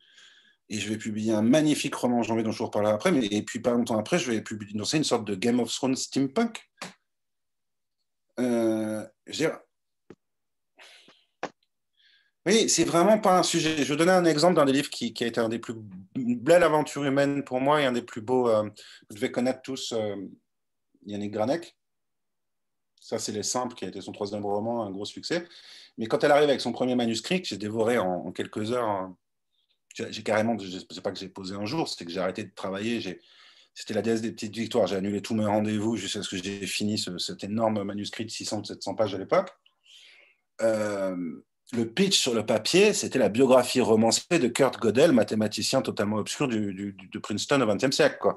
[0.68, 3.26] et je vais publier un magnifique roman en janvier dont je vous reparlerai après, mais
[3.26, 6.66] et puis pas longtemps après, je vais publier une sorte de Game of Thrones steampunk
[12.44, 13.84] oui, c'est vraiment pas un sujet.
[13.84, 15.74] Je vais donner un exemple d'un des livres qui, a été un des plus
[16.16, 18.48] belles aventures humaines pour moi et un des plus beaux.
[18.48, 20.16] Euh, vous devez connaître tous euh,
[21.06, 21.76] Yannick Granek.
[23.00, 25.46] Ça, c'est Les Simples, qui a été son troisième roman, un gros succès.
[25.98, 29.12] Mais quand elle arrive avec son premier manuscrit, que j'ai dévoré en, quelques heures,
[29.94, 32.52] j'ai carrément, je sais pas que j'ai posé un jour, c'est que j'ai arrêté de
[32.54, 33.00] travailler,
[33.74, 34.86] c'était la déesse des petites victoires.
[34.86, 38.96] J'ai annulé tous mes rendez-vous jusqu'à ce que j'ai fini cet énorme manuscrit de 600-700
[38.96, 39.50] pages à l'époque.
[40.60, 41.16] Euh,
[41.72, 46.48] le pitch sur le papier, c'était la biographie romancée de Kurt Gödel, mathématicien totalement obscur
[46.48, 48.28] du, de Princeton au XXe siècle.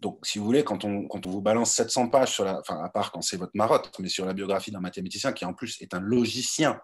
[0.00, 2.88] Donc, si vous voulez, quand on, quand on vous balance 700 pages, sur la, à
[2.88, 5.94] part quand c'est votre marotte, mais sur la biographie d'un mathématicien qui en plus est
[5.94, 6.80] un logicien,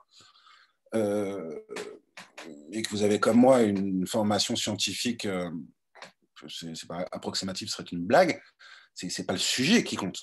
[0.94, 1.59] euh,
[2.70, 5.51] et que vous avez comme moi une formation scientifique euh,
[6.49, 6.73] c'est
[7.13, 8.41] approximatif, ce serait une blague.
[8.95, 10.19] C'est pas le sujet qui compte.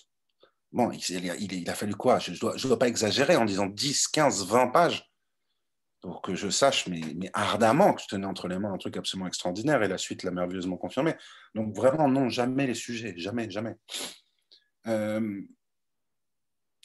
[0.72, 2.18] Bon, il, a fallu quoi?
[2.18, 2.38] Je ne
[2.68, 5.08] dois, pas exagérer en disant 10, 15, 20 pages
[6.02, 7.02] pour que je sache, mais,
[7.34, 10.32] ardemment, que je tenais entre les mains un truc absolument extraordinaire et la suite l'a
[10.32, 11.16] merveilleusement confirmé.
[11.54, 13.76] Donc vraiment, non, jamais les sujets, jamais, jamais.
[14.88, 15.42] Euh,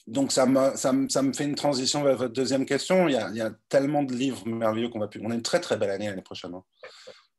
[0.06, 3.08] donc ça me, fait une transition vers votre deuxième question.
[3.08, 5.20] Il y a, tellement de livres merveilleux qu'on va plus.
[5.24, 6.64] On a une très très belle année l'année prochaine, hein.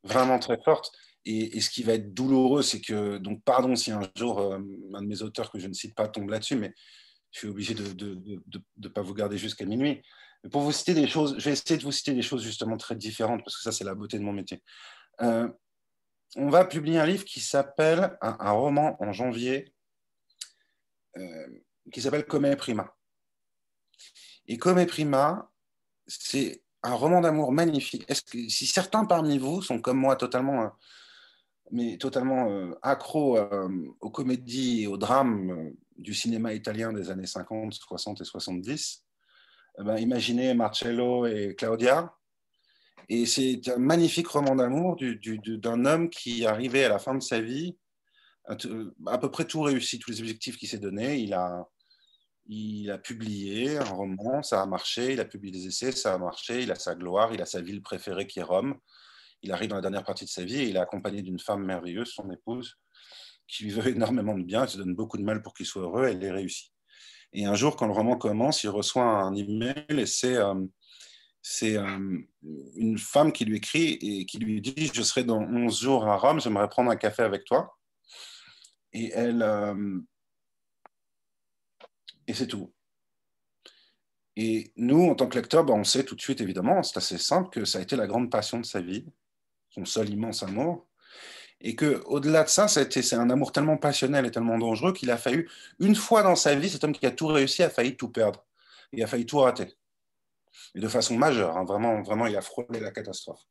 [0.04, 0.92] vraiment très forte.
[1.26, 4.58] Et, ce qui va être douloureux, c'est que, donc pardon si un jour euh,
[4.94, 6.72] un de mes auteurs que je ne cite pas tombe là-dessus, mais
[7.30, 8.42] je suis obligé de
[8.78, 10.02] ne pas vous garder jusqu'à minuit.
[10.42, 12.76] Mais pour vous citer des choses, je vais essayer de vous citer des choses justement
[12.76, 14.62] très différentes, parce que ça, c'est la beauté de mon métier.
[15.20, 15.48] Euh,
[16.36, 19.74] on va publier un livre qui s'appelle, un, roman en janvier,
[21.16, 21.48] euh,
[21.92, 22.96] qui s'appelle Come Prima.
[24.46, 25.50] Et Come Prima,
[26.06, 28.06] c'est un roman d'amour magnifique.
[28.10, 30.72] Si certains parmi vous sont comme moi totalement
[31.72, 33.68] mais totalement euh, accro euh,
[34.00, 39.04] aux comédies et aux drames euh, du cinéma italien des années 50, 60 et 70,
[39.78, 42.14] eh ben, imaginez Marcello et Claudia.
[43.08, 47.40] Et c'est un magnifique roman d'amour d'un homme qui, arrivait à la fin de sa
[47.40, 47.76] vie,
[48.46, 51.18] à peu près tout réussi, tous les objectifs qu'il s'est donnés.
[51.18, 51.68] Il a,
[52.46, 55.12] il a publié un roman, ça a marché.
[55.14, 56.62] Il a publié des essais, ça a marché.
[56.62, 58.78] Il a sa gloire, il a sa ville préférée qui est Rome
[59.42, 61.64] il arrive dans la dernière partie de sa vie et il est accompagné d'une femme
[61.64, 62.76] merveilleuse, son épouse,
[63.46, 65.82] qui lui veut énormément de bien, qui se donne beaucoup de mal pour qu'il soit
[65.82, 66.72] heureux, elle est réussie.
[67.32, 70.54] Et un jour, quand le roman commence, il reçoit un email et c'est euh,
[71.62, 72.18] euh,
[72.74, 76.16] une femme qui lui écrit et qui lui dit Je serai dans 11 jours à
[76.16, 77.78] Rome, j'aimerais prendre un café avec toi.
[78.96, 80.00] Euh,
[82.26, 82.72] et c'est tout.
[84.36, 87.18] Et nous, en tant que lecteurs, ben, on sait tout de suite, évidemment, c'est assez
[87.18, 89.06] simple, que ça a été la grande passion de sa vie,
[89.70, 90.86] son seul immense amour.
[91.60, 95.50] Et qu'au-delà de ça, c'est un amour tellement passionnel et tellement dangereux qu'il a fallu,
[95.78, 98.46] une fois dans sa vie, cet homme qui a tout réussi a failli tout perdre.
[98.92, 99.68] Il a failli tout rater.
[100.74, 103.42] Et de façon majeure, hein, vraiment, vraiment, il a frôlé la catastrophe.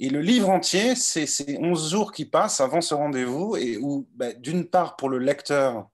[0.00, 4.08] Et le livre entier, c'est ces 11 jours qui passent avant ce rendez-vous, et où,
[4.14, 5.88] ben, d'une part, pour le lecteur,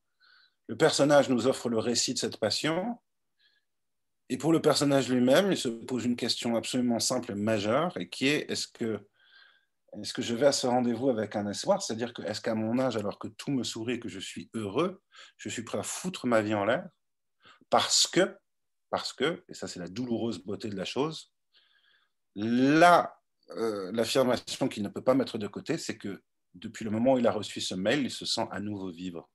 [0.67, 2.99] le personnage nous offre le récit de cette passion,
[4.29, 8.09] et pour le personnage lui-même, il se pose une question absolument simple et majeure, et
[8.09, 9.01] qui est est-ce que,
[9.95, 11.83] est que je vais à ce rendez-vous avec un espoir?
[11.83, 14.51] C'est-à-dire que est-ce qu'à mon âge, alors que tout me sourit et que je suis
[14.55, 15.03] heureux,
[15.39, 16.87] je suis prêt à foutre ma vie en l'air
[17.71, 18.37] Parce que,
[18.91, 21.33] parce que, et ça c'est la douloureuse beauté de la chose,
[22.35, 23.19] là,
[23.51, 26.23] euh, l'affirmation qu'il ne peut pas mettre de côté, c'est que
[26.55, 29.31] depuis le moment où il a reçu ce mail, il se sent à nouveau vivre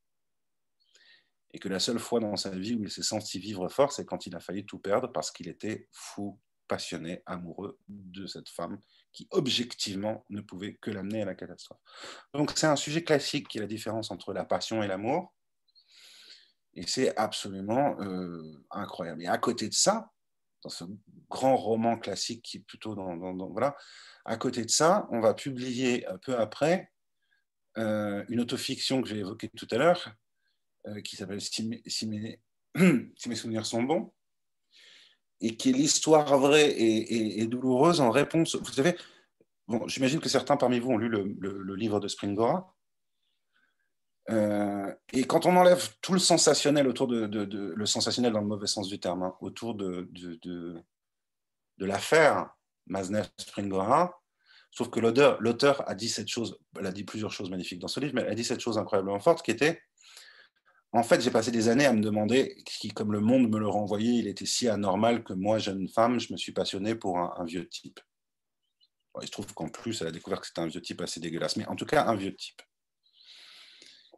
[1.54, 4.06] et que la seule fois dans sa vie où il s'est senti vivre fort, c'est
[4.06, 8.80] quand il a failli tout perdre parce qu'il était fou, passionné, amoureux de cette femme
[9.12, 11.80] qui objectivement ne pouvait que l'amener à la catastrophe.
[12.34, 15.34] Donc c'est un sujet classique qui est la différence entre la passion et l'amour.
[16.74, 19.22] Et c'est absolument euh, incroyable.
[19.22, 20.10] Et à côté de ça,
[20.64, 20.86] dans ce
[21.30, 23.16] grand roman classique qui est plutôt dans...
[23.50, 23.76] voilà,
[24.26, 26.92] à côté de ça, on va publier un peu après
[27.78, 30.16] euh, une autofiction que j'ai évoquée tout à l'heure,
[30.88, 34.12] euh, qui s'appelle si, mes, souvenirs sont bons,
[35.40, 38.56] et qui est l'histoire vraie et, douloureuse en réponse.
[38.56, 38.96] Vous savez,
[39.68, 42.76] bon, j'imagine que certains parmi vous ont lu le, livre de Springora.
[44.30, 48.68] Euh, et quand on enlève tout le sensationnel autour de, le sensationnel dans le mauvais
[48.68, 50.84] sens du terme, hein, autour de, de,
[51.80, 52.56] l'affaire
[52.88, 54.22] Masnev-Springora,
[54.70, 58.02] sauf que l'auteur a dit cette chose, elle a dit plusieurs choses magnifiques dans ce
[58.02, 59.82] livre, mais elle a dit cette chose incroyablement forte qui était
[60.94, 63.68] en fait, j'ai passé des années à me demander si, comme le monde me le
[63.68, 67.44] renvoyait, il était si anormal que moi, jeune femme, je me suis passionné pour un,
[67.46, 68.00] vieux type.
[69.20, 71.58] il se trouve qu'en plus, elle a découvert que c'était un vieux type assez dégueulasse,
[71.58, 72.62] mais en tout cas, un vieux type.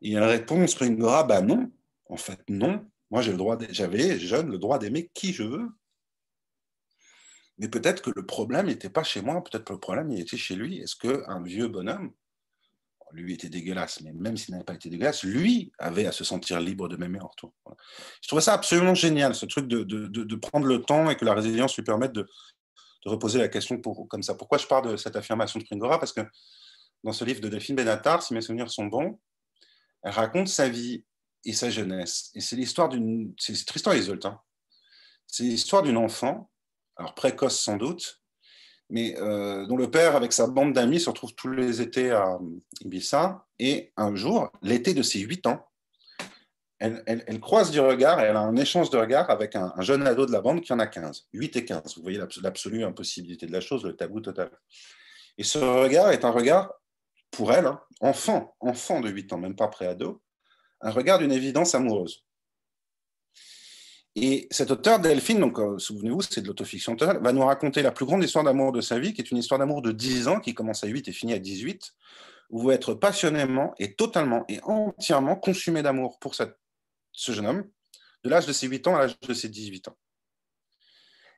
[0.01, 1.71] Et elle répond, Springora, bah non,
[2.09, 2.85] en fait, non.
[3.09, 5.69] Moi, j'ai le droit, j'avais, jeune, le droit d'aimer qui je veux.
[7.57, 10.35] Mais peut-être que le problème n'était pas chez moi, peut-être que le problème il était
[10.35, 10.79] chez lui.
[10.79, 12.11] Est-ce qu'un vieux bonhomme
[13.15, 16.59] lui était dégueulasse, mais même s'il n'avait pas été dégueulasse, lui avait à se sentir
[16.59, 17.53] libre de m'aimer en retour.
[18.21, 21.75] Je trouvais ça absolument génial, ce truc de, prendre le temps et que la résilience
[21.75, 22.27] lui permette de,
[23.05, 24.33] reposer la question pour, comme ça.
[24.33, 25.99] Pourquoi je parle de cette affirmation de Springora?
[25.99, 26.21] Parce que
[27.03, 29.19] dans ce livre de Delphine Benatar, si mes souvenirs sont bons,
[30.01, 31.05] elle raconte sa vie
[31.43, 32.31] et sa jeunesse.
[32.33, 33.33] Et c'est l'histoire d'une...
[33.37, 34.19] C'est isolée.
[34.25, 34.39] Hein.
[35.27, 36.49] C'est l'histoire d'une enfant,
[36.97, 38.23] alors précoce sans doute,
[38.89, 42.37] mais euh, dont le père, avec sa bande d'amis, se retrouve tous les étés à
[42.81, 43.45] Ibiza.
[43.59, 45.65] Et un jour, l'été de ses 8 ans,
[46.79, 50.31] elle, croise du regard, elle a un échange de regard avec un, jeune ado de
[50.31, 51.27] la bande qui en a 15.
[51.33, 54.51] 8 et 15, vous voyez l'absolue impossibilité de la chose, le tabou total.
[55.37, 56.73] Et ce regard est un regard,
[57.31, 60.21] pour elle, hein, enfant, enfant de 8 ans, même pas pré-ado,
[60.81, 62.24] un regard d'une évidence amoureuse.
[64.15, 67.91] Et cet auteur, Delphine, donc euh, souvenez-vous, c'est de l'autofiction totale, va nous raconter la
[67.91, 70.39] plus grande histoire d'amour de sa vie, qui est une histoire d'amour de 10 ans,
[70.39, 71.93] qui commence à 8 et finit à 18,
[72.49, 77.65] où vous être passionnément et totalement et entièrement consumé d'amour pour ce jeune homme,
[78.23, 79.97] de l'âge de ses 8 ans à l'âge de ses 18 ans.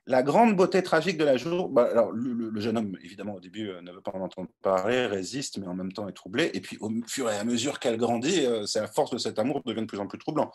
[0.06, 3.68] La grande beauté tragique de la jour, bah, alors, le, jeune homme, évidemment, au début,
[3.68, 6.50] euh, ne veut pas en entendre parler, résiste, mais en même temps est troublé.
[6.54, 9.38] Et puis, au fur et à mesure qu'elle grandit, euh, c'est la force de cet
[9.38, 10.50] amour devient de plus en plus troublant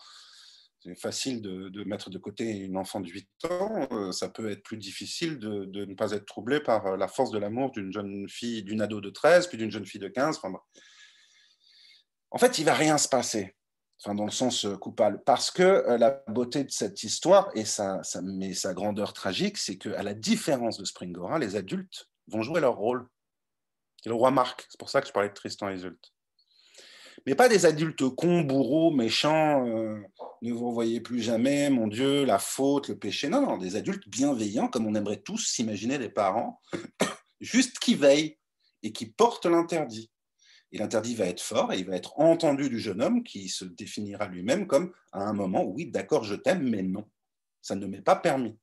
[0.84, 4.64] c'est facile de, mettre de côté une enfant de 8 ans, euh, ça peut être
[4.64, 8.28] plus difficile de, ne pas être troublé par euh, la force de l'amour d'une jeune
[8.28, 10.42] fille, d'une ado de 13, puis d'une jeune fille de 15.
[12.32, 13.56] en fait, il va rien se passer,
[14.06, 18.74] dans le sens euh, coupable, parce que la beauté de cette histoire et sa, sa
[18.74, 23.08] grandeur tragique, c'est qu'à la différence de Springora, les adultes vont jouer leur rôle.
[24.02, 26.13] C'est le roi Marc, c'est pour ça que je parlais de Tristan et Iseult
[27.26, 30.02] mais pas des adultes cons, bourreaux, méchants, euh,
[30.42, 33.30] ne vous revoyez plus jamais, mon Dieu, la faute, le péché.
[33.30, 36.62] Non, non, des adultes bienveillants, comme on aimerait tous s'imaginer des parents,
[37.40, 38.38] juste qui veillent
[38.82, 40.12] et qui portent l'interdit.
[40.74, 43.64] Et l'interdit va être fort et il va être entendu du jeune homme qui se
[43.64, 47.06] définira lui-même comme à un moment, oui, d'accord, je t'aime, mais non,
[47.62, 48.58] ça ne m'est pas permis.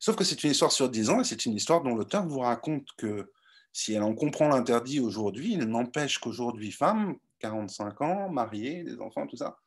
[0.00, 2.40] Sauf que c'est une histoire sur dix ans et c'est une histoire dont l'auteur vous
[2.40, 3.30] raconte que
[3.72, 9.26] si elle en comprend l'interdit aujourd'hui, il n'empêche qu'aujourd'hui, femme, 45 ans, mariée, des enfants,
[9.26, 9.58] tout ça,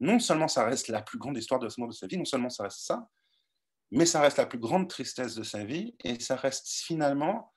[0.00, 2.24] non seulement ça reste la plus grande histoire de ce monde de sa vie, non
[2.24, 3.08] seulement ça reste ça,
[3.90, 7.52] mais ça reste la plus grande tristesse de sa vie et ça reste finalement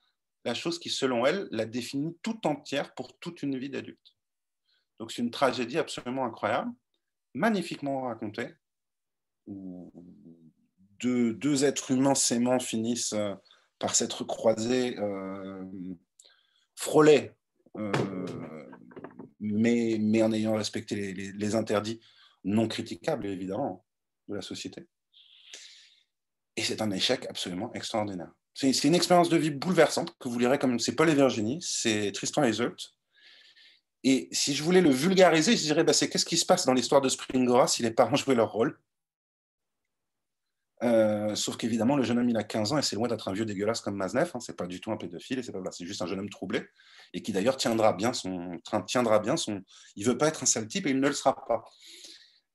[0.45, 4.15] la chose qui, selon elle, la définit tout entière pour toute une vie d'adulte.
[4.99, 6.71] Donc c'est une tragédie absolument incroyable,
[7.33, 8.53] magnifiquement racontée,
[9.47, 9.91] où
[10.99, 13.15] deux, êtres humains s'aimant finissent
[13.79, 14.97] par s'être croisés,
[16.75, 17.31] frôlés,
[19.39, 21.99] mais, mais, en ayant respecté les, interdits
[22.43, 23.85] non critiquables, évidemment,
[24.27, 24.87] de la société.
[26.55, 28.31] Et c'est un échec absolument extraordinaire.
[28.53, 32.11] C'est une expérience de vie bouleversante que vous lirez comme c'est Paul et Virginie, c'est
[32.11, 32.75] Tristan Iseult.
[34.03, 36.73] Et si je voulais le vulgariser, je dirais bah, c'est qu'est-ce qui se passe dans
[36.73, 38.77] l'histoire de Springora si les parents jouaient leur rôle?
[40.81, 43.33] Euh, sauf qu'évidemment, le jeune homme, il a 15 ans et c'est loin d'être un
[43.33, 44.31] vieux dégueulasse comme Maznev.
[44.33, 46.63] Hein, c'est pas du tout un pédophile c'est c'est juste un jeune homme troublé
[47.13, 48.57] et qui d'ailleurs tiendra bien son,
[48.87, 49.61] tiendra bien son.
[49.95, 51.65] Il veut pas être un sale type et il ne le sera pas.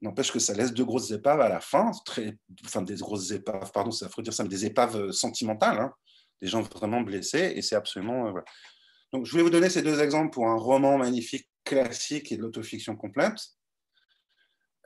[0.00, 3.70] N'empêche que ça laisse deux grosses épaves à la fin, très, enfin des grosses épaves,
[3.72, 5.92] pardon, ça faut dire ça, mais des épaves euh, sentimentales, hein,
[6.42, 8.28] des gens vraiment blessés et c'est absolument.
[8.28, 8.40] Euh,
[9.12, 12.42] Donc je voulais vous donner ces deux exemples pour un roman magnifique, classique et de
[12.42, 13.38] l'autofiction complète.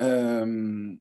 [0.00, 0.94] Euh,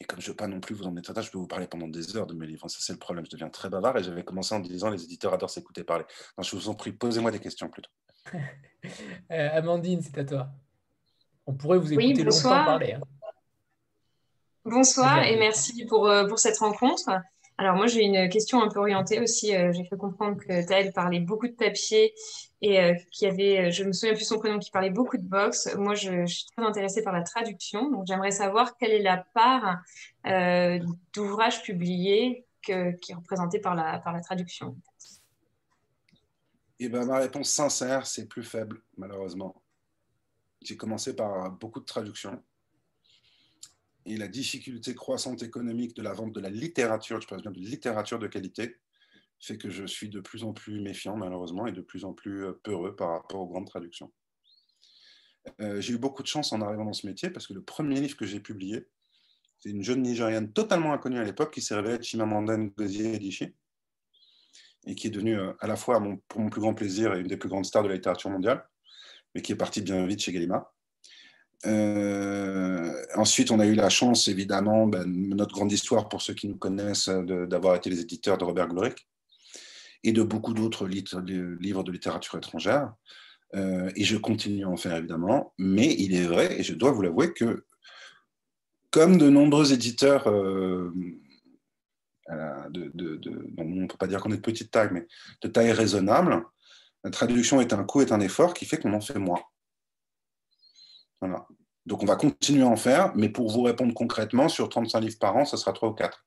[0.00, 1.66] et comme je ne veux pas non plus vous en mettre je peux vous parler
[1.66, 2.68] pendant des heures de mes livres.
[2.68, 3.26] Ça, c'est le problème.
[3.26, 6.04] Je deviens très bavard et j'avais commencé en disant les éditeurs adorent s'écouter parler.
[6.38, 7.90] je vous en prie, posez-moi des questions plutôt.
[9.30, 10.48] Euh, Amandine, c'est à toi.
[11.46, 12.94] On pourrait vous écouter longtemps parler.
[12.94, 13.00] Hein.
[14.64, 17.10] Bonsoir et merci pour, euh, pour cette rencontre.
[17.60, 19.54] Alors moi, j'ai une question un peu orientée aussi.
[19.54, 22.14] Euh, j'ai fait comprendre que Taël parlait beaucoup de papier
[22.62, 25.22] et euh, qui avait, euh, je me souviens plus son prénom, qui parlait beaucoup de
[25.22, 25.68] boxe.
[25.76, 27.90] Moi, je, suis très intéressée par la traduction.
[27.90, 29.76] Donc, j'aimerais savoir quelle est la part
[31.12, 34.74] d'ouvrages publiés qui est représentée par la, par la traduction.
[36.78, 39.62] Eh ben, ma réponse sincère, c'est plus faible, malheureusement.
[40.62, 42.42] J'ai commencé par beaucoup de traductions
[44.06, 47.58] et la difficulté croissante économique de la vente de la littérature, je parle bien de
[47.58, 48.76] littérature de qualité,
[49.40, 52.44] fait que je suis de plus en plus méfiant, malheureusement, et de plus en plus
[52.44, 54.12] euh, peureux par rapport aux grandes traductions.
[55.60, 58.00] Euh, j'ai eu beaucoup de chance en arrivant dans ce métier parce que le premier
[58.00, 58.86] livre que j'ai publié,
[59.58, 63.54] c'est une jeune Nigériane totalement inconnue à l'époque qui s'est révélée Chimamanda Ngozi Adichie
[64.86, 67.36] et qui est devenue euh, à la fois, pour mon plus grand plaisir, une des
[67.36, 68.66] plus grandes stars de la littérature mondiale,
[69.34, 70.74] mais qui est partie bien vite chez Gallimard.
[71.66, 76.48] Euh, ensuite, on a eu la chance, évidemment, ben, notre grande histoire pour ceux qui
[76.48, 79.06] nous connaissent, d'avoir été les éditeurs de Robert Glorick
[80.02, 81.20] et de beaucoup d'autres livres
[81.82, 82.92] de littérature étrangère.
[83.54, 85.52] Euh, et je continue à en faire, évidemment.
[85.58, 87.64] Mais il est vrai, et je dois vous l'avouer, que
[88.90, 90.92] comme de nombreux éditeurs, euh,
[92.28, 95.06] on ne peut pas dire qu'on est de petite taille, mais
[95.42, 96.44] de taille raisonnable,
[97.04, 99.40] la traduction est un coût, est un effort qui fait qu'on en fait moins.
[101.20, 101.46] Voilà.
[101.86, 105.18] Donc on va continuer à en faire, mais pour vous répondre concrètement, sur 35 livres
[105.18, 106.24] par an, ce sera 3 ou 4.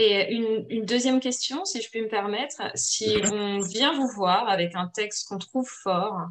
[0.00, 4.76] Et une, deuxième question, si je puis me permettre, si on vient vous voir avec
[4.76, 6.28] un texte qu'on trouve fort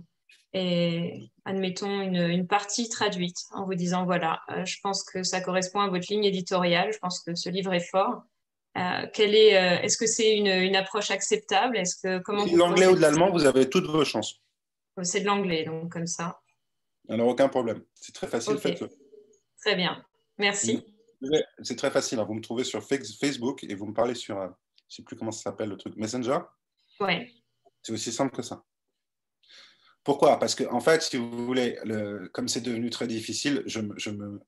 [0.53, 5.81] et admettons une, partie traduite en vous disant voilà, euh, je pense que ça correspond
[5.81, 8.21] à votre ligne éditoriale, je pense que ce livre est fort.
[8.77, 11.77] Euh, est, euh, est-ce que c'est une, approche acceptable?
[11.77, 14.39] Est-ce que comment l'anglais ou de l'allemand, vous avez toutes vos chances.
[15.01, 16.39] C'est de l'anglais, donc comme ça.
[17.09, 17.83] Alors, aucun problème.
[17.93, 18.89] C'est très facile, faites-le.
[19.59, 20.03] Très bien.
[20.37, 20.83] Merci.
[21.63, 22.19] C'est très facile.
[22.19, 22.25] Hein.
[22.25, 24.47] Vous me trouvez sur Facebook et vous me parlez sur, euh,
[24.89, 26.39] je ne sais plus comment ça s'appelle le truc, Messenger.
[26.99, 27.43] Oui.
[27.81, 28.63] C'est aussi simple que ça.
[30.03, 30.39] Pourquoi?
[30.39, 34.09] Parce que, en fait, si vous voulez, le, comme c'est devenu très difficile, je, je
[34.09, 34.39] me,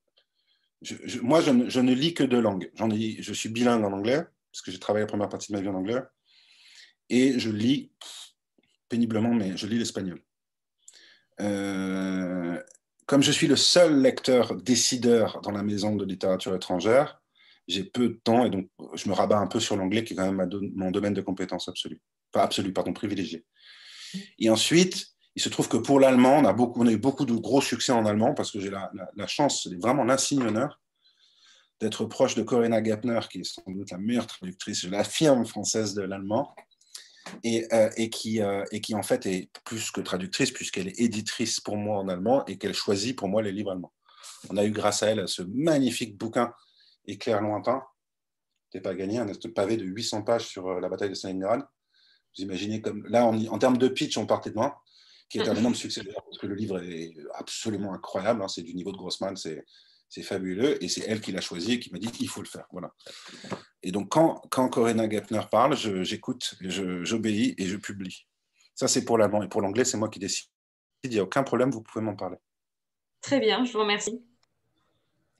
[0.82, 2.70] je, moi, je ne, je ne, lis que deux langues.
[2.78, 5.62] Ai, je suis bilingue en anglais, parce que j'ai travaillé la première partie de ma
[5.62, 6.00] vie en anglais.
[7.10, 7.92] Et je lis
[8.88, 10.22] péniblement, mais je lis l'espagnol.
[11.40, 12.62] Euh,
[13.06, 17.20] comme je suis le seul lecteur décideur dans la maison de littérature étrangère,
[17.66, 20.16] j'ai peu de temps et donc je me rabats un peu sur l'anglais qui est
[20.16, 22.00] quand même mon domaine de compétence absolue.
[22.32, 23.44] Pas absolu, pardon, privilégié.
[24.38, 27.92] Et ensuite, il se trouve que pour l'allemand, on, a eu beaucoup de gros succès
[27.92, 30.80] en allemand parce que j'ai la, chance, c'est vraiment l'insigne honneur
[31.80, 35.94] d'être proche de Corinna Gapner, qui est sans doute la meilleure traductrice, je l'affirme, française
[35.94, 36.54] de l'allemand.
[37.44, 41.60] Euh, et, qui, euh, et qui en fait est plus que traductrice puisqu'elle est éditrice
[41.60, 43.92] pour moi en allemand et qu'elle choisit pour moi les livres allemands.
[44.48, 46.52] On a eu grâce à elle ce magnifique bouquin
[47.06, 47.82] Éclair lointain,
[48.72, 51.60] n'était pas gagné, un pavé de 800 pages sur euh, la bataille de Stalingrad.
[52.36, 54.74] Vous imaginez comme là, en, en termes de pitch, on partait de loin,
[55.28, 58.42] qui est un énorme succès parce que le livre est absolument incroyable.
[58.42, 59.64] Hein, c'est du niveau de Grossman, c'est
[60.10, 60.82] c'est fabuleux.
[60.84, 62.66] Et c'est elle qui l'a choisi et qui m'a dit il faut le faire.
[62.72, 62.92] Voilà.
[63.82, 68.26] Et donc, quand, quand Corinna Gepner parle, j'écoute, j'obéis et je publie.
[68.74, 69.42] Ça, c'est pour l'allemand.
[69.42, 70.50] Et pour l'anglais, c'est moi qui décide.
[71.04, 72.36] Il n'y a aucun problème, vous pouvez m'en parler.
[73.22, 74.22] Très bien, je vous remercie.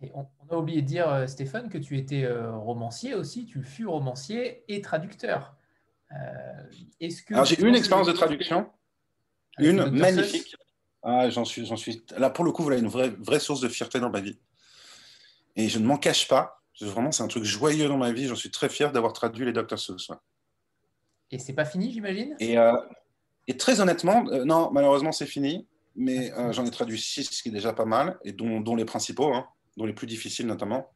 [0.03, 3.45] Et on, a oublié de dire, euh, Stéphane, que tu étais euh, romancier aussi.
[3.45, 5.57] Tu fus romancier et traducteur.
[6.13, 6.71] Euh,
[7.01, 8.71] est-ce que j'ai eu une expérience de traduction,
[9.59, 10.57] une magnifique.
[11.03, 12.03] Ah, j'en suis, j'en suis.
[12.17, 14.39] Là, pour le coup, voilà une vraie, vraie source de fierté dans ma vie.
[15.61, 16.63] Et je ne m'en cache pas.
[16.81, 18.27] Vraiment, c'est un truc joyeux dans ma vie.
[18.27, 19.79] J'en suis très fier d'avoir traduit les Dr.
[19.79, 20.11] Seuss.
[21.31, 22.35] Et c'est pas fini, j'imagine?
[22.41, 22.73] Et, euh,
[23.47, 25.69] et, très honnêtement, euh, non, malheureusement, c'est fini.
[25.97, 28.75] Mais euh, j'en ai traduit six, ce qui est déjà pas mal, et dont, dont
[28.75, 29.47] les principaux, hein,
[29.77, 30.91] dont les plus difficiles notamment.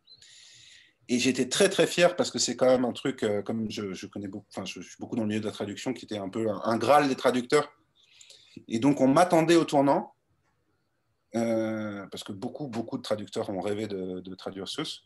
[1.11, 4.07] Et j'étais très très fier parce que c'est quand même un truc, comme je, je,
[4.07, 6.31] connais beaucoup, enfin, je, suis beaucoup dans le milieu de la traduction, qui était un
[6.31, 7.71] peu un, un graal des traducteurs.
[8.69, 10.15] Et donc on m'attendait au tournant,
[11.35, 15.05] parce que beaucoup beaucoup de traducteurs ont rêvé de, traduire Seuss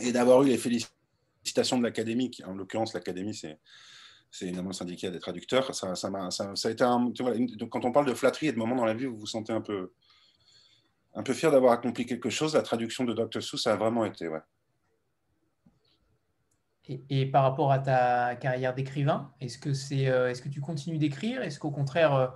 [0.00, 3.58] et d'avoir eu les félicitations de l'Académie, en l'occurrence l'Académie c'est
[4.34, 5.72] c'est évidemment le syndicat des traducteurs.
[5.76, 7.12] Ça, ça, a, ça, a été un,
[7.70, 9.52] quand on parle de flatterie et de moments dans la vie où vous vous sentez
[9.52, 9.92] un peu,
[11.14, 13.40] un peu fier d'avoir accompli quelque chose, la traduction de Dr.
[13.40, 14.26] Seuss, ça a vraiment été.
[14.26, 14.40] Ouais.
[16.86, 20.60] Et, et, par rapport à ta carrière d'écrivain, est-ce que, c'est, euh, est-ce que tu
[20.60, 21.40] continues d'écrire?
[21.42, 22.26] Est-ce qu'au contraire, euh,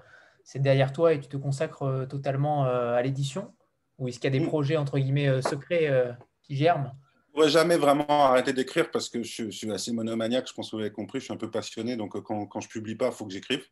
[0.49, 3.55] c'est derrière toi et tu te consacres euh, totalement à l'édition?
[3.99, 4.49] Ou est-ce qu'il y a des mm.
[4.49, 6.93] projets, entre guillemets, secrets qui germent?
[7.29, 10.77] Je pourrais jamais vraiment arrêter d'écrire parce que je, suis assez monomaniaque, je pense que
[10.77, 13.09] vous avez compris, je suis un peu passionné, donc euh, quand, quand je publie pas,
[13.09, 13.65] il faut que j'écrive.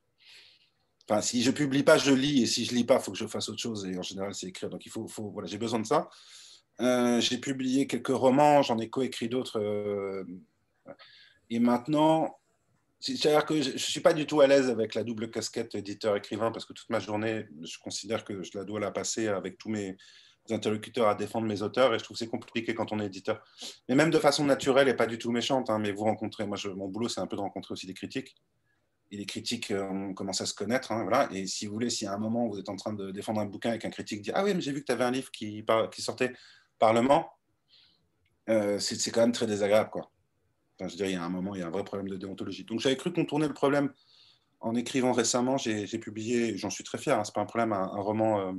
[1.09, 3.19] Enfin, si je publie pas, je lis, et si je lis pas, il faut que
[3.19, 4.69] je fasse autre chose, et en général, c'est écrire.
[4.69, 6.09] Donc, il faut, faut voilà, j'ai besoin de ça.
[6.81, 9.59] Euh, j'ai publié quelques romans, j'en ai coécrit d'autres.
[9.59, 10.25] Euh,
[11.49, 12.39] et maintenant,
[12.99, 16.51] c'est-à-dire que je ne suis pas du tout à l'aise avec la double casquette éditeur-écrivain
[16.51, 19.69] parce que toute ma journée, je considère que je la dois la passer avec tous
[19.69, 19.97] mes,
[20.53, 23.43] interlocuteurs à défendre mes auteurs et je trouve que c'est compliqué quand on est éditeur.
[23.89, 26.57] Mais même de façon naturelle et pas du tout méchante, hein, mais vous rencontrez, moi
[26.75, 28.37] mon boulot c'est un peu de rencontrer aussi des critiques.
[29.13, 30.91] Et les critiques, euh, on commence à se connaître.
[30.91, 31.29] Hein, voilà.
[31.33, 33.47] Et si vous voulez, si à un moment vous êtes en train de défendre un
[33.47, 35.31] bouquin et qu'un critique dit Ah oui, mais j'ai vu que tu avais un livre
[35.31, 36.33] qui, qui sortait
[36.81, 37.31] Parlement,
[38.51, 39.91] euh, c'est quand même très désagréable.
[39.91, 40.11] Quoi.
[40.79, 42.17] Enfin, je dirais, il y a un moment, il y a un vrai problème de
[42.17, 42.65] déontologie.
[42.65, 43.93] Donc j'avais cru contourner le problème
[44.61, 45.57] en écrivant récemment.
[45.57, 48.41] J'ai publié, j'en suis très fier, hein, c'est pas un problème, un, roman.
[48.41, 48.53] Euh,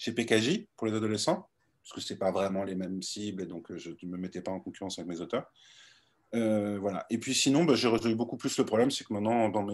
[0.00, 1.50] chez PKJ pour les adolescents,
[1.82, 4.16] parce que ce n'est pas vraiment les mêmes cibles, et donc euh, je ne me
[4.16, 5.52] mettais pas en concurrence avec mes auteurs.
[6.34, 7.04] Euh, voilà.
[7.10, 9.68] Et puis sinon, bah, j'ai résolu beaucoup plus le problème, c'est que maintenant, dans,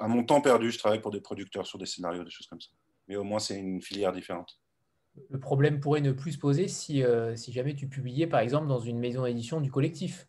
[0.00, 2.60] à mon temps perdu, je travaille pour des producteurs sur des scénarios, des choses comme
[2.60, 2.70] ça.
[3.06, 4.58] Mais au moins, c'est une filière différente.
[5.28, 8.66] Le problème pourrait ne plus se poser si, euh, si jamais tu publiais, par exemple,
[8.66, 10.26] dans une maison d'édition du collectif.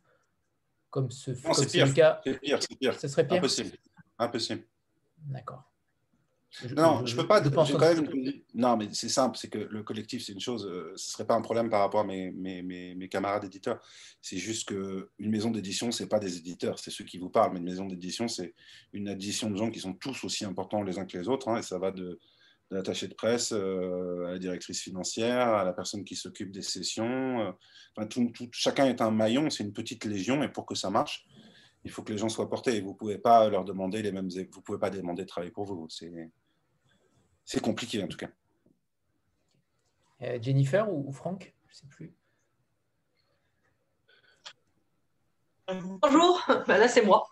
[0.89, 1.87] Comme ce non, c'est pire.
[2.23, 2.99] C'est pire, c'est pire.
[2.99, 3.37] Ça serait pire.
[3.37, 3.77] Impossible.
[4.19, 4.63] Impossible.
[5.25, 5.73] D'accord
[6.77, 7.41] non, je, peux pas.
[7.41, 8.07] quand même,
[8.53, 10.67] non, mais c'est simple, c'est que le collectif, c'est une chose.
[10.67, 13.81] Euh, ce serait pas un problème par rapport à mes, mes, mes, camarades éditeurs.
[14.21, 17.53] C'est juste que une maison d'édition, c'est pas des éditeurs, c'est ceux qui vous parlent.
[17.53, 18.53] Mais une maison d'édition, c'est
[18.93, 21.57] une addition de gens qui sont tous aussi importants les uns que les autres, hein,
[21.57, 22.19] et ça va de,
[22.73, 26.61] de l'attaché de presse euh, à la directrice financière, à la personne qui s'occupe des
[26.61, 27.39] sessions.
[27.39, 27.51] Euh,
[27.95, 30.89] enfin, tout, tout, chacun est un maillon, c'est une petite légion, et pour que ça
[30.89, 31.25] marche,
[31.85, 32.77] il faut que les gens soient portés.
[32.77, 34.29] Et vous pouvez pas leur demander les mêmes.
[34.51, 35.87] Vous pouvez pas demander de travailler pour vous.
[35.89, 36.31] C'est
[37.45, 38.29] c'est compliqué en tout cas.
[40.21, 42.15] Euh, Jennifer ou, Franck Je ne sais plus.
[46.01, 47.29] Bonjour, bah, là c'est moi.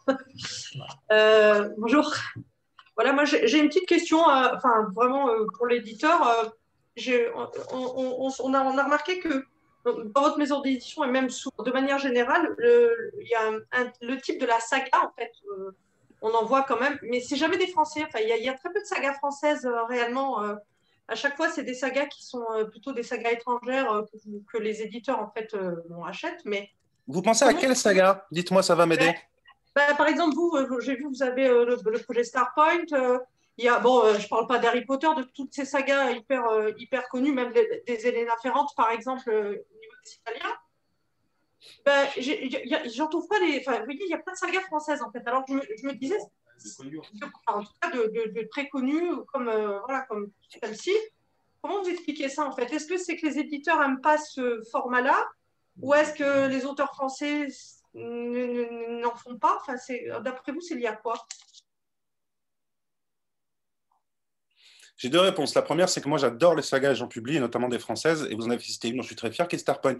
[1.11, 2.13] Euh, bonjour.
[2.95, 6.53] Voilà, moi j'ai une petite question, euh, enfin vraiment pour l'éditeur.
[6.97, 9.45] On, on, a, on, a, remarqué que
[9.85, 13.51] dans votre maison d'édition et même de manière générale, le, il y a
[14.01, 15.31] le type de la saga en fait
[16.21, 18.03] on en voit quand même, mais c'est jamais des Français.
[18.07, 20.43] Enfin, il y, a très peu de sagas françaises euh, réellement.
[20.43, 20.55] Euh.
[21.07, 24.03] à chaque fois, c'est des sagas qui sont euh, plutôt des sagas étrangères
[24.51, 25.55] que, les éditeurs en fait
[26.05, 26.45] achètent.
[26.45, 26.69] Mais
[27.07, 28.25] vous pensez à quelle saga?
[28.31, 29.13] Dites-moi, ça va m'aider.
[29.75, 32.83] Bah, par exemple, vous, j'ai vu, vous avez le, projet Starpoint.
[33.57, 36.43] il y a, bon, je parle pas d'Harry Potter, de toutes ces sagas hyper,
[36.77, 40.55] hyper connues, même des, des Elena Ferrante, par exemple, au niveau des Italiens
[41.85, 42.07] ben,
[42.95, 43.59] j'en trouve pas les.
[43.59, 45.25] Enfin, vous voyez, il y a plein de sagas françaises en fait.
[45.27, 46.17] Alors je me, je me disais,
[47.47, 50.31] en tout cas de, de, très connues comme, euh, voilà, comme
[50.61, 50.93] celle-ci.
[51.61, 52.71] Comment vous expliquez ça en fait?
[52.73, 55.17] Est-ce que c'est que les éditeurs n'aiment pas ce format-là?
[55.81, 57.47] Ou est-ce que les auteurs français
[57.93, 59.75] n'en font pas enfin,
[60.21, 61.15] D'après vous, c'est lié à quoi?
[64.97, 65.55] J'ai deux réponses.
[65.55, 68.45] La première, c'est que moi, j'adore les sagas, j'en publie, notamment des françaises, et vous
[68.45, 69.97] en avez cité une dont je suis très fier, qui est Starpoint.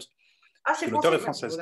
[0.64, 1.60] Ah, c'est L'auteur est française.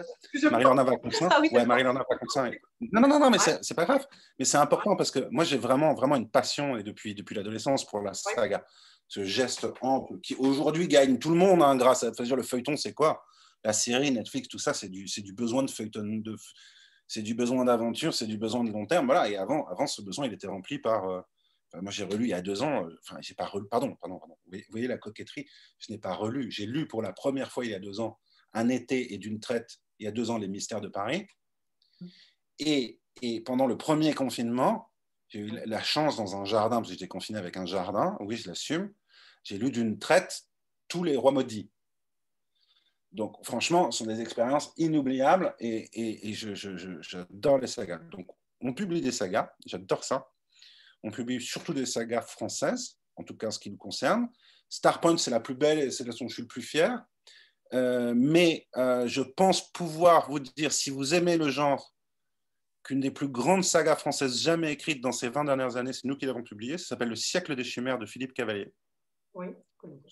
[0.51, 1.29] Marie-Laure Vaconsin.
[1.31, 2.51] Ah, oui, ouais, Vaconsin.
[2.81, 3.59] Non, non, non, non mais ouais.
[3.63, 4.07] c'est pas grave.
[4.39, 7.87] Mais c'est important parce que moi, j'ai vraiment, vraiment une passion et depuis, depuis l'adolescence
[7.87, 8.65] pour la saga.
[9.09, 12.77] Ce geste ample qui aujourd'hui gagne tout le monde hein, grâce à dire, le feuilleton,
[12.77, 13.25] c'est quoi?
[13.65, 16.23] La série, Netflix, tout ça, c'est du, besoin de feuilleton.
[17.07, 19.07] C'est du besoin d'aventure, c'est du besoin de long terme.
[19.07, 19.29] Voilà.
[19.29, 21.09] Et avant, avant, ce besoin, il était rempli par.
[21.09, 21.21] Euh,
[21.83, 22.87] moi, j'ai relu il y a deux ans.
[22.87, 23.67] Euh, enfin, j'ai pas relu.
[23.69, 24.37] Pardon, pardon, pardon.
[24.51, 25.47] Vous voyez la coquetterie
[25.79, 26.51] Je n'ai pas relu.
[26.51, 28.19] J'ai lu pour la première fois il y a deux ans
[28.53, 31.27] un été et d'une traite il y a deux ans, Les Mystères de Paris.
[32.59, 34.91] Et, et pendant le premier confinement,
[35.29, 38.37] j'ai eu la chance dans un jardin, parce que j'étais confiné avec un jardin, oui,
[38.37, 38.93] je l'assume,
[39.45, 40.43] j'ai lu d'une traite
[40.89, 41.71] tous les rois maudits.
[43.13, 47.99] Donc, franchement, ce sont des expériences inoubliables et, j'adore les sagas.
[48.11, 48.29] Donc,
[48.61, 50.29] on publie des sagas, j'adore ça.
[51.03, 54.29] On publie surtout des sagas françaises, en tout cas en ce qui nous concerne.
[54.69, 57.05] Starpoint, c'est la plus belle et c'est la dont je suis le plus fier.
[57.73, 61.95] Euh, mais euh, je pense pouvoir vous dire, si vous aimez le genre,
[62.83, 66.17] qu'une des plus grandes sagas françaises jamais écrites dans ces 20 dernières années, c'est nous
[66.17, 68.73] qui l'avons publié, ça s'appelle Le siècle des chimères de Philippe Cavalier.
[69.35, 69.49] Oui.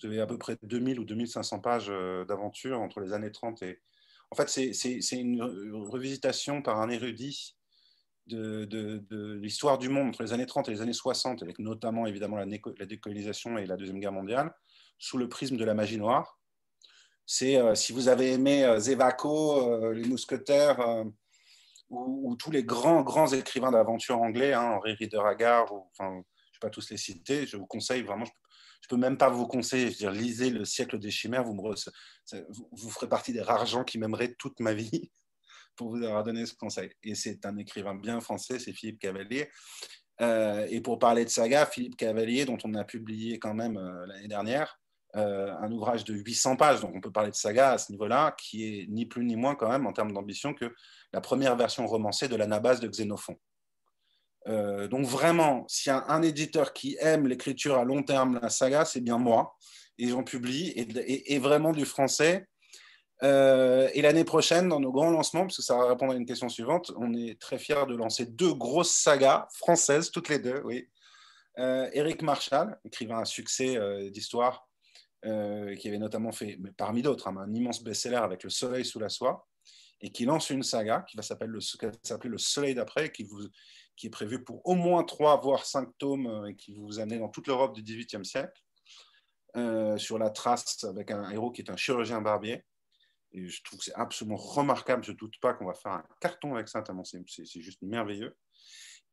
[0.03, 3.81] Avez à peu près 2000 ou 2500 pages euh, d'aventure entre les années 30 et...
[4.31, 7.57] En fait, c'est une revisitation par un érudit
[8.27, 12.05] de, de, l'histoire du monde entre les années 30 et les années 60, avec notamment
[12.05, 14.53] évidemment la, la décolonisation et la Deuxième Guerre mondiale,
[14.99, 16.39] sous le prisme de la magie noire.
[17.25, 20.77] C'est, euh, si vous avez aimé euh, Zévaco, Les Mousquetaires,
[21.89, 25.67] ou, tous les grands, grands écrivains d'aventure anglais, hein, Henri Rider Haggard,
[25.97, 26.23] je ne vais
[26.61, 28.31] pas tous les citer, je vous conseille vraiment, je
[28.87, 31.61] peux même pas vous conseiller, je veux dire, lisez Le siècle des chimères, vous, me
[32.71, 35.11] vous, ferez partie des rares gens qui m'aimeraient toute ma vie
[35.75, 36.91] pour vous avoir donné ce conseil.
[37.03, 39.49] Et c'est un écrivain bien français, c'est Philippe Cavalier.
[40.21, 44.05] Euh, et pour parler de saga, Philippe Cavalier, dont on a publié quand même euh,
[44.05, 44.79] l'année dernière,
[45.15, 48.35] euh, un ouvrage de 800 pages, donc on peut parler de saga à ce niveau-là,
[48.37, 50.75] qui est ni plus ni moins quand même en termes d'ambition que
[51.13, 53.35] la première version romancée de l'Anabase de Xénophon.
[54.47, 58.49] Euh, donc vraiment, s'il y a un éditeur qui aime l'écriture à long terme, la
[58.49, 59.55] saga, c'est bien moi.
[59.97, 62.47] Et j'en publie, et, vraiment du français.
[63.21, 66.25] Euh, et l'année prochaine, dans nos grands lancements, parce que ça va répondre à une
[66.25, 70.61] question suivante, on est très fiers de lancer deux grosses sagas françaises, toutes les deux,
[70.63, 70.87] oui.
[71.57, 73.77] Euh, Éric Marshall, écrivain à succès
[74.11, 74.69] d'histoire,
[75.21, 79.09] qui avait notamment fait, parmi d'autres, hein, un immense best-seller avec Le Soleil sous la
[79.09, 79.49] soie,
[79.99, 83.49] et qui lance une saga qui va s'appeler le, le, Soleil d'après, qui, vous,
[83.99, 87.19] qui est prévu pour au moins trois, voire cinq tomes euh, et qui vous amener
[87.19, 88.63] dans toute l'Europe du XVIIIe siècle,
[89.57, 92.63] euh, sur la trace avec un héros qui est un chirurgien barbier.
[93.33, 95.03] Et je trouve que c'est absolument remarquable.
[95.03, 98.37] Je ne doute pas qu'on va faire un carton avec ça, c'est juste merveilleux.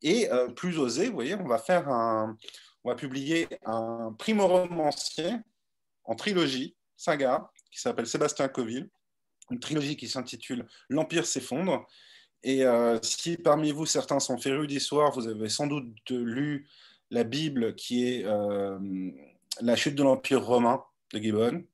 [0.01, 2.37] Et euh, plus osé, vous voyez, on va faire un,
[2.85, 5.35] on va publier un primo-romancier
[6.05, 8.89] en trilogie, saga, qui s'appelle Sébastien Coville,
[9.51, 11.85] une trilogie qui s'intitule L'Empire s'effondre
[12.47, 16.65] et euh, si parmi vous, certains sont férus d'histoire, vous avez sans doute lu
[17.11, 18.79] la Bible qui est euh,
[19.59, 21.65] La chute de l'Empire romain de Gibbon,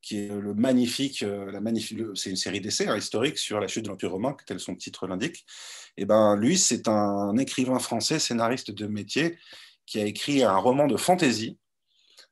[0.00, 3.84] qui est le magnifique, euh, magnifique c'est une série d'essais hein, historiques sur la chute
[3.84, 5.44] de l'Empire romain, tel son titre l'indique.
[5.98, 9.36] Et ben, lui, c'est un écrivain français, scénariste de métier,
[9.84, 11.58] qui a écrit un roman de fantasy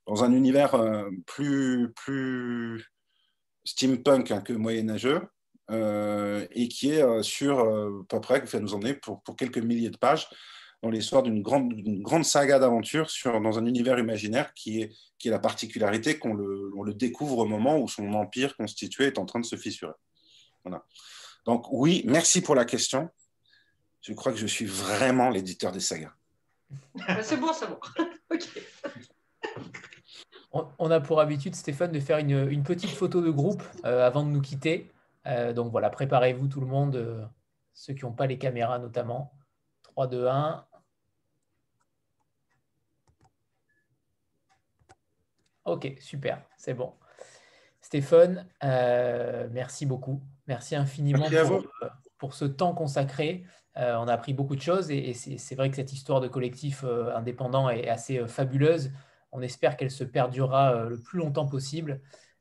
[0.07, 0.75] dans un univers
[1.27, 2.91] plus, plus
[3.67, 5.21] steampunk hein, que moyenâgeux,
[5.71, 9.37] et qui est euh, sur euh, à peu près, qui va nous emmener pour, pour
[9.37, 10.29] quelques milliers de pages
[10.83, 11.73] dans l'histoire d'une grande,
[12.03, 16.73] grande saga d'aventure dans un univers imaginaire qui est, qui est la particularité qu'on le,
[16.77, 19.93] on le découvre au moment où son empire constitué est en train de se fissurer.
[20.65, 20.85] Voilà.
[21.47, 23.09] Donc oui, merci pour la question.
[24.01, 26.13] Je crois que je suis vraiment l'éditeur des sagas.
[27.07, 27.79] Ah, c'est bon, c'est bon.
[30.79, 34.31] on, a pour habitude, Stéphane, de faire une, une petite photo de groupe avant de
[34.31, 34.91] nous quitter.
[35.27, 37.25] Euh, donc voilà, préparez-vous tout le monde, euh,
[37.75, 39.33] ceux qui n'ont pas les caméras notamment.
[39.83, 40.67] 3, 2, 1.
[45.65, 46.93] Ok, super, c'est bon.
[47.81, 50.23] Stéphane, euh, merci beaucoup.
[50.49, 51.29] Merci infiniment
[52.19, 53.45] pour, ce temps consacré.
[53.77, 57.69] on a appris beaucoup de choses et, c'est vrai que cette histoire de collectif indépendant
[57.69, 58.91] est assez fabuleuse.
[59.31, 62.01] On espère qu'elle se perdurera le plus longtemps possible.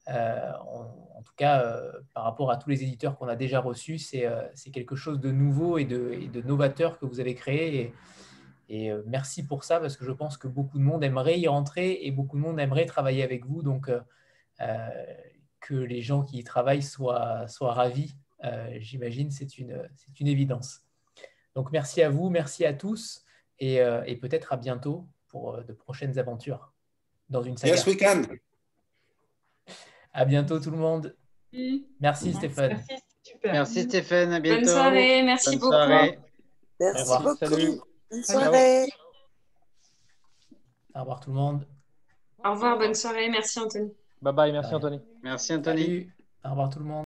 [0.09, 3.99] Euh, en, tout cas, euh, par rapport à tous les éditeurs qu'on a déjà reçus,
[3.99, 4.41] c'est euh,
[4.73, 7.93] quelque chose de nouveau et de, novateur que vous avez créé.
[8.69, 11.99] Et, merci pour ça, parce que je pense que beaucoup de monde aimerait y rentrer
[12.03, 13.63] et beaucoup de monde aimerait travailler avec vous.
[13.63, 13.91] Donc,
[15.59, 18.15] que les gens qui y travaillent soient, ravis,
[18.77, 20.83] j'imagine, c'est une, une évidence.
[21.53, 23.25] Donc, merci à vous, merci à tous,
[23.59, 26.71] et, et peut-être à bientôt pour de prochaines aventures
[27.27, 27.73] dans une saga.
[27.73, 28.21] Yes, we can.
[30.13, 31.15] À bientôt tout le monde.
[31.99, 32.71] Merci, Stéphane.
[32.71, 33.53] Merci, super.
[33.53, 34.61] Merci Stéphane, à bientôt.
[34.61, 35.75] Bonne soirée, merci beaucoup.
[36.79, 37.37] Merci beaucoup.
[37.37, 37.79] Salut.
[38.09, 38.87] Bonne soirée.
[40.93, 41.67] Au revoir tout le monde.
[42.43, 43.29] Au revoir, bonne soirée.
[43.29, 43.93] Merci Anthony.
[44.21, 44.99] Bye bye, merci Anthony.
[45.23, 46.09] Merci Anthony.
[46.43, 47.05] Au revoir tout le monde.